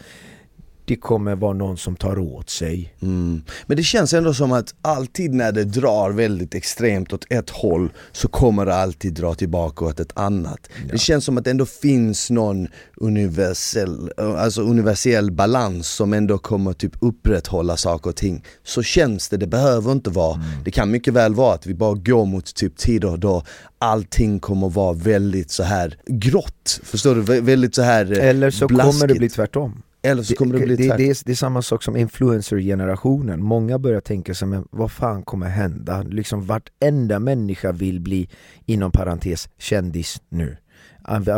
det 0.91 0.97
kommer 0.97 1.35
vara 1.35 1.53
någon 1.53 1.77
som 1.77 1.95
tar 1.95 2.19
åt 2.19 2.49
sig. 2.49 2.93
Mm. 3.01 3.41
Men 3.65 3.77
det 3.77 3.83
känns 3.83 4.13
ändå 4.13 4.33
som 4.33 4.51
att 4.51 4.75
alltid 4.81 5.33
när 5.33 5.51
det 5.51 5.63
drar 5.63 6.11
väldigt 6.11 6.55
extremt 6.55 7.13
åt 7.13 7.25
ett 7.29 7.49
håll 7.49 7.91
så 8.11 8.27
kommer 8.27 8.65
det 8.65 8.75
alltid 8.75 9.13
dra 9.13 9.33
tillbaka 9.33 9.85
åt 9.85 9.99
ett 9.99 10.11
annat. 10.17 10.59
Ja. 10.63 10.91
Det 10.91 10.97
känns 10.97 11.25
som 11.25 11.37
att 11.37 11.43
det 11.43 11.51
ändå 11.51 11.65
finns 11.65 12.29
någon 12.29 12.67
universell, 12.97 14.11
alltså 14.17 14.61
universell 14.61 15.31
balans 15.31 15.87
som 15.87 16.13
ändå 16.13 16.37
kommer 16.37 16.73
typ 16.73 16.93
upprätthålla 16.99 17.77
saker 17.77 18.09
och 18.09 18.15
ting. 18.15 18.43
Så 18.63 18.83
känns 18.83 19.29
det, 19.29 19.37
det 19.37 19.47
behöver 19.47 19.91
inte 19.91 20.09
vara. 20.09 20.35
Mm. 20.35 20.63
Det 20.65 20.71
kan 20.71 20.91
mycket 20.91 21.13
väl 21.13 21.35
vara 21.35 21.53
att 21.53 21.67
vi 21.67 21.73
bara 21.73 21.93
går 21.93 22.25
mot 22.25 22.55
typ 22.55 22.77
tider 22.77 23.17
då 23.17 23.43
allting 23.79 24.39
kommer 24.39 24.69
vara 24.69 24.93
väldigt 24.93 25.51
så 25.51 25.63
här 25.63 25.97
grått, 26.07 26.79
förstår 26.83 27.15
du? 27.15 27.41
Väldigt 27.41 27.75
så 27.75 27.81
här 27.81 28.11
eh, 28.11 28.29
Eller 28.29 28.51
så 28.51 28.67
blaskigt. 28.67 28.99
kommer 28.99 29.13
det 29.13 29.19
bli 29.19 29.29
tvärtom. 29.29 29.81
Eller 30.03 30.23
så 30.23 30.35
kommer 30.35 30.53
det, 30.53 30.59
det 30.59 30.65
bli 30.65 30.75
det, 30.75 30.97
det, 30.97 31.09
är, 31.09 31.25
det 31.25 31.31
är 31.31 31.35
samma 31.35 31.61
sak 31.61 31.83
som 31.83 31.97
influencer-generationen, 31.97 33.43
många 33.43 33.79
börjar 33.79 34.01
tänka 34.01 34.33
sig 34.33 34.47
men 34.47 34.67
vad 34.71 34.91
fan 34.91 35.23
kommer 35.23 35.47
hända? 35.49 36.01
Liksom 36.01 36.45
vartenda 36.45 37.19
människa 37.19 37.71
vill 37.71 38.01
bli, 38.01 38.29
inom 38.65 38.91
parentes, 38.91 39.49
kändis 39.57 40.21
nu 40.29 40.57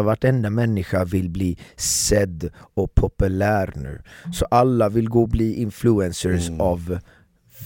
Vartenda 0.04 0.50
människa 0.50 1.06
vill 1.06 1.30
bli 1.30 1.58
sedd 1.76 2.50
och 2.56 2.96
populär 2.96 3.74
nu 3.76 4.02
Så 4.34 4.46
alla 4.46 4.90
vill 4.90 5.10
gå 5.10 5.22
och 5.22 5.30
bli 5.30 5.54
influencers 5.54 6.48
mm. 6.50 6.62
av 6.62 7.00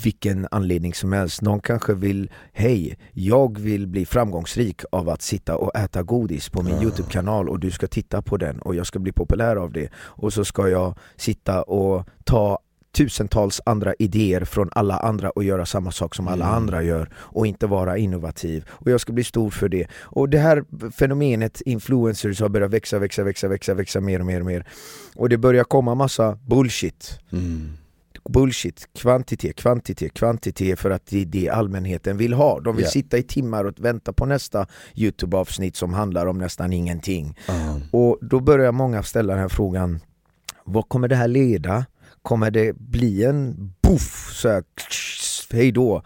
vilken 0.03 0.47
anledning 0.51 0.93
som 0.93 1.13
helst. 1.13 1.41
Någon 1.41 1.59
kanske 1.59 1.93
vill, 1.93 2.31
hej, 2.53 2.97
jag 3.11 3.59
vill 3.59 3.87
bli 3.87 4.05
framgångsrik 4.05 4.81
av 4.91 5.09
att 5.09 5.21
sitta 5.21 5.57
och 5.57 5.75
äta 5.75 6.03
godis 6.03 6.49
på 6.49 6.61
min 6.61 6.73
mm. 6.73 6.83
Youtube-kanal 6.83 7.49
och 7.49 7.59
du 7.59 7.71
ska 7.71 7.87
titta 7.87 8.21
på 8.21 8.37
den 8.37 8.59
och 8.59 8.75
jag 8.75 8.87
ska 8.87 8.99
bli 8.99 9.11
populär 9.11 9.55
av 9.55 9.71
det. 9.71 9.89
Och 9.95 10.33
så 10.33 10.45
ska 10.45 10.69
jag 10.69 10.97
sitta 11.15 11.63
och 11.63 12.07
ta 12.23 12.59
tusentals 12.97 13.61
andra 13.65 13.93
idéer 13.99 14.45
från 14.45 14.69
alla 14.71 14.97
andra 14.97 15.29
och 15.29 15.43
göra 15.43 15.65
samma 15.65 15.91
sak 15.91 16.15
som 16.15 16.27
alla 16.27 16.45
mm. 16.45 16.57
andra 16.57 16.83
gör 16.83 17.09
och 17.15 17.47
inte 17.47 17.67
vara 17.67 17.97
innovativ. 17.97 18.65
Och 18.69 18.91
jag 18.91 19.01
ska 19.01 19.13
bli 19.13 19.23
stor 19.23 19.49
för 19.49 19.69
det. 19.69 19.87
Och 19.93 20.29
det 20.29 20.39
här 20.39 20.63
fenomenet 20.91 21.61
influencers 21.61 22.41
har 22.41 22.49
börjat 22.49 22.71
växa, 22.71 22.99
växa, 22.99 23.23
växa, 23.23 23.47
växa, 23.47 23.73
växa 23.73 24.01
mer 24.01 24.19
och 24.19 24.25
mer 24.25 24.39
och 24.39 24.45
mer. 24.45 24.65
Och 25.15 25.29
det 25.29 25.37
börjar 25.37 25.63
komma 25.63 25.95
massa 25.95 26.39
bullshit. 26.45 27.19
Mm 27.31 27.77
bullshit, 28.29 28.87
kvantitet, 28.93 29.55
kvantitet, 29.55 30.13
kvantitet 30.13 30.79
för 30.79 30.91
att 30.91 31.05
det 31.05 31.21
är 31.21 31.25
det 31.25 31.49
allmänheten 31.49 32.17
vill 32.17 32.33
ha. 32.33 32.59
De 32.59 32.75
vill 32.75 32.83
yeah. 32.83 32.91
sitta 32.91 33.17
i 33.17 33.23
timmar 33.23 33.65
och 33.65 33.73
vänta 33.77 34.13
på 34.13 34.25
nästa 34.25 34.67
Youtube-avsnitt 34.95 35.75
som 35.75 35.93
handlar 35.93 36.25
om 36.25 36.37
nästan 36.37 36.73
ingenting. 36.73 37.37
Uh. 37.49 37.77
Och 37.91 38.17
då 38.21 38.39
börjar 38.39 38.71
många 38.71 39.03
ställa 39.03 39.33
den 39.33 39.41
här 39.41 39.49
frågan, 39.49 39.99
vad 40.63 40.89
kommer 40.89 41.07
det 41.07 41.15
här 41.15 41.27
leda? 41.27 41.85
Kommer 42.21 42.51
det 42.51 42.77
bli 42.77 43.23
en 43.23 43.73
boff, 43.81 44.31
så 44.33 44.49
här, 44.49 44.63
hej 45.51 45.71
då? 45.71 46.01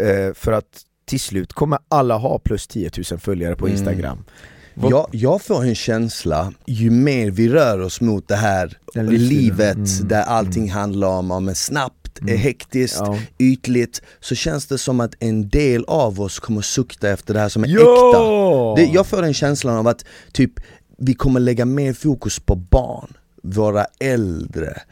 Eh, 0.00 0.34
för 0.34 0.52
att 0.52 0.82
till 1.04 1.20
slut 1.20 1.52
kommer 1.52 1.78
alla 1.88 2.16
ha 2.16 2.38
plus 2.38 2.66
10 2.66 2.90
000 3.10 3.20
följare 3.20 3.56
på 3.56 3.66
mm. 3.66 3.78
Instagram. 3.78 4.12
Mm. 4.12 4.24
Jag, 4.82 5.08
jag 5.12 5.42
får 5.42 5.64
en 5.64 5.74
känsla, 5.74 6.52
ju 6.66 6.90
mer 6.90 7.30
vi 7.30 7.48
rör 7.48 7.80
oss 7.80 8.00
mot 8.00 8.28
det 8.28 8.36
här 8.36 8.78
livet 9.10 9.76
mm. 9.76 10.08
där 10.08 10.22
allting 10.22 10.62
mm. 10.62 10.74
handlar 10.74 11.08
om, 11.08 11.30
om 11.30 11.54
snabbt, 11.54 12.20
mm. 12.20 12.38
hektiskt, 12.38 12.96
ja. 12.98 13.18
ytligt 13.38 14.02
Så 14.20 14.34
känns 14.34 14.66
det 14.66 14.78
som 14.78 15.00
att 15.00 15.14
en 15.18 15.48
del 15.48 15.84
av 15.84 16.20
oss 16.20 16.38
kommer 16.38 16.62
sukta 16.62 17.08
efter 17.08 17.34
det 17.34 17.40
här 17.40 17.48
som 17.48 17.64
är 17.64 17.68
ja! 17.68 17.76
äkta 17.80 18.82
det, 18.82 18.94
Jag 18.94 19.06
får 19.06 19.22
en 19.22 19.34
känsla 19.34 19.78
av 19.78 19.86
att 19.88 20.04
typ 20.32 20.52
vi 20.98 21.14
kommer 21.14 21.40
lägga 21.40 21.64
mer 21.64 21.92
fokus 21.92 22.40
på 22.40 22.54
barn, 22.54 23.12
våra 23.42 23.86
äldre, 24.00 24.82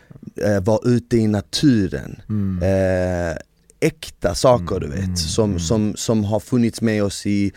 eh, 0.42 0.60
vara 0.60 0.78
ute 0.84 1.16
i 1.16 1.26
naturen 1.26 2.20
mm. 2.28 2.62
eh, 2.62 3.36
Äkta 3.80 4.34
saker 4.34 4.80
du 4.80 4.88
vet, 4.88 5.04
mm. 5.04 5.16
som, 5.16 5.50
mm. 5.50 5.60
som, 5.60 5.96
som 5.96 6.24
har 6.24 6.40
funnits 6.40 6.80
med 6.80 7.04
oss 7.04 7.26
i 7.26 7.52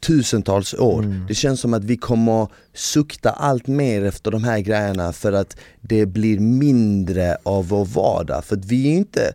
tusentals 0.00 0.74
år. 0.74 1.02
Mm. 1.02 1.26
Det 1.28 1.34
känns 1.34 1.60
som 1.60 1.74
att 1.74 1.84
vi 1.84 1.96
kommer 1.96 2.48
sukta 2.74 3.30
allt 3.30 3.66
mer 3.66 4.04
efter 4.04 4.30
de 4.30 4.44
här 4.44 4.58
grejerna 4.58 5.12
för 5.12 5.32
att 5.32 5.56
det 5.80 6.06
blir 6.06 6.38
mindre 6.38 7.36
av 7.42 7.68
vår 7.68 7.84
vardag. 7.84 8.44
För 8.44 8.56
att 8.56 8.64
vi 8.64 8.88
är 8.88 8.92
inte, 8.92 9.32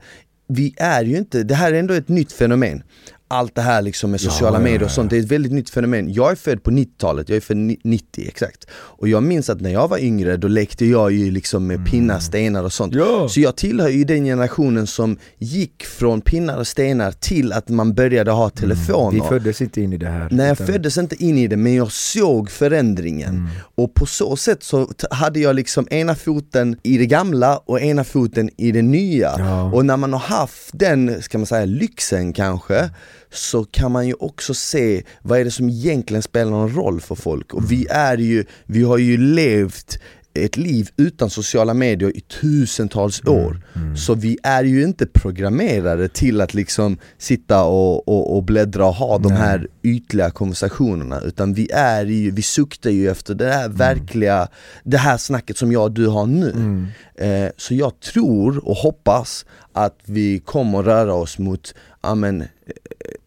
vi 0.48 0.74
är 0.78 1.04
ju 1.04 1.18
inte, 1.18 1.44
det 1.44 1.56
här 1.56 1.74
är 1.74 1.80
ändå 1.80 1.94
ett 1.94 2.10
nytt 2.10 2.32
fenomen 2.32 2.84
allt 3.32 3.56
det 3.56 3.62
här 3.62 3.82
liksom 3.82 4.12
med 4.12 4.22
sociala 4.22 4.58
ja, 4.58 4.64
medier 4.64 4.84
och 4.84 4.92
sånt, 4.92 5.10
det 5.10 5.18
är 5.18 5.20
ett 5.20 5.32
väldigt 5.32 5.52
nytt 5.52 5.70
fenomen. 5.70 6.14
Jag 6.14 6.32
är 6.32 6.36
född 6.36 6.64
på 6.64 6.72
90-talet, 6.72 7.30
jag 7.30 7.36
är 7.36 7.42
född 7.42 7.58
90 7.84 8.28
exakt. 8.28 8.66
Och 8.74 9.08
jag 9.08 9.24
minns 9.24 9.50
att 9.50 9.62
när 9.62 9.70
jag 9.70 9.88
var 9.88 9.98
yngre, 9.98 10.38
då 10.38 10.48
lekte 10.48 10.86
jag 10.86 11.12
ju 11.12 11.32
liksom 11.32 11.68
med 11.68 11.86
pinnar, 11.86 12.14
mm. 12.14 12.22
stenar 12.22 12.64
och 12.64 12.74
sånt. 12.74 12.96
Ja. 12.96 13.30
Så 13.30 13.40
jag 13.40 13.56
tillhör 13.56 13.90
ju 13.90 14.04
den 14.04 14.26
generationen 14.26 14.88
som 14.88 15.18
gick 15.38 15.84
från 15.84 16.22
pinnar 16.22 16.58
och 16.58 16.68
stenar 16.68 17.12
till 17.12 17.54
att 17.54 17.70
man 17.70 17.94
började 17.94 18.32
ha 18.32 18.50
telefoner. 18.50 19.10
Mm. 19.10 19.24
Vi 19.24 19.30
föddes 19.30 19.62
inte 19.62 19.82
in 19.82 19.94
i 19.94 19.98
det 19.98 20.10
här. 20.10 20.28
Nej 20.32 20.48
jag 20.48 20.58
föddes 20.58 20.98
inte 20.98 21.24
in 21.24 21.38
i 21.38 21.48
det, 21.48 21.58
men 21.58 21.76
jag 21.76 21.92
såg 21.92 22.52
förändringen. 22.52 23.36
Mm. 23.36 23.50
Och 23.76 23.94
på 23.94 24.06
så 24.06 24.36
sätt 24.36 24.64
så 24.64 24.90
hade 25.12 25.40
jag 25.40 25.56
liksom 25.56 25.88
ena 25.92 26.16
foten 26.16 26.78
i 26.84 26.98
det 26.98 27.06
gamla 27.06 27.58
och 27.58 27.82
ena 27.82 28.04
foten 28.04 28.50
i 28.58 28.72
det 28.72 28.82
nya. 28.82 29.36
Ja. 29.38 29.72
Och 29.72 29.86
när 29.86 29.98
man 29.98 30.14
har 30.14 30.20
haft 30.20 30.70
den, 30.74 31.22
ska 31.22 31.38
man 31.38 31.46
säga, 31.46 31.66
lyxen 31.66 32.34
kanske, 32.34 32.90
så 33.32 33.64
kan 33.64 33.92
man 33.92 34.08
ju 34.08 34.14
också 34.14 34.54
se 34.54 35.04
vad 35.22 35.40
är 35.40 35.46
det 35.46 35.52
som 35.52 35.70
egentligen 35.70 36.24
spelar 36.24 36.52
någon 36.52 36.76
roll 36.76 37.02
för 37.02 37.16
folk. 37.16 37.54
Och 37.54 37.72
vi 37.72 37.88
är 37.90 38.18
ju, 38.18 38.46
vi 38.66 38.84
har 38.84 38.98
ju 38.98 39.18
levt 39.18 40.00
ett 40.34 40.58
liv 40.58 40.90
utan 40.98 41.30
sociala 41.30 41.74
medier 41.74 42.18
i 42.18 42.22
tusentals 42.22 43.22
mm, 43.22 43.40
år. 43.40 43.52
Mm, 43.52 43.88
mm. 43.88 43.98
Så 43.98 44.14
vi 44.14 44.38
är 44.44 44.64
ju 44.64 44.84
inte 44.84 45.06
programmerade 45.06 46.08
till 46.08 46.42
att 46.42 46.54
liksom 46.54 46.98
sitta 47.18 47.64
och, 47.64 48.08
och, 48.08 48.36
och 48.36 48.44
bläddra 48.44 48.86
och 48.86 48.96
ha 48.96 49.18
de 49.18 49.32
här 49.32 49.68
ytliga 49.84 50.32
konversationerna 50.32 51.20
utan 51.20 51.54
vi 51.54 51.72
är 51.74 52.06
ju, 52.06 52.32
vi 52.32 52.42
suktar 52.42 52.90
ju 52.90 53.10
efter 53.10 53.36
det 53.36 53.52
här 53.52 53.66
mm. 53.66 53.78
verkliga, 53.78 54.48
det 54.84 54.98
här 54.98 55.18
snacket 55.18 55.58
som 55.58 55.72
jag 55.72 55.84
och 55.84 55.92
du 55.92 56.08
har 56.08 56.26
nu. 56.26 56.52
Mm. 56.52 56.88
Eh, 57.16 57.52
så 57.58 57.74
jag 57.74 58.00
tror 58.00 58.68
och 58.68 58.76
hoppas 58.76 59.46
att 59.74 60.00
vi 60.06 60.40
kommer 60.40 60.84
röra 60.84 61.14
oss 61.14 61.40
mot, 61.40 61.74
amen, 62.02 62.44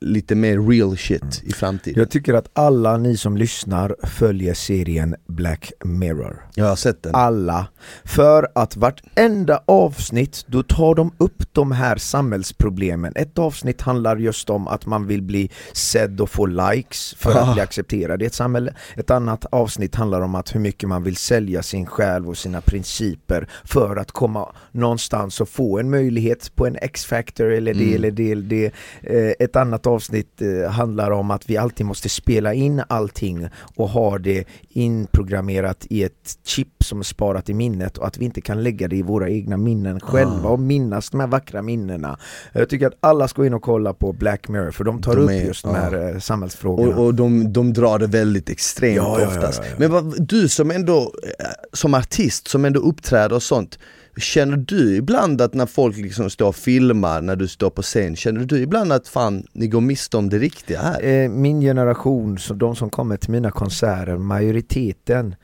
lite 0.00 0.34
mer 0.34 0.58
real 0.58 0.96
shit 0.96 1.22
mm. 1.22 1.30
i 1.44 1.52
framtiden. 1.52 1.98
Jag 1.98 2.10
tycker 2.10 2.34
att 2.34 2.50
alla 2.52 2.96
ni 2.96 3.16
som 3.16 3.36
lyssnar 3.36 3.96
följer 4.02 4.54
serien 4.54 5.14
Black 5.26 5.72
Mirror. 5.84 6.46
Jag 6.54 6.64
har 6.64 6.76
sett 6.76 7.02
den. 7.02 7.14
Alla. 7.14 7.66
För 8.04 8.48
att 8.54 8.76
vartenda 8.76 9.62
avsnitt, 9.66 10.44
då 10.46 10.62
tar 10.62 10.94
de 10.94 11.12
upp 11.18 11.42
de 11.52 11.72
här 11.72 11.96
samhällsproblemen. 11.96 13.12
Ett 13.16 13.38
avsnitt 13.38 13.80
handlar 13.80 14.16
just 14.16 14.50
om 14.50 14.68
att 14.68 14.86
man 14.86 15.06
vill 15.06 15.22
bli 15.22 15.50
sedd 15.72 16.20
och 16.20 16.30
få 16.30 16.46
likes 16.46 17.14
för 17.14 17.34
att 17.34 17.54
bli 17.54 17.62
accepterad 17.62 18.22
i 18.22 18.26
ett 18.26 18.34
samhälle. 18.34 18.74
Ett 18.96 19.10
annat 19.10 19.44
avsnitt 19.50 19.94
handlar 19.94 20.20
om 20.20 20.34
att 20.34 20.54
hur 20.54 20.60
mycket 20.60 20.88
man 20.88 21.02
vill 21.02 21.16
sälja 21.16 21.62
sin 21.62 21.86
själ 21.86 22.26
och 22.26 22.38
sina 22.38 22.60
principer 22.60 23.48
för 23.64 23.96
att 23.96 24.12
komma 24.12 24.48
någonstans 24.72 25.40
och 25.40 25.48
få 25.48 25.78
en 25.78 25.90
möjlighet 25.90 26.54
på 26.54 26.66
en 26.66 26.76
X-factor 26.76 27.52
eller 27.52 27.74
det 27.74 27.84
mm. 27.84 27.94
eller 27.94 28.10
det 28.10 28.32
eller 28.32 28.42
det. 28.42 28.72
Eh, 29.02 29.32
ett 29.38 29.56
annat 29.64 29.86
avsnitt 29.86 30.42
eh, 30.42 30.70
handlar 30.70 31.10
om 31.10 31.30
att 31.30 31.50
vi 31.50 31.56
alltid 31.56 31.86
måste 31.86 32.08
spela 32.08 32.54
in 32.54 32.82
allting 32.88 33.48
och 33.76 33.88
ha 33.88 34.18
det 34.18 34.44
inprogrammerat 34.68 35.86
i 35.90 36.02
ett 36.02 36.38
chip 36.44 36.84
som 36.84 37.00
är 37.00 37.04
sparat 37.04 37.48
i 37.48 37.54
minnet 37.54 37.98
och 37.98 38.06
att 38.06 38.18
vi 38.18 38.24
inte 38.24 38.40
kan 38.40 38.62
lägga 38.62 38.88
det 38.88 38.96
i 38.96 39.02
våra 39.02 39.28
egna 39.28 39.56
minnen 39.56 40.00
själva 40.00 40.48
och 40.48 40.60
minnas 40.60 41.10
de 41.10 41.20
här 41.20 41.26
vackra 41.26 41.62
minnena. 41.62 42.18
Jag 42.52 42.68
tycker 42.68 42.86
att 42.86 42.98
alla 43.00 43.28
ska 43.28 43.46
in 43.46 43.54
och 43.54 43.62
kolla 43.62 43.94
på 43.94 44.12
Black 44.12 44.48
Mirror 44.48 44.70
för 44.70 44.84
de 44.84 45.02
tar 45.02 45.16
de 45.16 45.22
upp 45.22 45.30
är, 45.30 45.34
just 45.34 45.64
de 45.64 45.74
här 45.74 45.92
ja. 45.92 46.20
samhällsfrågorna. 46.20 46.96
Och, 46.96 47.06
och 47.06 47.14
de, 47.14 47.52
de 47.52 47.72
drar 47.72 47.98
det 47.98 48.06
väldigt 48.06 48.50
extremt 48.50 48.96
ja, 48.96 49.26
oftast. 49.26 49.62
Ja, 49.64 49.74
Men 49.78 49.90
vad, 49.90 50.26
du 50.28 50.48
som 50.48 50.70
ändå, 50.70 50.98
eh, 51.38 51.46
som 51.72 51.94
artist, 51.94 52.48
som 52.48 52.64
ändå 52.64 52.80
uppträder 52.80 53.36
och 53.36 53.42
sånt 53.42 53.78
Känner 54.16 54.56
du 54.56 54.96
ibland 54.96 55.40
att 55.40 55.54
när 55.54 55.66
folk 55.66 55.96
liksom 55.96 56.30
står 56.30 56.48
och 56.48 56.56
filmar 56.56 57.20
när 57.22 57.36
du 57.36 57.48
står 57.48 57.70
på 57.70 57.82
scen, 57.82 58.16
känner 58.16 58.44
du 58.44 58.58
ibland 58.58 58.92
att 58.92 59.08
fan, 59.08 59.46
ni 59.52 59.66
går 59.66 59.80
miste 59.80 60.16
om 60.16 60.28
det 60.28 60.38
riktiga 60.38 60.80
här? 60.80 61.04
Eh, 61.04 61.28
min 61.28 61.60
generation, 61.60 62.38
de 62.54 62.76
som 62.76 62.90
kommer 62.90 63.16
till 63.16 63.30
mina 63.30 63.50
konserter, 63.50 64.16
majoriteten 64.16 65.34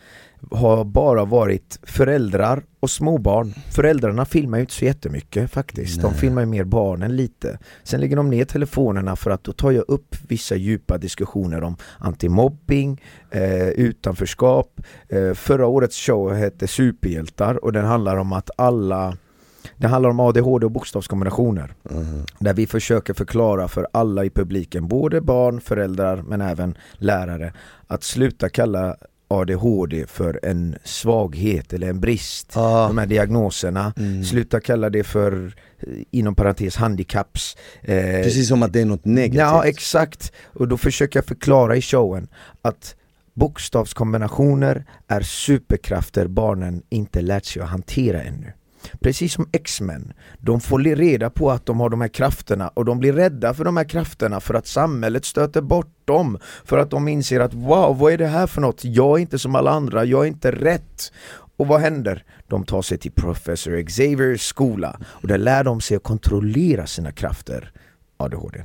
har 0.51 0.84
bara 0.84 1.24
varit 1.24 1.78
föräldrar 1.82 2.62
och 2.80 2.91
småbarn. 2.91 3.55
Föräldrarna 3.70 4.24
filmar 4.24 4.59
ju 4.59 4.61
inte 4.61 4.72
så 4.72 4.84
jättemycket 4.84 5.51
faktiskt. 5.51 5.97
Nej. 5.97 6.03
De 6.03 6.18
filmar 6.18 6.43
ju 6.43 6.47
mer 6.47 6.64
barnen 6.64 7.16
lite. 7.16 7.59
Sen 7.82 8.01
lägger 8.01 8.16
de 8.16 8.30
ner 8.30 8.45
telefonerna 8.45 9.16
för 9.16 9.30
att 9.30 9.45
då 9.45 9.53
tar 9.53 9.70
jag 9.70 9.84
upp 9.88 10.16
vissa 10.28 10.57
djupa 10.57 10.99
diskussioner 10.99 11.62
om 11.62 11.76
antimobbing, 11.99 13.03
eh, 13.30 13.68
utanförskap. 13.68 14.80
Eh, 15.09 15.34
förra 15.34 15.66
årets 15.66 15.97
show 15.97 16.34
hette 16.34 16.66
Superhjältar 16.68 17.64
och 17.64 17.72
den 17.72 17.84
handlar 17.84 18.16
om 18.16 18.32
att 18.32 18.51
alla 18.57 19.16
det 19.76 19.86
handlar 19.86 20.11
om 20.11 20.20
ADHD 20.20 20.66
och 20.66 20.72
bokstavskombinationer. 20.72 21.74
Mm. 21.91 22.24
Där 22.38 22.55
vi 22.55 22.66
försöker 22.66 23.14
förklara 23.14 23.68
för 23.68 23.86
alla 23.93 24.24
i 24.24 24.30
publiken, 24.30 24.88
både 24.88 25.20
barn, 25.20 25.61
föräldrar 25.61 26.22
men 26.22 26.41
även 26.41 26.74
lärare, 26.93 27.53
att 27.86 28.03
sluta 28.03 28.49
kalla 28.49 28.97
ADHD 29.31 30.07
för 30.07 30.41
en 30.43 30.76
svaghet 30.85 31.72
eller 31.72 31.89
en 31.91 32.01
brist. 32.01 32.53
Ja. 32.55 32.87
De 32.89 32.99
här 32.99 33.07
diagnoserna. 33.07 33.93
Mm. 33.97 34.24
Sluta 34.24 34.61
kalla 34.61 34.91
det 34.91 35.05
för, 35.05 35.55
eh, 35.78 35.89
inom 36.11 36.35
parentes, 36.35 36.76
handikapps. 36.76 37.57
Eh, 37.83 37.97
Precis 38.22 38.49
som 38.49 38.62
att 38.62 38.72
det 38.72 38.81
är 38.81 38.85
något 38.85 39.05
negativt. 39.05 39.41
Ja 39.41 39.64
exakt, 39.64 40.33
och 40.47 40.68
då 40.68 40.76
försöker 40.76 41.18
jag 41.18 41.24
förklara 41.26 41.76
i 41.76 41.83
showen 41.83 42.28
att 42.62 42.97
bokstavskombinationer 43.35 44.85
är 45.09 45.20
superkrafter 45.20 46.26
barnen 46.26 46.83
inte 46.89 47.20
lärt 47.22 47.45
sig 47.45 47.62
att 47.62 47.68
hantera 47.68 48.22
ännu. 48.22 48.53
Precis 49.01 49.33
som 49.33 49.49
X-Men, 49.53 50.12
de 50.39 50.61
får 50.61 50.78
reda 50.78 51.31
på 51.31 51.51
att 51.51 51.66
de 51.66 51.81
har 51.81 51.91
de 51.91 52.01
här 52.01 52.09
krafterna 52.09 52.68
och 52.68 52.85
de 52.85 52.99
blir 52.99 53.12
rädda 53.12 53.55
för 53.55 53.64
de 53.64 53.76
här 53.76 53.85
krafterna 53.85 54.41
för 54.41 54.55
att 54.55 54.66
samhället 54.66 55.24
stöter 55.24 55.61
bort 55.61 55.95
dem. 56.05 56.39
För 56.64 56.78
att 56.78 56.91
de 56.91 57.09
inser 57.09 57.41
att 57.41 57.55
wow, 57.55 57.99
vad 57.99 58.12
är 58.12 58.18
det 58.18 58.26
här 58.26 58.47
för 58.47 58.61
något? 58.61 58.85
Jag 58.85 59.18
är 59.18 59.22
inte 59.22 59.39
som 59.39 59.55
alla 59.55 59.70
andra, 59.70 60.05
jag 60.05 60.22
är 60.22 60.28
inte 60.28 60.51
rätt. 60.51 61.12
Och 61.57 61.66
vad 61.66 61.81
händer? 61.81 62.24
De 62.49 62.64
tar 62.64 62.83
sig 62.83 62.99
till 62.99 63.12
Professor 63.12 63.83
Xaviers 63.83 64.43
skola 64.43 65.01
och 65.05 65.28
där 65.28 65.39
lär 65.39 65.64
de 65.64 65.81
sig 65.81 65.97
att 65.97 66.03
kontrollera 66.03 66.87
sina 66.87 67.12
krafter, 67.12 67.72
ADHD. 68.16 68.62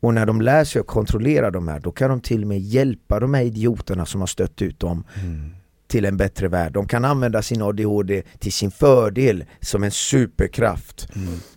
Och 0.00 0.14
när 0.14 0.26
de 0.26 0.40
lär 0.40 0.64
sig 0.64 0.80
att 0.80 0.86
kontrollera 0.86 1.50
de 1.50 1.68
här, 1.68 1.80
då 1.80 1.92
kan 1.92 2.10
de 2.10 2.20
till 2.20 2.42
och 2.42 2.48
med 2.48 2.60
hjälpa 2.60 3.20
de 3.20 3.34
här 3.34 3.42
idioterna 3.42 4.06
som 4.06 4.20
har 4.20 4.26
stött 4.26 4.62
ut 4.62 4.80
dem 4.80 5.04
mm 5.22 5.54
till 5.94 6.04
en 6.04 6.16
bättre 6.16 6.48
värld. 6.48 6.72
De 6.72 6.86
kan 6.86 7.04
använda 7.04 7.42
sin 7.42 7.62
ADHD 7.62 8.22
till 8.38 8.52
sin 8.52 8.70
fördel 8.70 9.44
som 9.60 9.82
en 9.82 9.90
superkraft. 9.90 11.08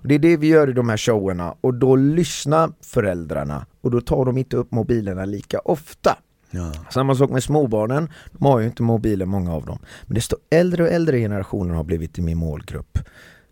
Det 0.03 0.15
är 0.15 0.19
det 0.19 0.37
vi 0.37 0.47
gör 0.47 0.69
i 0.69 0.73
de 0.73 0.89
här 0.89 0.97
showerna 0.97 1.55
och 1.61 1.73
då 1.73 1.95
lyssnar 1.95 2.71
föräldrarna 2.81 3.65
och 3.81 3.91
då 3.91 4.01
tar 4.01 4.25
de 4.25 4.37
inte 4.37 4.57
upp 4.57 4.71
mobilerna 4.71 5.25
lika 5.25 5.59
ofta. 5.59 6.17
Ja. 6.51 6.71
Samma 6.89 7.15
sak 7.15 7.29
med 7.29 7.43
småbarnen, 7.43 8.09
de 8.31 8.45
har 8.45 8.59
ju 8.59 8.65
inte 8.65 8.83
mobiler 8.83 9.25
många 9.25 9.53
av 9.53 9.65
dem. 9.65 9.79
Men 10.05 10.15
desto 10.15 10.35
äldre 10.49 10.83
och 10.83 10.89
äldre 10.89 11.19
generationer 11.19 11.75
har 11.75 11.83
blivit 11.83 12.19
i 12.19 12.21
min 12.21 12.37
målgrupp, 12.37 12.99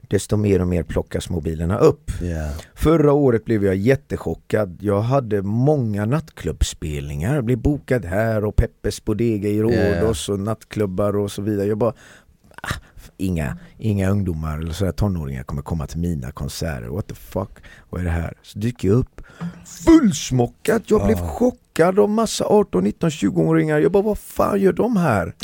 desto 0.10 0.38
mer 0.38 0.62
och 0.62 0.68
mer 0.68 0.84
plockas 0.84 1.30
mobilerna 1.30 1.78
upp. 1.78 2.12
Ja. 2.22 2.52
Förra 2.76 3.14
året 3.14 3.46
blev 3.46 3.66
jag 3.66 3.76
jättechockad. 3.76 4.78
Jag 4.82 5.02
hade 5.02 5.42
många 5.42 6.06
nattklubbspelningar. 6.06 7.36
Jag 7.36 7.46
blev 7.46 7.58
bokad 7.58 8.06
här 8.06 8.46
och 8.46 8.56
Peppes 8.56 9.06
Bodega 9.06 9.50
i 9.50 9.62
Rhodos 9.62 10.30
och 10.30 10.40
nattklubbar 10.40 11.16
och 11.18 11.32
så 11.32 11.42
vidare. 11.42 11.68
Jag 11.68 11.78
bara, 11.78 11.94
ah, 12.62 12.76
inga, 13.18 13.58
inga 13.78 14.10
ungdomar 14.10 14.58
eller 14.58 14.74
så 14.74 14.86
här 14.86 14.92
tonåringar 14.92 15.44
kommer 15.44 15.62
komma 15.62 15.88
till 15.88 16.00
mina 16.00 16.32
konserter. 16.32 16.88
What 16.88 17.08
the 17.08 17.16
fuck? 17.16 17.52
Vad 17.90 18.02
är 18.02 18.06
det 18.06 18.12
här? 18.12 18.34
Så 18.42 18.60
dyker 18.60 18.88
jag 18.88 18.98
upp 18.98 19.22
fullsmockad. 19.66 20.82
Jag 20.86 21.06
blev 21.06 21.18
chockad 21.18 22.00
av 22.00 22.10
massa 22.10 22.46
18, 22.46 22.84
19, 22.84 23.10
20-åringar. 23.10 23.80
Jag 23.80 23.92
bara, 23.92 24.04
vad 24.04 24.18
fan 24.18 24.62
gör 24.62 24.74
de 24.74 24.98
här? 24.98 25.36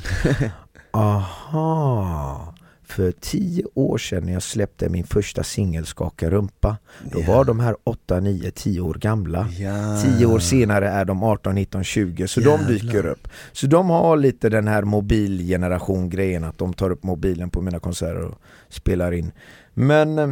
Aha. 0.91 2.55
För 2.95 3.11
tio 3.11 3.63
år 3.73 3.97
sedan 3.97 4.25
när 4.25 4.33
jag 4.33 4.43
släppte 4.43 4.89
min 4.89 5.03
första 5.03 5.43
singel 5.43 5.85
Skaka 5.85 6.29
rumpa 6.29 6.77
Då 7.11 7.19
Ja. 7.21 7.33
var 7.33 7.45
de 7.45 7.59
här 7.59 7.75
8, 7.83 8.19
9, 8.19 8.51
10 8.51 8.81
år 8.81 8.93
gamla 8.93 9.47
Ja. 9.59 10.01
Tio 10.01 10.25
år 10.25 10.39
senare 10.39 10.89
är 10.89 11.05
de 11.05 11.23
18, 11.23 11.55
19, 11.55 11.83
20 11.83 12.27
så 12.27 12.39
Jävlar. 12.41 12.57
de 12.57 12.73
dyker 12.73 13.05
upp 13.05 13.27
Så 13.51 13.67
de 13.67 13.89
har 13.89 14.17
lite 14.17 14.49
den 14.49 14.67
här 14.67 14.83
mobilgeneration 14.83 16.09
grejen 16.09 16.43
att 16.43 16.57
de 16.57 16.73
tar 16.73 16.89
upp 16.91 17.03
mobilen 17.03 17.49
på 17.49 17.61
mina 17.61 17.79
konserter 17.79 18.23
och 18.25 18.35
spelar 18.69 19.11
in 19.11 19.31
Men 19.73 20.19
eh, 20.19 20.29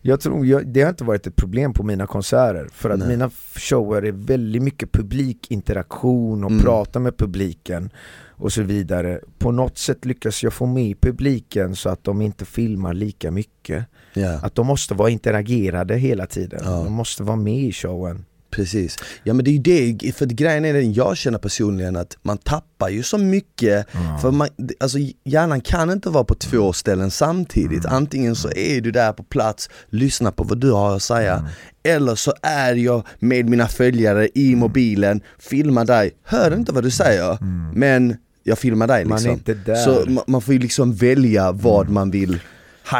jag 0.00 0.20
tror, 0.20 0.46
jag, 0.46 0.66
det 0.66 0.82
har 0.82 0.88
inte 0.88 1.04
varit 1.04 1.26
ett 1.26 1.36
problem 1.36 1.72
på 1.72 1.82
mina 1.82 2.06
konserter 2.06 2.68
för 2.72 2.90
att 2.90 2.98
Nej. 2.98 3.08
mina 3.08 3.30
shower 3.54 4.02
är 4.04 4.12
väldigt 4.12 4.62
mycket 4.62 4.92
publikinteraktion 4.92 6.44
och 6.44 6.50
Mm. 6.50 6.62
prata 6.62 6.98
med 6.98 7.16
publiken 7.16 7.90
och 8.28 8.52
så 8.52 8.62
vidare. 8.62 9.20
På 9.38 9.50
något 9.52 9.78
sätt 9.78 10.04
lyckas 10.04 10.42
jag 10.42 10.52
få 10.52 10.66
med 10.66 11.00
publiken 11.00 11.76
så 11.76 11.88
att 11.88 12.04
de 12.04 12.22
inte 12.22 12.44
filmar 12.44 12.94
lika 12.94 13.30
mycket. 13.30 13.84
Ja. 14.14 14.38
Att 14.42 14.54
de 14.54 14.66
måste 14.66 14.94
vara 14.94 15.10
interagerade 15.10 15.96
hela 15.96 16.26
tiden. 16.26 16.60
Ja. 16.64 16.70
De 16.84 16.92
måste 16.92 17.22
vara 17.22 17.36
med 17.36 17.58
i 17.62 17.72
showen. 17.72 18.24
Precis. 18.50 18.96
Ja 19.24 19.34
men 19.34 19.44
det 19.44 19.50
är 19.50 19.82
ju 19.82 19.92
det, 19.92 20.12
för 20.12 20.26
grejen 20.26 20.64
är 20.64 20.72
den 20.72 20.92
jag 20.92 21.16
känner 21.16 21.38
personligen 21.38 21.96
att 21.96 22.16
man 22.22 22.38
tappar 22.38 22.88
ju 22.88 23.02
så 23.02 23.18
mycket 23.18 23.86
För 24.22 24.30
man, 24.30 24.48
alltså 24.80 24.98
hjärnan 25.24 25.60
kan 25.60 25.90
inte 25.90 26.10
vara 26.10 26.24
på 26.24 26.34
två 26.34 26.72
ställen 26.72 27.10
samtidigt. 27.10 27.86
Antingen 27.86 28.36
så 28.36 28.50
är 28.56 28.80
du 28.80 28.90
där 28.90 29.12
på 29.12 29.22
plats, 29.22 29.70
lyssnar 29.90 30.30
på 30.30 30.44
vad 30.44 30.58
du 30.58 30.72
har 30.72 30.96
att 30.96 31.02
säga. 31.02 31.48
Eller 31.82 32.14
så 32.14 32.32
är 32.42 32.74
jag 32.74 33.06
med 33.18 33.48
mina 33.48 33.68
följare 33.68 34.28
i 34.34 34.56
mobilen, 34.56 35.20
filmar 35.38 35.84
dig, 35.84 36.10
hör 36.22 36.54
inte 36.54 36.72
vad 36.72 36.84
du 36.84 36.90
säger. 36.90 37.38
Men 37.74 38.16
jag 38.42 38.58
filmar 38.58 38.86
dig 38.86 39.04
Man 39.04 39.18
är 39.18 39.22
liksom. 39.22 39.32
inte 39.32 39.54
där. 39.54 39.74
Så 39.74 40.04
ma- 40.04 40.24
man 40.26 40.40
får 40.40 40.54
ju 40.54 40.60
liksom 40.60 40.94
välja 40.94 41.52
vad 41.52 41.88
man 41.88 42.10
vill 42.10 42.40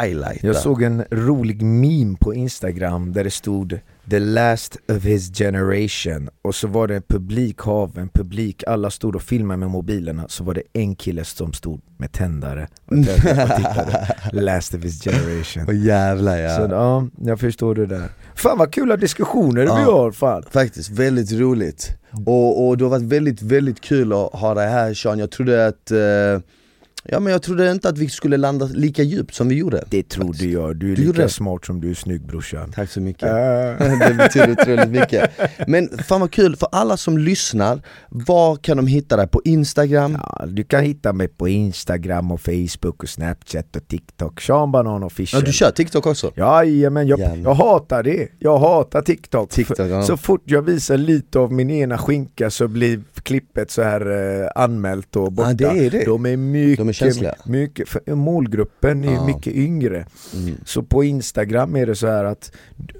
highlighta. 0.01 0.47
Jag 0.47 0.55
såg 0.55 0.81
en 0.83 1.03
rolig 1.11 1.61
meme 1.61 2.17
på 2.19 2.33
Instagram 2.33 3.13
där 3.13 3.23
det 3.23 3.31
stod 3.31 3.79
The 4.09 4.19
last 4.19 4.77
of 4.91 5.03
his 5.03 5.31
generation 5.37 6.29
och 6.41 6.55
så 6.55 6.67
var 6.67 6.87
det 6.87 6.95
en 6.95 7.01
publikhav, 7.01 7.97
en 7.97 8.09
publik, 8.09 8.63
alla 8.67 8.89
stod 8.89 9.15
och 9.15 9.21
filmade 9.21 9.57
med 9.57 9.69
mobilerna 9.69 10.25
så 10.27 10.43
var 10.43 10.53
det 10.53 10.61
en 10.73 10.95
kille 10.95 11.23
som 11.25 11.53
stod 11.53 11.81
med 11.97 12.11
tändare 12.11 12.67
och 12.85 12.97
och 12.97 13.55
tittade 13.57 14.15
Last 14.41 14.73
of 14.73 14.83
his 14.83 15.03
generation 15.03 15.65
Åh 15.67 15.75
jävlar 15.85 16.37
ja. 16.37 16.55
Så 16.55 16.61
ja, 16.73 17.07
jag 17.17 17.39
förstår 17.39 17.75
det 17.75 17.85
där 17.85 18.09
Fan 18.35 18.57
vad 18.57 18.73
kul 18.73 18.99
diskussioner 18.99 19.61
vi 19.61 19.67
Ja. 19.67 19.73
har 19.73 20.11
fan 20.11 20.43
Faktiskt, 20.51 20.89
väldigt 20.89 21.31
roligt. 21.31 21.89
Och, 22.25 22.67
och 22.67 22.77
det 22.77 22.83
har 22.85 22.89
varit 22.89 23.03
väldigt, 23.03 23.41
väldigt 23.41 23.81
kul 23.81 24.13
att 24.13 24.33
ha 24.33 24.53
dig 24.53 24.69
här 24.69 24.93
Sean. 24.93 25.19
Jag 25.19 25.31
trodde 25.31 25.67
att, 25.67 25.91
eh, 25.91 25.97
ja 27.03 27.19
men 27.19 27.33
jag 27.33 27.41
trodde 27.41 27.71
inte 27.71 27.89
att 27.89 27.97
vi 27.97 28.09
skulle 28.09 28.37
landa 28.37 28.65
lika 28.65 29.03
djupt 29.03 29.35
som 29.35 29.47
vi 29.47 29.55
gjorde. 29.55 29.83
Det 29.89 30.09
trodde 30.09 30.45
jag, 30.45 30.75
du 30.75 30.91
är 30.91 30.95
Du 30.95 31.05
lika 31.05 31.29
smart 31.29 31.65
som 31.65 31.81
du 31.81 31.89
är 31.89 31.93
snygg 31.93 32.21
brorsan 32.21 32.71
Tack 32.71 32.89
så 32.89 33.01
mycket. 33.01 33.23
Äh. 33.23 33.29
det 34.09 34.15
betyder 34.17 34.51
otroligt 34.51 34.89
mycket. 34.89 35.31
Men 35.67 35.89
fan 36.07 36.21
vad 36.21 36.31
kul, 36.31 36.55
för 36.55 36.69
alla 36.71 36.97
som 36.97 37.17
lyssnar, 37.17 37.81
var 38.09 38.55
kan 38.55 38.77
de 38.77 38.87
hitta 38.87 39.17
dig? 39.17 39.27
På 39.27 39.41
Instagram? 39.45 40.17
Ja, 40.23 40.45
du 40.45 40.63
kan 40.63 40.83
hitta 40.83 41.13
mig 41.13 41.27
på 41.27 41.47
Instagram 41.47 42.31
och 42.31 42.41
Facebook 42.41 43.03
och 43.03 43.09
Snapchat 43.09 43.75
och 43.75 43.87
TikTok, 43.87 44.41
Sean 44.41 44.71
Banan 44.71 45.03
official 45.03 45.41
Ja, 45.41 45.45
du 45.45 45.53
kör 45.53 45.71
TikTok 45.71 46.07
också? 46.07 46.31
Jajamän, 46.35 47.07
jag, 47.07 47.19
jag 47.43 47.53
hatar 47.53 48.03
det. 48.03 48.27
Jag 48.39 48.57
hatar 48.57 49.01
TikTok. 49.01 49.49
TikTok, 49.49 49.89
ja. 49.89 50.03
Så 50.03 50.17
fort 50.17 50.43
jag 50.45 50.61
visar 50.61 50.97
lite 50.97 51.39
av 51.39 51.53
min 51.53 51.69
ena 51.69 51.97
skinka 51.97 52.49
så 52.49 52.67
blir 52.67 53.01
klippet 53.23 53.71
så 53.71 53.81
här 53.81 54.01
eh, 54.41 54.49
anmält 54.55 55.15
och 55.15 55.31
borta. 55.31 55.49
Ja, 55.59 55.73
det 55.73 55.85
är 55.85 55.89
det. 55.89 56.05
De 56.05 56.25
är 56.25 56.37
mycket, 56.37 56.85
De 56.85 56.88
känsliga. 56.93 57.35
mycket 57.45 57.89
för 57.89 58.15
målgruppen 58.15 59.03
är 59.03 59.13
Ja. 59.13 59.25
mycket 59.25 59.53
yngre. 59.53 60.05
Mm. 60.35 60.55
Så 60.65 60.83
på 60.83 61.03
Instagram 61.03 61.75
är 61.75 61.85
det 61.85 61.95
så 61.95 62.07
här 62.07 62.23
att 62.23 62.51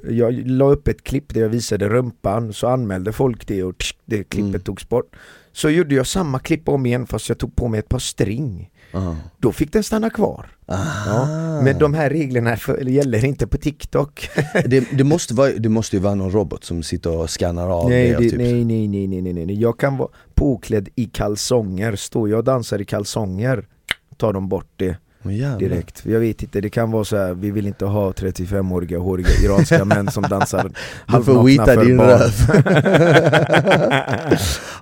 jag 0.10 0.48
la 0.48 0.66
upp 0.66 0.88
ett 0.88 1.04
klipp 1.04 1.34
där 1.34 1.42
jag 1.42 1.50
visade 1.50 1.90
rumpan, 1.90 2.54
så 2.54 2.68
anmälde 2.68 3.12
folk 3.14 3.48
det 3.48 3.64
och 3.64 3.78
tsk, 3.78 3.98
det 4.06 4.24
klippet 4.24 4.50
Mm. 4.50 4.62
togs 4.62 4.90
bort. 4.90 5.16
Så 5.52 5.70
gjorde 5.70 5.96
jag 5.96 6.08
samma 6.08 6.40
klipp 6.40 6.70
om 6.70 6.86
igen 6.86 7.08
fast 7.08 7.30
jag 7.30 7.38
tog 7.38 7.56
på 7.56 7.68
mig 7.68 7.80
ett 7.80 7.90
par 7.90 8.00
string. 8.00 8.70
Ja. 8.92 9.16
Då 9.38 9.52
fick 9.52 9.74
den 9.74 9.84
stanna 9.84 10.10
kvar. 10.10 10.46
Ah. 10.66 10.78
Ja, 11.06 11.28
men 11.64 11.80
de 11.80 11.94
här 11.94 12.10
reglerna 12.10 12.56
för, 12.58 12.78
gäller 12.90 13.26
inte 13.26 13.48
på 13.48 13.58
TikTok. 13.58 14.30
det, 14.66 14.88
det, 14.92 15.04
måste 15.04 15.34
vara, 15.34 15.52
det 15.52 15.70
måste 15.70 15.96
ju 15.96 16.02
vara 16.02 16.16
någon 16.16 16.32
robot 16.32 16.64
som 16.64 16.84
sitter 16.84 17.18
och 17.18 17.30
skannar 17.30 17.70
av 17.70 17.90
Nej, 17.90 18.10
det, 18.10 18.16
det, 18.18 18.30
typ. 18.30 18.38
nej, 18.40 18.66
nej, 18.66 18.88
nej, 18.88 19.08
nej, 19.08 19.22
nej, 19.34 19.46
nej, 19.46 19.62
jag 19.62 19.80
kan 19.80 19.98
vara 19.98 20.10
påklädd 20.34 20.90
i 20.96 21.06
kalsonger, 21.06 21.96
står 21.96 22.30
jag 22.30 22.38
och 22.38 22.44
dansar 22.44 22.82
i 22.82 22.86
kalsonger 22.86 23.68
tar 24.20 24.34
de 24.34 24.49
bort 24.49 24.67
det 24.76 24.97
jävlar. 25.24 25.59
direkt. 25.59 26.05
Jag 26.05 26.20
vet 26.20 26.43
inte, 26.43 26.61
det 26.61 26.70
kan 26.70 26.91
vara 26.91 27.03
så 27.03 27.17
här. 27.17 27.34
vi 27.34 27.51
vill 27.51 27.67
inte 27.67 27.86
ha 27.86 28.11
35-åriga 28.11 28.99
håriga 28.99 29.30
iranska 29.43 29.86
män 29.86 30.11
som 30.11 30.24
dansar 30.24 30.72
halvnakna 31.05 31.65
för 31.65 31.86
din 31.86 31.97
barn. 31.97 32.09
röv. 32.09 32.32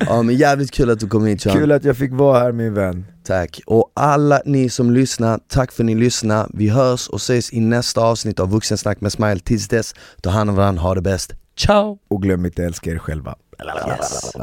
ja 0.00 0.22
men 0.22 0.36
jävligt 0.36 0.70
kul 0.70 0.90
att 0.90 1.00
du 1.00 1.08
kom 1.08 1.26
hit 1.26 1.40
Sean. 1.40 1.56
Kul 1.56 1.72
att 1.72 1.84
jag 1.84 1.96
fick 1.96 2.12
vara 2.12 2.38
här 2.38 2.52
min 2.52 2.74
vän. 2.74 3.06
Tack. 3.24 3.60
Och 3.66 3.92
alla 3.94 4.40
ni 4.44 4.70
som 4.70 4.90
lyssnar, 4.90 5.40
tack 5.48 5.72
för 5.72 5.82
att 5.82 5.86
ni 5.86 5.94
lyssnar. 5.94 6.50
Vi 6.54 6.68
hörs 6.68 7.08
och 7.08 7.16
ses 7.18 7.52
i 7.52 7.60
nästa 7.60 8.00
avsnitt 8.00 8.40
av 8.40 8.50
Vuxensnack 8.50 9.00
med 9.00 9.12
Smile. 9.12 9.40
Tills 9.40 9.68
dess, 9.68 9.94
ta 10.22 10.30
hand 10.30 10.50
om 10.50 10.56
varandra, 10.56 10.82
ha 10.82 10.94
det 10.94 11.00
bäst. 11.00 11.32
Ciao! 11.56 11.98
Och 12.08 12.22
glöm 12.22 12.46
inte 12.46 12.64
älska 12.64 12.90
er 12.90 12.98
själva. 12.98 13.34
Yes. 13.88 14.36